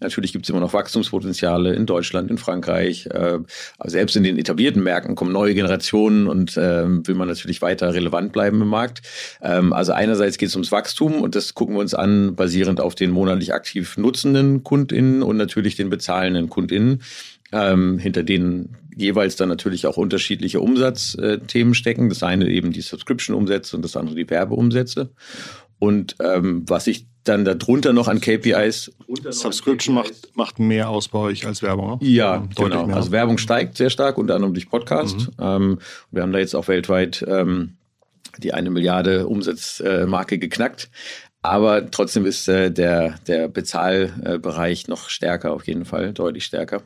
Natürlich 0.00 0.32
gibt 0.32 0.44
es 0.46 0.50
immer 0.50 0.60
noch 0.60 0.72
Wachstumspotenziale 0.72 1.74
in 1.74 1.84
Deutschland, 1.84 2.30
in 2.30 2.38
Frankreich. 2.38 3.06
Äh, 3.06 3.38
selbst 3.84 4.16
in 4.16 4.22
den 4.22 4.38
etablierten 4.38 4.82
Märkten 4.82 5.16
kommen 5.16 5.32
neue 5.32 5.54
Generationen 5.54 6.28
und 6.28 6.56
äh, 6.56 6.86
will 6.86 7.16
man 7.16 7.26
natürlich 7.26 7.62
weiter 7.62 7.92
relevant 7.92 8.32
bleiben 8.32 8.62
im 8.62 8.68
Markt. 8.68 9.02
Ähm, 9.42 9.72
also 9.72 9.92
einerseits 9.92 10.38
geht 10.38 10.50
es 10.50 10.54
ums 10.54 10.70
Wachstum 10.70 11.20
und 11.20 11.34
das 11.34 11.54
gucken 11.54 11.74
wir 11.74 11.80
uns 11.80 11.94
an, 11.94 12.36
basierend 12.36 12.80
auf 12.80 12.94
den 12.94 13.10
monatlich 13.10 13.52
aktiv 13.52 13.96
nutzenden 13.96 14.62
KundInnen 14.62 15.22
und 15.22 15.36
natürlich 15.36 15.74
den 15.74 15.90
bezahlenden 15.90 16.48
KundInnen, 16.48 17.02
ähm, 17.50 17.98
hinter 17.98 18.22
denen 18.22 18.76
jeweils 18.96 19.34
dann 19.34 19.48
natürlich 19.48 19.86
auch 19.86 19.96
unterschiedliche 19.96 20.60
Umsatzthemen 20.60 21.74
stecken. 21.74 22.08
Das 22.08 22.22
eine 22.22 22.48
eben 22.48 22.72
die 22.72 22.82
Subscription-Umsätze 22.82 23.74
und 23.74 23.82
das 23.82 23.96
andere 23.96 24.14
die 24.14 24.30
Werbeumsätze. 24.30 25.10
Und 25.78 26.16
ähm, 26.20 26.64
was 26.68 26.86
ich 26.86 27.07
dann 27.28 27.44
darunter 27.44 27.92
noch 27.92 28.08
an 28.08 28.20
KPIs. 28.20 28.92
Subscription 29.30 29.94
macht, 29.94 30.36
macht 30.36 30.58
mehr 30.58 30.88
aus 30.88 31.08
bei 31.08 31.18
euch 31.18 31.46
als 31.46 31.62
Werbung, 31.62 31.90
ne? 31.90 31.98
Ja, 32.00 32.46
genau. 32.56 32.86
Mehr. 32.86 32.96
Also 32.96 33.10
Werbung 33.10 33.38
steigt 33.38 33.76
sehr 33.76 33.90
stark, 33.90 34.18
unter 34.18 34.34
anderem 34.34 34.54
durch 34.54 34.68
Podcast. 34.68 35.18
Mhm. 35.18 35.34
Ähm, 35.40 35.78
wir 36.10 36.22
haben 36.22 36.32
da 36.32 36.38
jetzt 36.38 36.54
auch 36.54 36.68
weltweit 36.68 37.24
ähm, 37.26 37.76
die 38.38 38.54
eine 38.54 38.70
Milliarde 38.70 39.26
Umsatzmarke 39.26 40.36
äh, 40.36 40.38
geknackt. 40.38 40.90
Aber 41.42 41.90
trotzdem 41.90 42.26
ist 42.26 42.48
äh, 42.48 42.70
der, 42.70 43.14
der 43.26 43.48
Bezahlbereich 43.48 44.88
noch 44.88 45.08
stärker, 45.08 45.52
auf 45.52 45.66
jeden 45.66 45.84
Fall, 45.84 46.12
deutlich 46.12 46.44
stärker. 46.44 46.82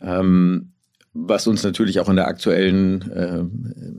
Ähm, 0.00 0.72
was 1.14 1.46
uns 1.46 1.62
natürlich 1.62 2.00
auch 2.00 2.08
in 2.08 2.16
der 2.16 2.26
aktuellen 2.26 3.10
äh, 3.10 3.44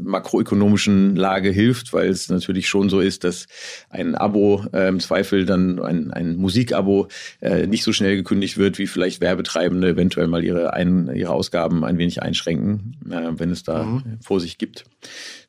makroökonomischen 0.02 1.16
Lage 1.16 1.52
hilft, 1.52 1.94
weil 1.94 2.10
es 2.10 2.28
natürlich 2.30 2.68
schon 2.68 2.90
so 2.90 3.00
ist, 3.02 3.24
dass 3.24 3.46
ein 3.90 4.16
Abo 4.16 4.66
äh, 4.74 4.88
im 4.88 5.00
Zweifel 5.00 5.46
dann 5.46 5.80
ein, 5.80 6.12
ein 6.12 6.36
Musikabo 6.36 7.08
äh, 7.40 7.68
nicht 7.68 7.84
so 7.84 7.94
schnell 7.94 8.16
gekündigt 8.16 8.58
wird, 8.58 8.80
wie 8.80 8.88
vielleicht 8.88 9.22
Werbetreibende 9.22 9.90
eventuell 9.90 10.28
mal 10.28 10.44
ihre, 10.44 10.74
ein, 10.74 11.12
ihre 11.14 11.34
Ausgaben 11.34 11.84
ein 11.86 12.00
wenig 12.00 12.24
einschränken, 12.24 12.98
äh, 13.10 13.30
wenn 13.38 13.52
es 13.52 13.64
da 13.64 13.84
mhm. 13.84 14.20
Vorsicht 14.22 14.58
gibt. 14.58 14.86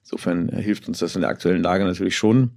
Insofern 0.03 0.51
hilft 0.51 0.87
uns 0.87 0.99
das 0.99 1.15
in 1.15 1.23
der 1.23 1.31
aktuellen 1.31 1.63
Lage 1.63 1.85
natürlich 1.85 2.17
schon. 2.17 2.51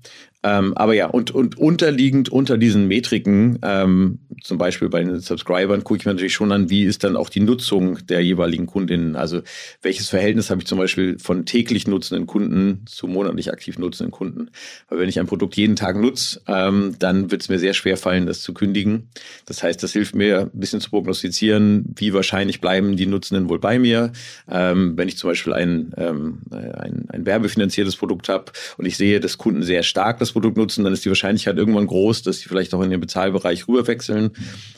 Ähm, 0.47 0.73
aber 0.77 0.93
ja, 0.93 1.07
und, 1.07 1.31
und 1.31 1.57
unterliegend 1.57 2.29
unter 2.29 2.57
diesen 2.57 2.87
Metriken, 2.87 3.59
ähm, 3.63 4.19
zum 4.41 4.57
Beispiel 4.57 4.87
bei 4.87 5.03
den 5.03 5.19
Subscribern, 5.19 5.83
gucke 5.83 5.99
ich 5.99 6.05
mir 6.05 6.13
natürlich 6.13 6.33
schon 6.33 6.53
an, 6.53 6.69
wie 6.69 6.83
ist 6.83 7.03
dann 7.03 7.17
auch 7.17 7.29
die 7.29 7.41
Nutzung 7.41 8.05
der 8.07 8.21
jeweiligen 8.21 8.65
Kundinnen. 8.65 9.17
Also 9.17 9.41
welches 9.81 10.07
Verhältnis 10.07 10.49
habe 10.49 10.61
ich 10.61 10.67
zum 10.67 10.77
Beispiel 10.77 11.19
von 11.19 11.45
täglich 11.45 11.85
nutzenden 11.85 12.27
Kunden 12.27 12.85
zu 12.85 13.07
monatlich 13.07 13.51
aktiv 13.51 13.77
nutzenden 13.77 14.11
Kunden. 14.11 14.49
Weil 14.87 14.99
wenn 14.99 15.09
ich 15.09 15.19
ein 15.19 15.27
Produkt 15.27 15.57
jeden 15.57 15.75
Tag 15.75 15.97
nutze, 15.97 16.39
ähm, 16.47 16.95
dann 16.99 17.29
wird 17.29 17.41
es 17.41 17.49
mir 17.49 17.59
sehr 17.59 17.73
schwer 17.73 17.97
fallen, 17.97 18.25
das 18.25 18.41
zu 18.41 18.53
kündigen. 18.53 19.09
Das 19.47 19.63
heißt, 19.63 19.83
das 19.83 19.91
hilft 19.91 20.15
mir 20.15 20.49
ein 20.53 20.59
bisschen 20.59 20.79
zu 20.79 20.91
prognostizieren, 20.91 21.93
wie 21.97 22.13
wahrscheinlich 22.13 22.61
bleiben 22.61 22.95
die 22.95 23.05
Nutzenden 23.05 23.49
wohl 23.49 23.59
bei 23.59 23.79
mir. 23.79 24.13
Ähm, 24.49 24.93
wenn 24.95 25.09
ich 25.09 25.17
zum 25.17 25.29
Beispiel 25.29 25.53
ein, 25.53 25.93
ähm, 25.97 26.43
ein, 26.51 27.05
ein 27.09 27.25
werbefinanziertes 27.25 27.97
Produkt 27.97 28.29
habe 28.29 28.53
und 28.77 28.85
ich 28.85 28.95
sehe, 28.95 29.19
dass 29.19 29.37
Kunden 29.37 29.63
sehr 29.63 29.83
stark 29.83 30.19
das 30.19 30.36
Produkt 30.37 30.55
nutzen, 30.55 30.83
dann 30.83 30.93
ist 30.93 31.03
die 31.03 31.09
Wahrscheinlichkeit 31.09 31.57
irgendwann 31.57 31.87
groß, 31.87 32.21
dass 32.21 32.37
sie 32.37 32.47
vielleicht 32.47 32.71
auch 32.75 32.83
in 32.83 32.91
den 32.91 32.99
Bezahlbereich 32.99 33.67
rüberwechseln. 33.67 34.33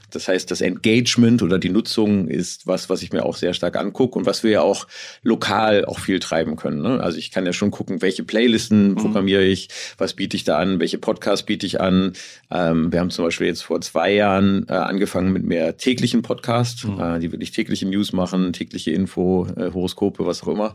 Das 0.10 0.30
heißt, 0.30 0.50
das 0.50 0.62
Engagement 0.62 1.44
oder 1.44 1.60
die 1.60 1.70
Nutzung 1.70 2.30
ist 2.30 2.66
was, 2.66 2.90
was 2.90 3.04
ich 3.04 3.12
mir 3.12 3.26
auch 3.26 3.36
sehr 3.36 3.54
stark 3.54 3.76
angucke 3.76 4.18
und 4.18 4.26
was 4.26 4.42
wir 4.42 4.52
ja 4.52 4.62
auch 4.62 4.88
lokal 5.22 5.84
auch 5.84 6.00
viel 6.00 6.22
treiben 6.22 6.56
können. 6.56 6.82
Ne? 6.82 7.02
Also 7.02 7.18
ich 7.18 7.30
kann 7.30 7.46
ja 7.46 7.52
schon 7.52 7.72
gucken, 7.72 8.02
welche 8.02 8.24
Playlisten 8.24 8.92
mhm. 8.92 8.96
programmiere 8.96 9.44
ich, 9.44 9.68
was 9.98 10.14
biete 10.14 10.38
ich 10.38 10.46
da 10.46 10.58
an, 10.58 10.80
welche 10.80 10.98
Podcasts 10.98 11.46
biete 11.46 11.66
ich 11.66 11.82
an. 11.82 12.14
Ähm, 12.50 12.92
wir 12.94 13.02
haben 13.02 13.10
zum 13.10 13.26
Beispiel 13.26 13.48
jetzt 13.48 13.64
vor 13.64 13.82
zwei 13.82 14.14
Jahren 14.14 14.66
äh, 14.70 14.74
angefangen 14.76 15.34
mit 15.34 15.44
mehr 15.44 15.76
täglichen 15.76 16.22
Podcasts, 16.22 16.86
mhm. 16.86 17.02
äh, 17.02 17.20
die 17.20 17.34
wirklich 17.34 17.52
tägliche 17.52 17.86
News 17.86 18.14
machen, 18.14 18.54
tägliche 18.54 18.92
Info, 18.92 19.46
äh, 19.58 19.72
Horoskope, 19.74 20.26
was 20.26 20.42
auch 20.42 20.48
immer 20.48 20.72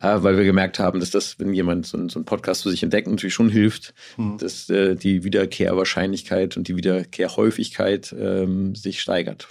äh, 0.00 0.22
weil 0.22 0.36
wir 0.36 0.44
gemerkt 0.44 0.78
haben, 0.78 1.00
dass 1.00 1.10
das, 1.10 1.38
wenn 1.38 1.52
jemand 1.54 1.86
so, 1.86 1.96
so 2.08 2.18
einen 2.18 2.24
Podcast 2.24 2.62
für 2.62 2.70
sich 2.70 2.82
entdeckt, 2.82 3.08
natürlich 3.08 3.34
schon 3.34 3.48
hilft, 3.48 3.94
mhm. 4.16 4.25
Dass 4.38 4.68
äh, 4.70 4.94
die 4.94 5.24
Wiederkehrwahrscheinlichkeit 5.24 6.56
und 6.56 6.68
die 6.68 6.76
Wiederkehrhäufigkeit 6.76 8.14
ähm, 8.18 8.74
sich 8.74 9.00
steigert. 9.00 9.48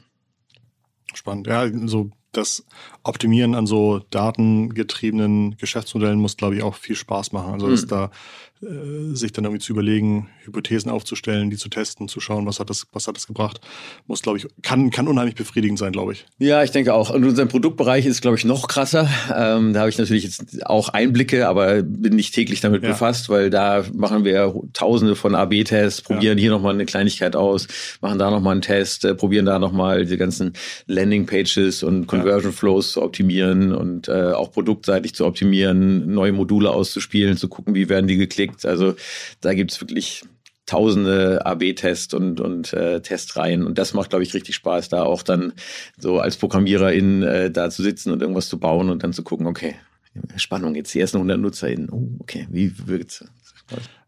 Spannend. 1.14 1.48
Ja, 1.48 1.70
so 1.88 2.12
das 2.32 2.66
Optimieren 3.04 3.56
an 3.56 3.66
so 3.66 4.00
datengetriebenen 4.10 5.58
Geschäftsmodellen 5.58 6.20
muss, 6.20 6.38
glaube 6.38 6.56
ich, 6.56 6.64
auch 6.64 6.76
viel 6.76 6.96
Spaß 6.96 7.32
machen. 7.32 7.54
Also, 7.54 7.70
dass 7.70 7.84
mhm. 7.84 7.90
da 7.90 8.06
äh, 8.06 8.10
sich 9.14 9.32
dann 9.32 9.46
irgendwie 9.46 9.64
zu 9.64 9.74
überlegen, 9.74 10.30
Hypothesen 10.44 10.90
aufzustellen, 10.92 11.50
die 11.50 11.58
zu 11.58 11.70
testen, 11.70 12.08
zu 12.08 12.20
schauen, 12.20 12.46
was 12.46 12.60
hat 12.60 12.70
das, 12.70 12.88
was 12.94 13.08
hat 13.08 13.16
das 13.16 13.28
gebracht, 13.28 13.62
muss, 14.08 14.22
glaube 14.22 14.38
ich, 14.38 14.48
kann, 14.62 14.90
kann 14.92 15.08
unheimlich 15.08 15.36
befriedigend 15.36 15.78
sein, 15.78 15.92
glaube 15.92 16.14
ich. 16.14 16.26
Ja, 16.40 16.64
ich 16.64 16.72
denke 16.72 16.94
auch. 16.94 17.10
Und 17.10 17.24
unser 17.26 17.46
Produktbereich 17.46 18.06
ist, 18.06 18.22
glaube 18.22 18.38
ich, 18.38 18.46
noch 18.46 18.68
krasser. 18.68 19.08
Ähm, 19.36 19.74
da 19.74 19.82
habe 19.82 19.90
ich 19.90 19.98
natürlich 19.98 20.24
jetzt 20.24 20.66
auch 20.66 20.90
Einblicke, 20.90 21.48
aber 21.48 21.84
bin 21.84 22.16
nicht 22.16 22.34
täglich 22.34 22.62
damit 22.62 22.84
ja. 22.84 22.90
befasst, 22.90 23.30
weil 23.30 23.50
da 23.50 23.86
machen 23.94 24.26
wir 24.26 24.54
tausende 24.74 25.16
von 25.16 25.36
AB-Tests, 25.36 26.02
probieren 26.02 26.38
ja. 26.38 26.44
hier 26.44 26.52
nochmal 26.52 26.74
eine 26.74 26.86
Kleinigkeit 26.86 27.36
aus, 27.36 27.68
machen 28.02 28.20
da 28.20 28.32
nochmal 28.32 28.54
einen 28.54 28.62
Test, 28.62 29.06
äh, 29.06 29.16
probieren 29.16 29.46
da 29.46 29.60
nochmal 29.60 30.06
die 30.06 30.18
ganzen 30.18 30.54
Landing-Pages 30.88 31.84
und 31.84 32.08
Conversion 32.08 32.52
Flows 32.52 32.94
zu 32.94 33.02
optimieren 33.02 33.74
und 33.74 34.08
äh, 34.08 34.32
auch 34.32 34.52
produktseitig 34.52 35.14
zu 35.14 35.26
optimieren, 35.26 36.12
neue 36.14 36.32
Module 36.32 36.72
auszuspielen, 36.72 37.38
zu 37.38 37.48
gucken, 37.48 37.76
wie 37.76 37.90
werden 37.90 38.08
die 38.08 38.18
geklickt 38.18 38.55
geklickt. 38.56 38.66
Also 38.66 38.96
da 39.42 39.54
gibt 39.54 39.72
es 39.72 39.82
wirklich 39.82 40.24
tausende 40.66 41.46
AB-Tests 41.46 42.14
und, 42.14 42.42
und 42.42 42.74
äh, 42.74 43.02
Testreihen. 43.02 43.66
Und 43.66 43.78
das 43.78 43.94
macht, 43.94 44.10
glaube 44.10 44.24
ich, 44.24 44.34
richtig 44.34 44.56
Spaß, 44.56 44.90
da 44.90 45.04
auch 45.04 45.22
dann 45.22 45.54
so 45.98 46.20
als 46.20 46.38
Programmiererin 46.38 47.22
äh, 47.22 47.52
da 47.52 47.70
zu 47.70 47.84
sitzen 47.84 48.12
und 48.12 48.22
irgendwas 48.22 48.50
zu 48.50 48.60
bauen 48.60 48.90
und 48.90 49.04
dann 49.04 49.14
zu 49.14 49.24
gucken, 49.24 49.46
okay, 49.46 49.76
Spannung, 50.38 50.74
jetzt 50.76 50.94
die 50.94 51.02
ersten 51.02 51.18
100 51.18 51.40
NutzerInnen. 51.40 51.90
Oh, 51.92 52.08
okay, 52.20 52.48
wie 52.50 52.72
wirkt's? 52.88 53.24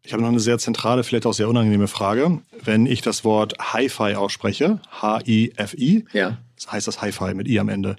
Ich 0.03 0.13
habe 0.13 0.23
noch 0.23 0.29
eine 0.29 0.39
sehr 0.39 0.57
zentrale, 0.57 1.03
vielleicht 1.03 1.25
auch 1.25 1.33
sehr 1.33 1.49
unangenehme 1.49 1.87
Frage. 1.87 2.41
Wenn 2.63 2.85
ich 2.85 3.01
das 3.01 3.23
Wort 3.23 3.55
Hi-Fi 3.59 4.15
ausspreche, 4.15 4.79
H-I-F-I, 4.89 6.05
ja. 6.13 6.37
heißt 6.71 6.87
das 6.87 7.01
Hi-Fi 7.01 7.33
mit 7.33 7.47
I 7.47 7.59
am 7.59 7.69
Ende. 7.69 7.97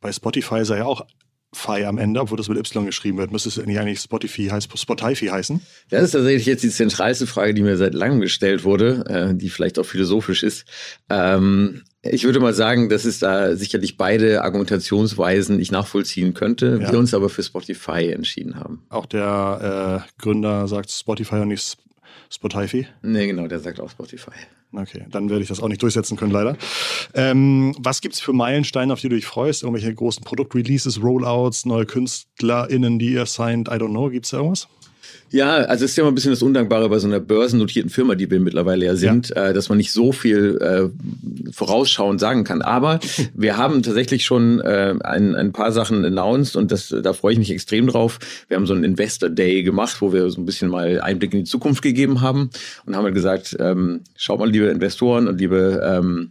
Bei 0.00 0.12
Spotify 0.12 0.64
sei 0.64 0.78
ja 0.78 0.84
auch 0.84 1.06
Fi 1.54 1.84
am 1.84 1.96
Ende, 1.96 2.20
obwohl 2.20 2.36
das 2.36 2.48
mit 2.48 2.58
Y 2.58 2.84
geschrieben 2.84 3.16
wird. 3.16 3.32
Müsste 3.32 3.48
es 3.48 3.56
nicht 3.56 3.78
eigentlich 3.78 4.00
Spotify, 4.00 4.48
heißt, 4.48 4.68
Spotify 4.78 5.14
heißen? 5.14 5.60
Das 5.88 6.02
ist 6.02 6.10
tatsächlich 6.10 6.44
jetzt 6.44 6.62
die 6.62 6.70
zentralste 6.70 7.26
Frage, 7.26 7.54
die 7.54 7.62
mir 7.62 7.78
seit 7.78 7.94
langem 7.94 8.20
gestellt 8.20 8.64
wurde, 8.64 9.04
äh, 9.08 9.34
die 9.34 9.48
vielleicht 9.48 9.78
auch 9.78 9.86
philosophisch 9.86 10.42
ist. 10.42 10.66
Ähm, 11.08 11.84
ich 12.02 12.24
würde 12.24 12.40
mal 12.40 12.52
sagen, 12.52 12.90
dass 12.90 13.06
es 13.06 13.18
da 13.18 13.56
sicherlich 13.56 13.96
beide 13.96 14.42
Argumentationsweisen 14.42 15.58
ich 15.58 15.72
nachvollziehen 15.72 16.34
könnte, 16.34 16.78
ja. 16.82 16.92
wir 16.92 16.98
uns 16.98 17.14
aber 17.14 17.30
für 17.30 17.42
Spotify 17.42 18.12
entschieden 18.12 18.56
haben. 18.56 18.82
Auch 18.90 19.06
der 19.06 20.04
äh, 20.06 20.22
Gründer 20.22 20.68
sagt 20.68 20.90
Spotify 20.90 21.36
und 21.36 21.48
nicht 21.48 21.78
Spotify? 22.30 22.86
Nee, 23.02 23.26
genau, 23.26 23.48
der 23.48 23.58
sagt 23.58 23.80
auch 23.80 23.90
Spotify. 23.90 24.32
Okay, 24.72 25.06
dann 25.10 25.30
werde 25.30 25.42
ich 25.42 25.48
das 25.48 25.60
auch 25.60 25.68
nicht 25.68 25.82
durchsetzen 25.82 26.16
können, 26.16 26.32
leider. 26.32 26.56
Ähm, 27.14 27.74
was 27.78 28.02
gibt 28.02 28.14
es 28.14 28.20
für 28.20 28.34
Meilensteine, 28.34 28.92
auf 28.92 29.00
die 29.00 29.08
du 29.08 29.16
dich 29.16 29.24
freust? 29.24 29.62
Irgendwelche 29.62 29.94
großen 29.94 30.24
Produktreleases, 30.24 31.02
Rollouts, 31.02 31.64
neue 31.64 31.86
KünstlerInnen, 31.86 32.98
die 32.98 33.12
ihr 33.12 33.24
signed? 33.24 33.68
I 33.68 33.72
don't 33.72 33.90
know. 33.90 34.10
Gibt 34.10 34.26
es 34.26 34.32
da 34.32 34.38
irgendwas? 34.38 34.68
Ja, 35.30 35.56
also 35.56 35.84
es 35.84 35.92
ist 35.92 35.96
ja 35.96 36.02
immer 36.02 36.12
ein 36.12 36.14
bisschen 36.14 36.32
das 36.32 36.42
Undankbare 36.42 36.88
bei 36.88 36.98
so 36.98 37.06
einer 37.06 37.20
börsennotierten 37.20 37.90
Firma, 37.90 38.14
die 38.14 38.30
wir 38.30 38.40
mittlerweile 38.40 38.86
ja 38.86 38.96
sind, 38.96 39.30
ja. 39.30 39.48
Äh, 39.48 39.52
dass 39.52 39.68
man 39.68 39.78
nicht 39.78 39.92
so 39.92 40.12
viel 40.12 40.58
äh, 40.60 41.52
vorausschauend 41.52 42.20
sagen 42.20 42.44
kann. 42.44 42.62
Aber 42.62 43.00
wir 43.34 43.56
haben 43.56 43.82
tatsächlich 43.82 44.24
schon 44.24 44.60
äh, 44.60 44.94
ein, 45.00 45.34
ein 45.34 45.52
paar 45.52 45.72
Sachen 45.72 46.04
announced 46.04 46.56
und 46.56 46.72
das, 46.72 46.94
da 47.02 47.12
freue 47.12 47.32
ich 47.32 47.38
mich 47.38 47.50
extrem 47.50 47.86
drauf. 47.86 48.18
Wir 48.48 48.56
haben 48.56 48.66
so 48.66 48.74
einen 48.74 48.84
Investor 48.84 49.28
Day 49.28 49.62
gemacht, 49.62 50.00
wo 50.00 50.12
wir 50.12 50.30
so 50.30 50.40
ein 50.40 50.46
bisschen 50.46 50.70
mal 50.70 51.00
Einblick 51.00 51.32
in 51.34 51.40
die 51.40 51.44
Zukunft 51.44 51.82
gegeben 51.82 52.20
haben 52.20 52.50
und 52.86 52.96
haben 52.96 53.04
halt 53.04 53.14
gesagt, 53.14 53.56
ähm, 53.60 54.00
schaut 54.16 54.38
mal, 54.38 54.50
liebe 54.50 54.66
Investoren 54.66 55.28
und 55.28 55.38
liebe 55.38 55.82
ähm, 55.84 56.30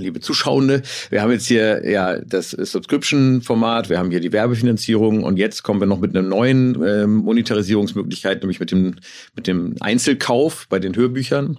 liebe 0.00 0.20
Zuschauende, 0.20 0.82
wir 1.10 1.22
haben 1.22 1.30
jetzt 1.30 1.46
hier 1.46 1.88
ja 1.88 2.18
das 2.18 2.50
Subscription-Format, 2.50 3.88
wir 3.90 3.98
haben 3.98 4.10
hier 4.10 4.20
die 4.20 4.32
Werbefinanzierung 4.32 5.22
und 5.22 5.36
jetzt 5.36 5.62
kommen 5.62 5.80
wir 5.80 5.86
noch 5.86 6.00
mit 6.00 6.16
einer 6.16 6.26
neuen 6.26 6.82
äh, 6.82 7.06
Monetarisierungsmöglichkeit, 7.06 8.40
nämlich 8.42 8.60
mit 8.60 8.70
dem, 8.70 8.96
mit 9.36 9.46
dem 9.46 9.76
Einzelkauf 9.80 10.66
bei 10.68 10.78
den 10.78 10.96
Hörbüchern. 10.96 11.58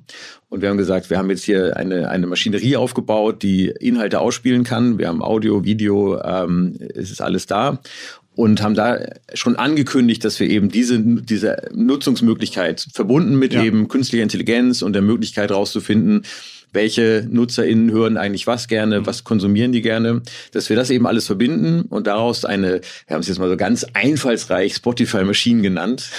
Und 0.50 0.62
wir 0.62 0.70
haben 0.70 0.78
gesagt, 0.78 1.10
wir 1.10 1.18
haben 1.18 1.30
jetzt 1.30 1.44
hier 1.44 1.78
eine, 1.78 2.10
eine 2.10 2.28
Maschinerie 2.28 2.76
aufgebaut, 2.76 3.42
die 3.42 3.68
Inhalte 3.68 4.20
ausspielen 4.20 4.66
kann. 4.66 4.98
Wir 4.98 5.08
haben 5.08 5.22
Audio, 5.22 5.64
Video, 5.64 6.22
ähm, 6.22 6.78
es 6.94 7.10
ist 7.10 7.22
alles 7.22 7.46
da 7.46 7.80
und 8.36 8.62
haben 8.62 8.76
da 8.76 9.00
schon 9.34 9.56
angekündigt, 9.56 10.24
dass 10.24 10.40
wir 10.40 10.50
eben 10.50 10.70
diese, 10.70 11.00
diese 11.00 11.70
Nutzungsmöglichkeit 11.74 12.88
verbunden 12.94 13.38
mit 13.38 13.54
ja. 13.54 13.64
eben 13.64 13.88
künstlicher 13.88 14.24
Intelligenz 14.24 14.82
und 14.82 14.94
der 14.94 15.02
Möglichkeit 15.02 15.50
herauszufinden, 15.50 16.24
welche 16.74 17.28
NutzerInnen 17.30 17.92
hören 17.92 18.18
eigentlich 18.18 18.48
was 18.48 18.68
gerne, 18.68 19.02
mhm. 19.02 19.06
was 19.06 19.24
konsumieren 19.24 19.72
die 19.72 19.82
gerne, 19.82 20.22
dass 20.52 20.70
wir 20.70 20.76
das 20.76 20.90
eben 20.90 21.08
alles 21.08 21.26
verbinden 21.26 21.84
und 21.84 22.08
daraus 22.08 22.46
eine, 22.46 22.82
wir 23.08 23.14
haben 23.14 23.22
es 23.22 23.28
jetzt 23.28 23.40
mal 23.40 23.50
so 23.50 23.58
ganz 23.58 23.86
einfallsreich 23.94 24.76
Spotify 24.76 25.24
Machine 25.24 25.62
genannt, 25.62 26.10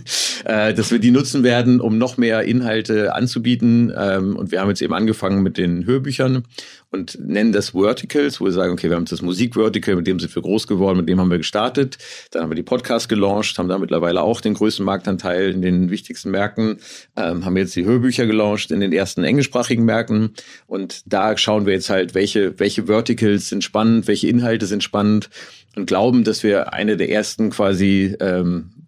äh, 0.44 0.74
dass 0.74 0.90
wir 0.90 0.98
die 0.98 1.10
nutzen 1.10 1.42
werden, 1.42 1.80
um 1.80 1.98
noch 1.98 2.16
mehr 2.16 2.42
Inhalte 2.42 3.14
anzubieten. 3.14 3.92
Ähm, 3.96 4.36
und 4.36 4.52
wir 4.52 4.60
haben 4.60 4.68
jetzt 4.68 4.82
eben 4.82 4.94
angefangen 4.94 5.42
mit 5.42 5.58
den 5.58 5.86
Hörbüchern 5.86 6.44
und 6.92 7.18
nennen 7.18 7.52
das 7.52 7.70
Verticals, 7.70 8.40
wo 8.40 8.44
wir 8.44 8.52
sagen, 8.52 8.72
okay, 8.72 8.90
wir 8.90 8.96
haben 8.96 9.06
das 9.06 9.22
Musik-Vertical, 9.22 9.96
mit 9.96 10.06
dem 10.06 10.20
sind 10.20 10.34
wir 10.34 10.42
groß 10.42 10.66
geworden, 10.66 10.98
mit 10.98 11.08
dem 11.08 11.18
haben 11.18 11.30
wir 11.30 11.38
gestartet. 11.38 11.96
Dann 12.30 12.42
haben 12.42 12.50
wir 12.50 12.54
die 12.54 12.62
Podcasts 12.62 13.08
gelauncht, 13.08 13.58
haben 13.58 13.68
da 13.68 13.78
mittlerweile 13.78 14.20
auch 14.20 14.42
den 14.42 14.54
größten 14.54 14.84
Marktanteil 14.84 15.50
in 15.50 15.62
den 15.62 15.90
wichtigsten 15.90 16.30
Märkten, 16.30 16.78
ähm, 17.16 17.46
haben 17.46 17.56
jetzt 17.56 17.74
die 17.74 17.86
Hörbücher 17.86 18.26
gelauncht 18.26 18.70
in 18.70 18.80
den 18.80 18.92
ersten 18.92 19.24
englischsprachigen 19.24 19.86
Märkten. 19.86 20.34
Und 20.66 21.02
da 21.06 21.36
schauen 21.38 21.64
wir 21.64 21.72
jetzt 21.72 21.88
halt, 21.88 22.14
welche, 22.14 22.60
welche 22.60 22.84
Verticals 22.84 23.48
sind 23.48 23.64
spannend, 23.64 24.06
welche 24.06 24.28
Inhalte 24.28 24.66
sind 24.66 24.84
spannend 24.84 25.30
und 25.74 25.86
glauben, 25.86 26.24
dass 26.24 26.42
wir 26.42 26.74
eine 26.74 26.98
der 26.98 27.08
ersten 27.08 27.48
quasi 27.48 28.14
ähm, 28.20 28.81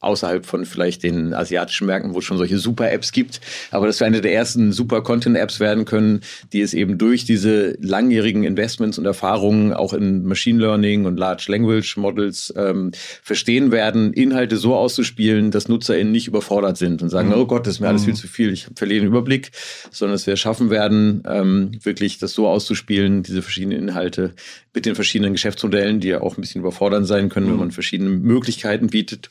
außerhalb 0.00 0.46
von 0.46 0.64
vielleicht 0.64 1.02
den 1.02 1.34
asiatischen 1.34 1.86
Märkten, 1.86 2.14
wo 2.14 2.18
es 2.18 2.24
schon 2.24 2.38
solche 2.38 2.58
Super-Apps 2.58 3.12
gibt, 3.12 3.40
aber 3.70 3.86
dass 3.86 4.00
wir 4.00 4.06
eine 4.06 4.22
der 4.22 4.32
ersten 4.32 4.72
Super-Content-Apps 4.72 5.60
werden 5.60 5.84
können, 5.84 6.20
die 6.52 6.62
es 6.62 6.72
eben 6.72 6.96
durch 6.96 7.26
diese 7.26 7.76
langjährigen 7.80 8.44
Investments 8.44 8.98
und 8.98 9.04
Erfahrungen 9.04 9.74
auch 9.74 9.92
in 9.92 10.24
Machine 10.24 10.58
Learning 10.58 11.04
und 11.04 11.18
Large 11.18 11.46
Language 11.48 11.98
Models 11.98 12.52
ähm, 12.56 12.92
verstehen 13.22 13.72
werden, 13.72 14.14
Inhalte 14.14 14.56
so 14.56 14.74
auszuspielen, 14.74 15.50
dass 15.50 15.68
NutzerInnen 15.68 16.12
nicht 16.12 16.28
überfordert 16.28 16.78
sind 16.78 17.02
und 17.02 17.10
sagen, 17.10 17.28
mhm. 17.28 17.34
oh 17.34 17.46
Gott, 17.46 17.66
das 17.66 17.74
ist 17.74 17.80
mir 17.80 17.88
alles 17.88 18.04
viel 18.04 18.14
mhm. 18.14 18.18
zu 18.18 18.28
viel, 18.28 18.52
ich 18.52 18.68
verliere 18.74 19.00
den 19.00 19.08
Überblick, 19.08 19.50
sondern 19.90 20.14
dass 20.14 20.26
wir 20.26 20.36
schaffen 20.36 20.70
werden, 20.70 21.22
ähm, 21.28 21.72
wirklich 21.82 22.18
das 22.18 22.32
so 22.32 22.48
auszuspielen, 22.48 23.22
diese 23.22 23.42
verschiedenen 23.42 23.78
Inhalte 23.78 24.32
mit 24.72 24.86
den 24.86 24.94
verschiedenen 24.94 25.34
Geschäftsmodellen, 25.34 26.00
die 26.00 26.08
ja 26.08 26.22
auch 26.22 26.38
ein 26.38 26.40
bisschen 26.40 26.62
überfordernd 26.62 27.06
sein 27.06 27.28
können, 27.28 27.46
mhm. 27.46 27.50
wenn 27.50 27.58
man 27.58 27.70
verschiedene 27.70 28.08
Möglichkeiten 28.10 28.86
bietet 28.86 29.30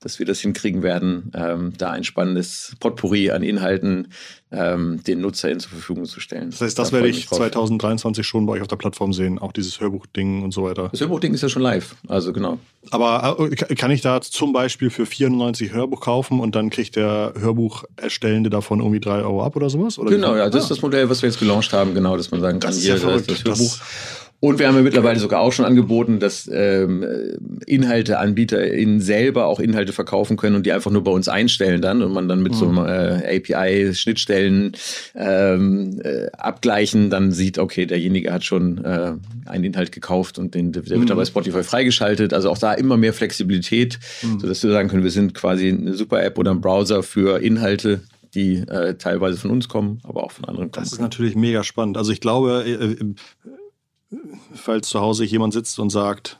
dass 0.00 0.18
wir 0.18 0.26
das 0.26 0.40
hinkriegen 0.40 0.82
werden, 0.82 1.32
ähm, 1.34 1.72
da 1.78 1.90
ein 1.90 2.04
spannendes 2.04 2.76
Potpourri 2.80 3.30
an 3.30 3.42
Inhalten 3.42 4.08
ähm, 4.52 5.02
den 5.04 5.20
NutzerInnen 5.20 5.60
zur 5.60 5.70
Verfügung 5.70 6.04
zu 6.04 6.20
stellen. 6.20 6.50
Das 6.50 6.60
heißt, 6.60 6.78
das 6.78 6.90
da 6.90 6.96
werde 6.96 7.08
ich 7.08 7.28
2023 7.28 8.24
schon 8.24 8.46
bei 8.46 8.54
euch 8.54 8.62
auf 8.62 8.68
der 8.68 8.76
Plattform 8.76 9.12
sehen, 9.12 9.38
auch 9.38 9.52
dieses 9.52 9.80
Hörbuchding 9.80 10.42
und 10.42 10.52
so 10.52 10.62
weiter. 10.62 10.88
Das 10.90 11.00
Hörbuchding 11.00 11.34
ist 11.34 11.42
ja 11.42 11.48
schon 11.48 11.62
live, 11.62 11.96
also 12.08 12.32
genau. 12.32 12.58
Aber 12.90 13.36
äh, 13.50 13.74
kann 13.74 13.90
ich 13.90 14.02
da 14.02 14.20
zum 14.20 14.52
Beispiel 14.52 14.90
für 14.90 15.06
94 15.06 15.72
Hörbuch 15.72 16.00
kaufen 16.00 16.40
und 16.40 16.54
dann 16.54 16.70
kriegt 16.70 16.94
der 16.96 17.34
Hörbucherstellende 17.36 18.50
davon 18.50 18.78
irgendwie 18.78 19.00
drei 19.00 19.22
Euro 19.22 19.42
ab 19.42 19.56
oder 19.56 19.70
sowas? 19.70 19.98
Oder 19.98 20.10
genau, 20.10 20.36
ja, 20.36 20.48
das 20.48 20.64
ist 20.64 20.70
das 20.70 20.82
Modell, 20.82 21.10
was 21.10 21.22
wir 21.22 21.28
jetzt 21.28 21.40
gelauncht 21.40 21.72
haben, 21.72 21.94
genau, 21.94 22.16
dass 22.16 22.30
man 22.30 22.40
sagen 22.40 22.60
kann, 22.60 22.70
das 22.70 22.80
hier, 22.80 22.96
ja 22.96 23.10
das, 23.10 23.26
das 23.26 23.44
Hörbuch. 23.44 23.58
Das 23.58 23.80
und 24.38 24.58
wir 24.58 24.68
haben 24.68 24.76
ja 24.76 24.82
mittlerweile 24.82 25.18
sogar 25.18 25.40
auch 25.40 25.52
schon 25.52 25.64
angeboten, 25.64 26.18
dass 26.18 26.48
ähm, 26.52 27.04
InhalteanbieterInnen 27.66 29.00
selber 29.00 29.46
auch 29.46 29.60
Inhalte 29.60 29.94
verkaufen 29.94 30.36
können 30.36 30.56
und 30.56 30.66
die 30.66 30.72
einfach 30.72 30.90
nur 30.90 31.02
bei 31.02 31.10
uns 31.10 31.28
einstellen 31.28 31.80
dann 31.80 32.02
und 32.02 32.12
man 32.12 32.28
dann 32.28 32.42
mit 32.42 32.52
mhm. 32.52 32.56
so 32.56 32.68
einem 32.68 32.78
äh, 32.78 33.36
API-Schnittstellen 33.36 34.72
ähm, 35.14 36.00
äh, 36.04 36.26
abgleichen, 36.36 37.08
dann 37.08 37.32
sieht, 37.32 37.58
okay, 37.58 37.86
derjenige 37.86 38.30
hat 38.30 38.44
schon 38.44 38.84
äh, 38.84 39.12
einen 39.46 39.64
Inhalt 39.64 39.90
gekauft 39.90 40.38
und 40.38 40.54
den, 40.54 40.72
der 40.72 40.86
wird 40.86 41.00
mhm. 41.00 41.06
dann 41.06 41.16
bei 41.16 41.24
Spotify 41.24 41.62
freigeschaltet. 41.62 42.34
Also 42.34 42.50
auch 42.50 42.58
da 42.58 42.74
immer 42.74 42.98
mehr 42.98 43.14
Flexibilität, 43.14 43.98
mhm. 44.22 44.40
sodass 44.40 44.62
wir 44.62 44.70
sagen 44.70 44.90
können, 44.90 45.04
wir 45.04 45.10
sind 45.10 45.32
quasi 45.32 45.68
eine 45.68 45.94
Super-App 45.94 46.38
oder 46.38 46.50
ein 46.50 46.60
Browser 46.60 47.02
für 47.02 47.40
Inhalte, 47.40 48.02
die 48.34 48.56
äh, 48.56 48.94
teilweise 48.94 49.38
von 49.38 49.50
uns 49.50 49.66
kommen, 49.68 50.00
aber 50.02 50.24
auch 50.24 50.32
von 50.32 50.44
anderen 50.44 50.70
kommen. 50.70 50.84
Das 50.84 50.92
ist 50.92 51.00
natürlich 51.00 51.36
mega 51.36 51.64
spannend. 51.64 51.96
Also 51.96 52.12
ich 52.12 52.20
glaube, 52.20 52.64
äh, 52.66 52.72
äh 52.72 53.14
falls 54.54 54.88
zu 54.88 55.00
Hause 55.00 55.24
jemand 55.24 55.52
sitzt 55.52 55.78
und 55.78 55.90
sagt, 55.90 56.38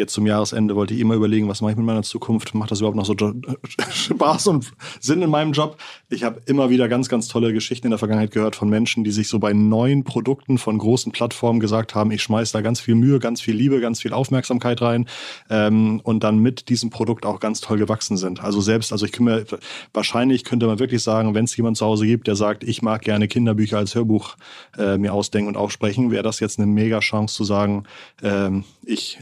jetzt 0.00 0.14
zum 0.14 0.26
Jahresende 0.26 0.74
wollte 0.74 0.94
ich 0.94 1.00
immer 1.00 1.14
überlegen, 1.14 1.48
was 1.48 1.60
mache 1.60 1.72
ich 1.72 1.76
mit 1.76 1.86
meiner 1.86 2.02
Zukunft? 2.02 2.54
Macht 2.54 2.70
das 2.70 2.80
überhaupt 2.80 2.96
noch 2.96 3.04
so 3.04 3.14
Spaß 3.90 4.48
und 4.48 4.72
Sinn 4.98 5.22
in 5.22 5.30
meinem 5.30 5.52
Job? 5.52 5.76
Ich 6.08 6.24
habe 6.24 6.40
immer 6.46 6.70
wieder 6.70 6.88
ganz, 6.88 7.08
ganz 7.08 7.28
tolle 7.28 7.52
Geschichten 7.52 7.86
in 7.86 7.90
der 7.90 7.98
Vergangenheit 7.98 8.32
gehört 8.32 8.56
von 8.56 8.68
Menschen, 8.68 9.04
die 9.04 9.12
sich 9.12 9.28
so 9.28 9.38
bei 9.38 9.52
neuen 9.52 10.02
Produkten 10.02 10.58
von 10.58 10.78
großen 10.78 11.12
Plattformen 11.12 11.60
gesagt 11.60 11.94
haben, 11.94 12.10
ich 12.10 12.22
schmeiß 12.22 12.50
da 12.50 12.60
ganz 12.60 12.80
viel 12.80 12.96
Mühe, 12.96 13.20
ganz 13.20 13.40
viel 13.40 13.54
Liebe, 13.54 13.80
ganz 13.80 14.00
viel 14.00 14.12
Aufmerksamkeit 14.12 14.82
rein 14.82 15.06
ähm, 15.48 16.00
und 16.02 16.24
dann 16.24 16.38
mit 16.38 16.68
diesem 16.68 16.90
Produkt 16.90 17.24
auch 17.24 17.38
ganz 17.38 17.60
toll 17.60 17.78
gewachsen 17.78 18.16
sind. 18.16 18.42
Also 18.42 18.60
selbst, 18.60 18.92
also 18.92 19.06
ich 19.06 19.12
könnte 19.12 19.32
mir, 19.32 19.58
wahrscheinlich 19.92 20.44
könnte 20.44 20.66
man 20.66 20.78
wirklich 20.78 21.02
sagen, 21.02 21.34
wenn 21.34 21.44
es 21.44 21.56
jemand 21.56 21.76
zu 21.76 21.86
Hause 21.86 22.06
gibt, 22.06 22.26
der 22.26 22.36
sagt, 22.36 22.64
ich 22.64 22.82
mag 22.82 23.02
gerne 23.02 23.28
Kinderbücher 23.28 23.78
als 23.78 23.94
Hörbuch 23.94 24.36
äh, 24.76 24.98
mir 24.98 25.12
ausdenken 25.12 25.48
und 25.48 25.56
aufsprechen, 25.56 26.10
wäre 26.10 26.22
das 26.22 26.40
jetzt 26.40 26.58
eine 26.58 26.66
mega 26.66 27.00
Chance 27.00 27.34
zu 27.34 27.44
sagen, 27.44 27.84
ähm, 28.22 28.64
ich 28.90 29.18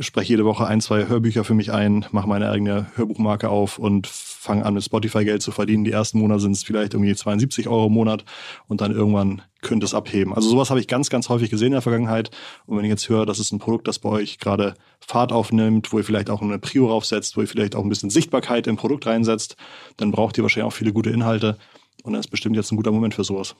spreche 0.00 0.30
jede 0.30 0.44
Woche 0.44 0.66
ein, 0.66 0.80
zwei 0.80 1.06
Hörbücher 1.06 1.44
für 1.44 1.54
mich 1.54 1.72
ein, 1.72 2.06
mache 2.10 2.28
meine 2.28 2.50
eigene 2.50 2.86
Hörbuchmarke 2.94 3.48
auf 3.48 3.78
und 3.78 4.06
fange 4.06 4.64
an, 4.64 4.74
mit 4.74 4.82
Spotify 4.82 5.24
Geld 5.24 5.42
zu 5.42 5.52
verdienen. 5.52 5.84
Die 5.84 5.92
ersten 5.92 6.18
Monate 6.18 6.40
sind 6.40 6.52
es 6.52 6.64
vielleicht 6.64 6.94
irgendwie 6.94 7.14
72 7.14 7.68
Euro 7.68 7.86
im 7.86 7.92
Monat 7.92 8.24
und 8.66 8.80
dann 8.80 8.92
irgendwann 8.92 9.42
könnte 9.60 9.84
es 9.84 9.94
abheben. 9.94 10.34
Also 10.34 10.48
sowas 10.48 10.70
habe 10.70 10.80
ich 10.80 10.88
ganz, 10.88 11.10
ganz 11.10 11.28
häufig 11.28 11.50
gesehen 11.50 11.68
in 11.68 11.72
der 11.72 11.82
Vergangenheit. 11.82 12.30
Und 12.66 12.78
wenn 12.78 12.84
ich 12.84 12.90
jetzt 12.90 13.08
höre, 13.08 13.26
das 13.26 13.38
ist 13.38 13.52
ein 13.52 13.58
Produkt, 13.58 13.86
das 13.86 13.98
bei 13.98 14.08
euch 14.08 14.38
gerade 14.38 14.74
Fahrt 15.00 15.32
aufnimmt, 15.32 15.92
wo 15.92 15.98
ihr 15.98 16.04
vielleicht 16.04 16.30
auch 16.30 16.40
eine 16.40 16.58
Prio 16.58 16.88
draufsetzt, 16.88 17.36
wo 17.36 17.42
ihr 17.42 17.48
vielleicht 17.48 17.76
auch 17.76 17.82
ein 17.82 17.88
bisschen 17.88 18.10
Sichtbarkeit 18.10 18.66
im 18.66 18.76
Produkt 18.76 19.06
reinsetzt, 19.06 19.56
dann 19.98 20.10
braucht 20.10 20.38
ihr 20.38 20.42
wahrscheinlich 20.42 20.66
auch 20.66 20.76
viele 20.76 20.92
gute 20.92 21.10
Inhalte. 21.10 21.58
Und 22.02 22.14
das 22.14 22.26
ist 22.26 22.30
bestimmt 22.30 22.56
jetzt 22.56 22.72
ein 22.72 22.76
guter 22.76 22.90
Moment 22.90 23.14
für 23.14 23.24
sowas. 23.24 23.54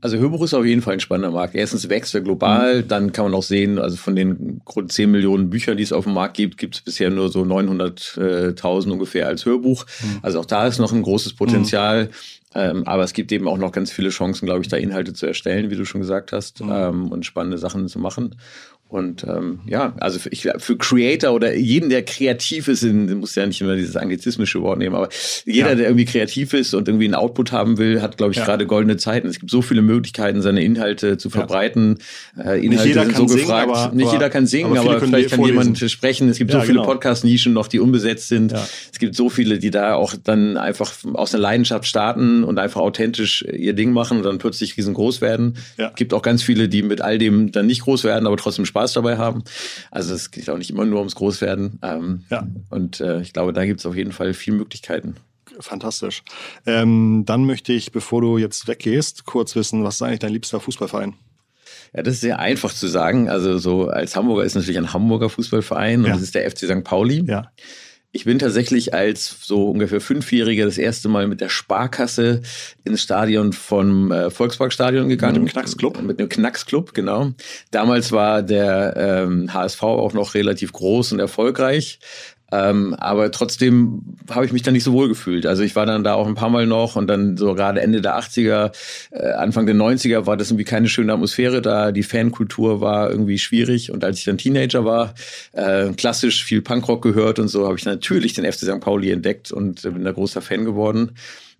Also 0.00 0.18
Hörbuch 0.18 0.42
ist 0.42 0.52
auf 0.52 0.64
jeden 0.64 0.82
Fall 0.82 0.94
ein 0.94 1.00
spannender 1.00 1.30
Markt. 1.30 1.54
Erstens 1.54 1.88
wächst 1.88 2.14
er 2.14 2.20
global, 2.20 2.82
mhm. 2.82 2.88
dann 2.88 3.12
kann 3.12 3.24
man 3.24 3.34
auch 3.34 3.42
sehen, 3.42 3.78
also 3.78 3.96
von 3.96 4.14
den 4.14 4.60
rund 4.74 4.92
10 4.92 5.10
Millionen 5.10 5.48
Büchern, 5.48 5.76
die 5.76 5.82
es 5.82 5.92
auf 5.92 6.04
dem 6.04 6.14
Markt 6.14 6.36
gibt, 6.36 6.58
gibt 6.58 6.76
es 6.76 6.80
bisher 6.82 7.10
nur 7.10 7.30
so 7.30 7.42
900.000 7.42 8.90
ungefähr 8.90 9.26
als 9.26 9.46
Hörbuch. 9.46 9.86
Mhm. 10.02 10.18
Also 10.22 10.40
auch 10.40 10.44
da 10.44 10.66
ist 10.66 10.78
noch 10.78 10.92
ein 10.92 11.02
großes 11.02 11.34
Potenzial. 11.34 12.04
Mhm. 12.04 12.10
Ähm, 12.56 12.86
aber 12.86 13.04
es 13.04 13.12
gibt 13.12 13.30
eben 13.32 13.48
auch 13.48 13.58
noch 13.58 13.70
ganz 13.70 13.92
viele 13.92 14.08
Chancen, 14.08 14.46
glaube 14.46 14.62
ich, 14.62 14.68
da 14.68 14.76
Inhalte 14.76 15.12
zu 15.12 15.26
erstellen, 15.26 15.70
wie 15.70 15.76
du 15.76 15.84
schon 15.84 16.00
gesagt 16.00 16.32
hast, 16.32 16.62
mhm. 16.62 16.72
ähm, 16.72 17.12
und 17.12 17.26
spannende 17.26 17.58
Sachen 17.58 17.88
zu 17.88 17.98
machen. 17.98 18.34
Und 18.88 19.24
ähm, 19.24 19.58
ja, 19.66 19.94
also 19.98 20.20
für, 20.20 20.28
ich, 20.28 20.48
für 20.58 20.76
Creator 20.76 21.32
oder 21.32 21.56
jeden, 21.56 21.90
der 21.90 22.04
kreativ 22.04 22.68
ist, 22.68 22.84
muss 22.84 23.34
ja 23.34 23.44
nicht 23.44 23.60
immer 23.60 23.74
dieses 23.74 23.96
anglizismische 23.96 24.62
Wort 24.62 24.78
nehmen, 24.78 24.94
aber 24.94 25.08
jeder, 25.44 25.70
ja. 25.70 25.74
der 25.74 25.86
irgendwie 25.86 26.04
kreativ 26.04 26.52
ist 26.52 26.72
und 26.72 26.86
irgendwie 26.86 27.06
einen 27.06 27.16
Output 27.16 27.50
haben 27.50 27.78
will, 27.78 28.00
hat, 28.00 28.16
glaube 28.16 28.30
ich, 28.30 28.38
ja. 28.38 28.44
gerade 28.44 28.64
goldene 28.64 28.96
Zeiten. 28.96 29.26
Es 29.26 29.40
gibt 29.40 29.50
so 29.50 29.60
viele 29.60 29.82
Möglichkeiten, 29.82 30.40
seine 30.40 30.62
Inhalte 30.62 31.18
zu 31.18 31.30
verbreiten. 31.30 31.98
Ja. 32.36 32.52
Äh, 32.52 32.64
Inhalte 32.64 32.92
sind 32.92 33.16
so 33.16 33.26
singen, 33.26 33.40
gefragt. 33.40 33.70
Aber, 33.70 33.92
nicht 33.92 34.12
jeder 34.12 34.30
kann 34.30 34.46
singen, 34.46 34.76
aber, 34.76 34.92
aber 34.92 35.00
vielleicht 35.00 35.30
kann 35.30 35.44
jemand 35.44 35.78
sprechen. 35.90 36.28
Es 36.28 36.38
gibt 36.38 36.52
so 36.52 36.60
viele 36.60 36.74
genau. 36.74 36.84
Podcast-Nischen 36.84 37.52
noch, 37.52 37.66
die 37.66 37.80
unbesetzt 37.80 38.28
sind. 38.28 38.52
Es 38.52 39.00
gibt 39.00 39.16
so 39.16 39.28
viele, 39.28 39.58
die 39.58 39.72
da 39.72 39.94
auch 39.94 40.14
dann 40.22 40.56
einfach 40.56 40.92
aus 41.14 41.34
einer 41.34 41.42
Leidenschaft 41.42 41.86
starten 41.86 42.44
und 42.46 42.58
einfach 42.58 42.80
authentisch 42.80 43.42
ihr 43.42 43.74
Ding 43.74 43.92
machen 43.92 44.18
und 44.18 44.24
dann 44.24 44.38
plötzlich 44.38 44.76
riesengroß 44.76 45.20
werden. 45.20 45.56
Es 45.76 45.94
gibt 45.96 46.14
auch 46.14 46.22
ganz 46.22 46.42
viele, 46.42 46.68
die 46.68 46.82
mit 46.82 47.00
all 47.00 47.18
dem 47.18 47.52
dann 47.52 47.66
nicht 47.66 47.82
groß 47.82 48.04
werden, 48.04 48.26
aber 48.26 48.36
trotzdem 48.36 48.64
Spaß 48.64 48.92
dabei 48.94 49.18
haben. 49.18 49.44
Also 49.90 50.14
es 50.14 50.30
geht 50.30 50.48
auch 50.48 50.58
nicht 50.58 50.70
immer 50.70 50.84
nur 50.84 50.98
ums 50.98 51.14
Großwerden. 51.14 51.78
Ähm, 51.82 52.24
ja. 52.30 52.46
Und 52.70 53.00
äh, 53.00 53.20
ich 53.20 53.32
glaube, 53.32 53.52
da 53.52 53.64
gibt 53.64 53.80
es 53.80 53.86
auf 53.86 53.96
jeden 53.96 54.12
Fall 54.12 54.34
viele 54.34 54.56
Möglichkeiten. 54.56 55.16
Fantastisch. 55.60 56.22
Ähm, 56.66 57.24
dann 57.26 57.44
möchte 57.44 57.72
ich, 57.72 57.92
bevor 57.92 58.20
du 58.20 58.38
jetzt 58.38 58.68
weggehst, 58.68 59.24
kurz 59.24 59.56
wissen, 59.56 59.84
was 59.84 59.96
ist 59.96 60.02
eigentlich 60.02 60.18
dein 60.20 60.32
liebster 60.32 60.60
Fußballverein? 60.60 61.14
Ja, 61.94 62.02
das 62.02 62.14
ist 62.14 62.20
sehr 62.20 62.38
einfach 62.38 62.72
zu 62.72 62.88
sagen. 62.88 63.28
Also 63.28 63.58
so 63.58 63.88
als 63.88 64.16
Hamburger 64.16 64.44
ist 64.44 64.54
natürlich 64.54 64.78
ein 64.78 64.92
Hamburger 64.92 65.30
Fußballverein 65.30 66.00
und 66.00 66.06
ja. 66.06 66.12
das 66.12 66.22
ist 66.22 66.34
der 66.34 66.50
FC 66.50 66.58
St. 66.66 66.84
Pauli. 66.84 67.24
Ja. 67.26 67.50
Ich 68.16 68.24
bin 68.24 68.38
tatsächlich 68.38 68.94
als 68.94 69.40
so 69.42 69.68
ungefähr 69.68 70.00
Fünfjähriger 70.00 70.64
das 70.64 70.78
erste 70.78 71.10
Mal 71.10 71.28
mit 71.28 71.42
der 71.42 71.50
Sparkasse 71.50 72.40
ins 72.82 73.02
Stadion 73.02 73.52
vom 73.52 74.10
äh, 74.10 74.30
Volksparkstadion 74.30 75.10
gegangen. 75.10 75.42
Mit 75.42 75.50
dem 75.50 75.52
Knacksclub? 75.52 76.00
Mit 76.00 76.18
dem 76.18 76.30
Knacksclub, 76.30 76.94
genau. 76.94 77.32
Damals 77.72 78.12
war 78.12 78.42
der 78.42 78.94
ähm, 78.96 79.52
HSV 79.52 79.82
auch 79.82 80.14
noch 80.14 80.32
relativ 80.32 80.72
groß 80.72 81.12
und 81.12 81.18
erfolgreich. 81.18 81.98
Ähm, 82.52 82.94
aber 82.94 83.30
trotzdem 83.32 84.16
habe 84.30 84.46
ich 84.46 84.52
mich 84.52 84.62
da 84.62 84.70
nicht 84.70 84.84
so 84.84 84.92
wohl 84.92 85.08
gefühlt. 85.08 85.46
Also 85.46 85.62
ich 85.62 85.74
war 85.74 85.84
dann 85.84 86.04
da 86.04 86.14
auch 86.14 86.26
ein 86.26 86.36
paar 86.36 86.50
Mal 86.50 86.66
noch 86.66 86.94
und 86.94 87.08
dann 87.08 87.36
so 87.36 87.54
gerade 87.54 87.80
Ende 87.80 88.00
der 88.00 88.18
80er, 88.18 88.72
äh, 89.10 89.32
Anfang 89.32 89.66
der 89.66 89.74
90er 89.74 90.26
war 90.26 90.36
das 90.36 90.50
irgendwie 90.50 90.64
keine 90.64 90.88
schöne 90.88 91.12
Atmosphäre 91.12 91.60
da. 91.60 91.90
Die 91.90 92.04
Fankultur 92.04 92.80
war 92.80 93.10
irgendwie 93.10 93.38
schwierig 93.38 93.90
und 93.90 94.04
als 94.04 94.18
ich 94.18 94.24
dann 94.24 94.38
Teenager 94.38 94.84
war, 94.84 95.14
äh, 95.52 95.90
klassisch 95.92 96.44
viel 96.44 96.62
Punkrock 96.62 97.02
gehört 97.02 97.38
und 97.38 97.48
so, 97.48 97.66
habe 97.66 97.78
ich 97.78 97.84
natürlich 97.84 98.34
den 98.34 98.44
FC 98.44 98.60
St. 98.60 98.80
Pauli 98.80 99.10
entdeckt 99.10 99.50
und 99.50 99.82
bin 99.82 100.04
da 100.04 100.12
großer 100.12 100.40
Fan 100.40 100.64
geworden. 100.64 101.12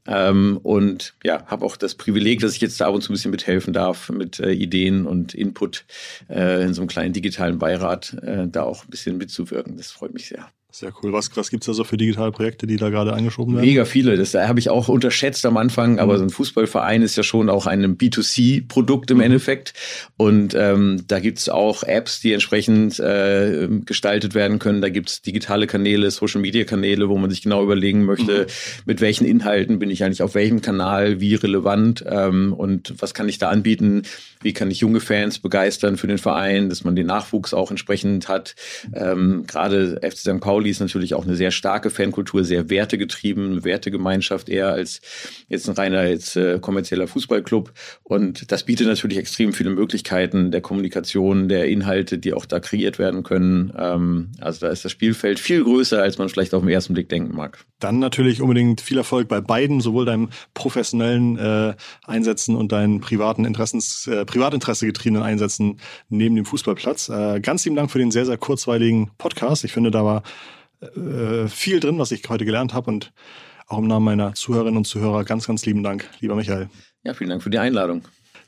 Ähm, 0.09 0.59
und 0.63 1.15
ja, 1.25 1.45
habe 1.47 1.65
auch 1.65 1.77
das 1.77 1.95
Privileg, 1.95 2.41
dass 2.41 2.55
ich 2.55 2.61
jetzt 2.61 2.81
da 2.81 2.87
ab 2.87 2.95
und 2.95 3.03
zu 3.03 3.11
ein 3.11 3.15
bisschen 3.15 3.31
mithelfen 3.33 3.73
darf 3.73 4.09
mit 4.11 4.39
äh, 4.39 4.53
Ideen 4.53 5.07
und 5.07 5.35
Input 5.35 5.85
äh, 6.29 6.63
in 6.63 6.75
so 6.75 6.83
einem 6.83 6.89
kleinen 6.89 7.13
digitalen 7.13 7.59
Beirat, 7.59 8.15
äh, 8.23 8.47
da 8.47 8.63
auch 8.63 8.85
ein 8.85 8.91
bisschen 8.91 9.19
mitzuwirken. 9.19 9.77
Das 9.77 9.91
freut 9.91 10.15
mich 10.15 10.29
sehr. 10.29 10.49
Sehr 10.73 10.93
cool. 11.03 11.13
Was, 11.13 11.35
was 11.37 11.49
gibt 11.49 11.63
es 11.63 11.67
da 11.67 11.73
so 11.73 11.85
für 11.85 11.97
digitale 11.97 12.33
Projekte, 12.33 12.67
die 12.67 12.77
da 12.77 12.91
gerade 12.91 13.15
angeschoben 13.15 13.55
werden? 13.55 13.67
Mega 13.67 13.87
viele. 13.87 14.17
Das 14.17 14.35
habe 14.35 14.59
ich 14.59 14.69
auch 14.69 14.89
unterschätzt 14.89 15.47
am 15.47 15.57
Anfang, 15.57 15.99
aber 15.99 16.15
mhm. 16.15 16.19
so 16.19 16.25
ein 16.25 16.31
Fußballverein 16.31 17.01
ist 17.01 17.17
ja 17.17 17.23
schon 17.23 17.49
auch 17.49 17.67
ein 17.67 17.97
B2C-Produkt 17.97 19.11
im 19.11 19.19
mhm. 19.19 19.23
Endeffekt. 19.23 19.73
Und 20.19 20.55
ähm, 20.55 21.05
da 21.07 21.21
gibt 21.21 21.39
es 21.39 21.49
auch 21.49 21.83
Apps, 21.83 22.21
die 22.21 22.33
entsprechend 22.33 22.99
äh, 22.99 23.69
gestaltet 23.87 24.35
werden 24.35 24.59
können. 24.59 24.83
Da 24.83 24.91
gibt 24.91 25.09
es 25.09 25.23
digitale 25.23 25.67
Kanäle, 25.67 26.11
Social-Media-Kanäle, 26.11 27.09
wo 27.09 27.17
man 27.17 27.31
sich 27.31 27.41
genau 27.41 27.63
überlegen 27.63 28.05
möchte, 28.05 28.43
mhm. 28.43 28.83
mit 28.85 29.01
welchen 29.01 29.25
Inhalten 29.25 29.79
bin 29.79 29.91
ich 29.91 30.05
eigentlich 30.05 30.23
auf 30.23 30.35
welchem 30.35 30.61
Kanal, 30.61 31.21
wie 31.21 31.37
relevant 31.37 32.05
ähm, 32.07 32.53
und 32.53 32.93
was 32.99 33.15
kann 33.15 33.31
ich 33.31 33.39
da 33.39 33.49
anbieten, 33.49 34.03
wie 34.47 34.53
kann 34.53 34.71
ich 34.71 34.79
junge 34.79 35.01
Fans 35.01 35.41
begeistern 35.41 35.97
für 35.97 36.07
den 36.07 36.19
Verein, 36.19 36.69
dass 36.69 36.85
man 36.85 36.95
den 36.95 37.09
Nachwuchs 37.09 37.53
auch 37.53 37.73
entsprechend 37.73 38.29
hat. 38.29 38.55
Ähm, 38.95 39.43
Gerade 39.45 39.99
FC 40.03 40.19
St. 40.19 40.41
Pauli 40.41 40.71
ist 40.71 40.79
natürlich 40.79 41.15
auch 41.15 41.25
eine 41.25 41.35
sehr 41.35 41.51
starke 41.51 41.91
Fankultur, 41.91 42.45
sehr 42.45 42.71
wertegetrieben, 42.71 43.65
Wertegemeinschaft 43.65 44.49
eher 44.49 44.69
als 44.69 45.01
jetzt 45.49 45.69
ein 45.69 45.75
reiner 45.75 46.07
jetzt, 46.07 46.37
äh, 46.37 46.61
kommerzieller 46.61 47.09
Fußballclub. 47.09 47.73
Und 48.05 48.53
das 48.53 48.63
bietet 48.63 48.87
natürlich 48.87 49.19
extrem 49.19 49.53
viele 49.53 49.71
Möglichkeiten 49.71 50.53
der 50.53 50.61
Kommunikation, 50.61 51.49
der 51.49 51.67
Inhalte, 51.67 52.17
die 52.17 52.33
auch 52.33 52.47
da 52.47 52.61
kreiert 52.61 53.01
werden 53.01 53.25
können. 53.25 53.73
Ähm, 53.77 54.31
also 54.39 54.65
da 54.65 54.73
ist 54.73 54.85
das 54.85 54.93
Spielfeld 54.93 55.41
viel 55.41 55.65
größer, 55.65 56.01
als 56.01 56.19
man 56.19 56.29
vielleicht 56.29 56.55
auf 56.55 56.63
den 56.63 56.71
ersten 56.71 56.95
Blick 56.95 57.09
denken 57.09 57.35
mag. 57.35 57.65
Dann 57.81 57.99
natürlich 57.99 58.41
unbedingt 58.41 58.81
viel 58.81 58.97
Erfolg 58.97 59.27
bei 59.27 59.41
beiden, 59.41 59.81
sowohl 59.81 60.05
deinem 60.05 60.29
professionellen 60.55 61.37
äh, 61.37 61.75
Einsätzen 62.07 62.55
und 62.55 62.71
deinen 62.71 63.01
privaten 63.01 63.45
Interessens, 63.45 64.07
äh, 64.07 64.25
Privatinteresse 64.37 64.87
getriebenen 64.87 65.23
Einsätzen 65.23 65.81
neben 66.11 66.37
dem 66.37 66.45
Fußballplatz. 66.45 67.09
Äh, 67.09 67.41
ganz 67.41 67.65
lieben 67.65 67.75
Dank 67.77 67.91
für 67.91 67.99
den 67.99 68.11
sehr, 68.11 68.27
sehr 68.27 68.37
kurzweiligen 68.37 69.11
Podcast. 69.17 69.65
Ich 69.65 69.73
finde, 69.73 69.91
da 69.91 70.05
war 70.05 70.23
äh, 70.81 71.49
viel 71.49 71.81
drin, 71.81 71.99
was 71.99 72.13
ich 72.13 72.23
heute 72.29 72.45
gelernt 72.45 72.75
habe 72.75 72.91
und 72.91 73.13
auch 73.67 73.79
im 73.79 73.87
Namen 73.87 74.05
meiner 74.05 74.35
Zuhörerinnen 74.35 74.77
und 74.77 74.85
Zuhörer 74.85 75.25
ganz, 75.25 75.47
ganz 75.47 75.65
lieben 75.65 75.83
Dank, 75.83 76.09
lieber 76.21 76.35
Michael. 76.35 76.69
Ja, 77.03 77.15
vielen 77.15 77.31
Dank 77.31 77.43
für 77.43 77.51
die 77.51 77.59
Einladung. 77.59 78.03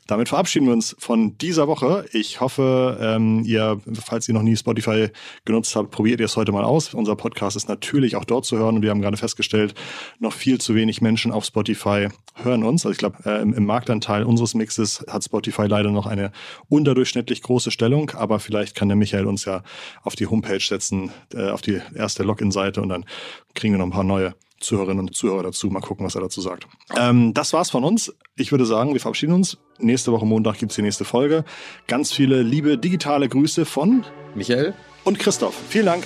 Damit 0.09 0.27
verabschieden 0.27 0.65
wir 0.65 0.73
uns 0.73 0.95
von 0.97 1.37
dieser 1.37 1.67
Woche. 1.67 2.03
Ich 2.13 2.41
hoffe, 2.41 2.97
ähm, 2.99 3.43
ihr, 3.45 3.79
falls 4.03 4.27
ihr 4.27 4.33
noch 4.33 4.41
nie 4.41 4.57
Spotify 4.57 5.09
genutzt 5.45 5.75
habt, 5.75 5.91
probiert 5.91 6.19
ihr 6.19 6.25
es 6.25 6.35
heute 6.35 6.51
mal 6.51 6.63
aus. 6.63 6.95
Unser 6.95 7.15
Podcast 7.15 7.55
ist 7.55 7.69
natürlich 7.69 8.15
auch 8.15 8.25
dort 8.25 8.43
zu 8.43 8.57
hören 8.57 8.77
und 8.77 8.81
wir 8.81 8.89
haben 8.89 9.01
gerade 9.01 9.17
festgestellt, 9.17 9.75
noch 10.17 10.33
viel 10.33 10.59
zu 10.59 10.73
wenig 10.73 11.01
Menschen 11.01 11.31
auf 11.31 11.45
Spotify 11.45 12.07
hören 12.33 12.63
uns. 12.63 12.87
Also 12.87 12.93
ich 12.93 12.97
glaube, 12.97 13.17
äh, 13.23 13.39
im, 13.39 13.53
im 13.53 13.67
Marktanteil 13.67 14.23
unseres 14.23 14.55
Mixes 14.55 15.05
hat 15.07 15.23
Spotify 15.23 15.67
leider 15.67 15.91
noch 15.91 16.07
eine 16.07 16.31
unterdurchschnittlich 16.69 17.43
große 17.43 17.69
Stellung, 17.69 18.09
aber 18.09 18.39
vielleicht 18.39 18.73
kann 18.73 18.87
der 18.87 18.97
Michael 18.97 19.27
uns 19.27 19.45
ja 19.45 19.61
auf 20.01 20.15
die 20.15 20.25
Homepage 20.25 20.59
setzen, 20.59 21.11
äh, 21.35 21.51
auf 21.51 21.61
die 21.61 21.81
erste 21.93 22.23
Login-Seite 22.23 22.81
und 22.81 22.89
dann 22.89 23.05
kriegen 23.53 23.75
wir 23.75 23.77
noch 23.77 23.85
ein 23.85 23.91
paar 23.91 24.03
neue 24.03 24.33
Zuhörerinnen 24.59 25.07
und 25.07 25.15
Zuhörer 25.15 25.43
dazu. 25.43 25.67
Mal 25.67 25.81
gucken, 25.81 26.05
was 26.05 26.15
er 26.15 26.21
dazu 26.21 26.41
sagt. 26.41 26.67
Ähm, 26.97 27.33
das 27.33 27.53
war's 27.53 27.69
von 27.69 27.83
uns. 27.83 28.13
Ich 28.35 28.51
würde 28.51 28.65
sagen, 28.65 28.93
wir 28.93 28.99
verabschieden 28.99 29.33
uns. 29.33 29.57
Nächste 29.79 30.11
Woche 30.11 30.25
Montag 30.25 30.57
gibt's 30.57 30.75
die 30.75 30.81
nächste 30.81 31.05
Folge. 31.05 31.45
Ganz 31.87 32.11
viele 32.11 32.41
liebe 32.41 32.77
digitale 32.77 33.29
Grüße 33.29 33.65
von 33.65 34.03
Michael 34.35 34.73
und 35.03 35.19
Christoph. 35.19 35.55
Vielen 35.69 35.85
Dank. 35.85 36.03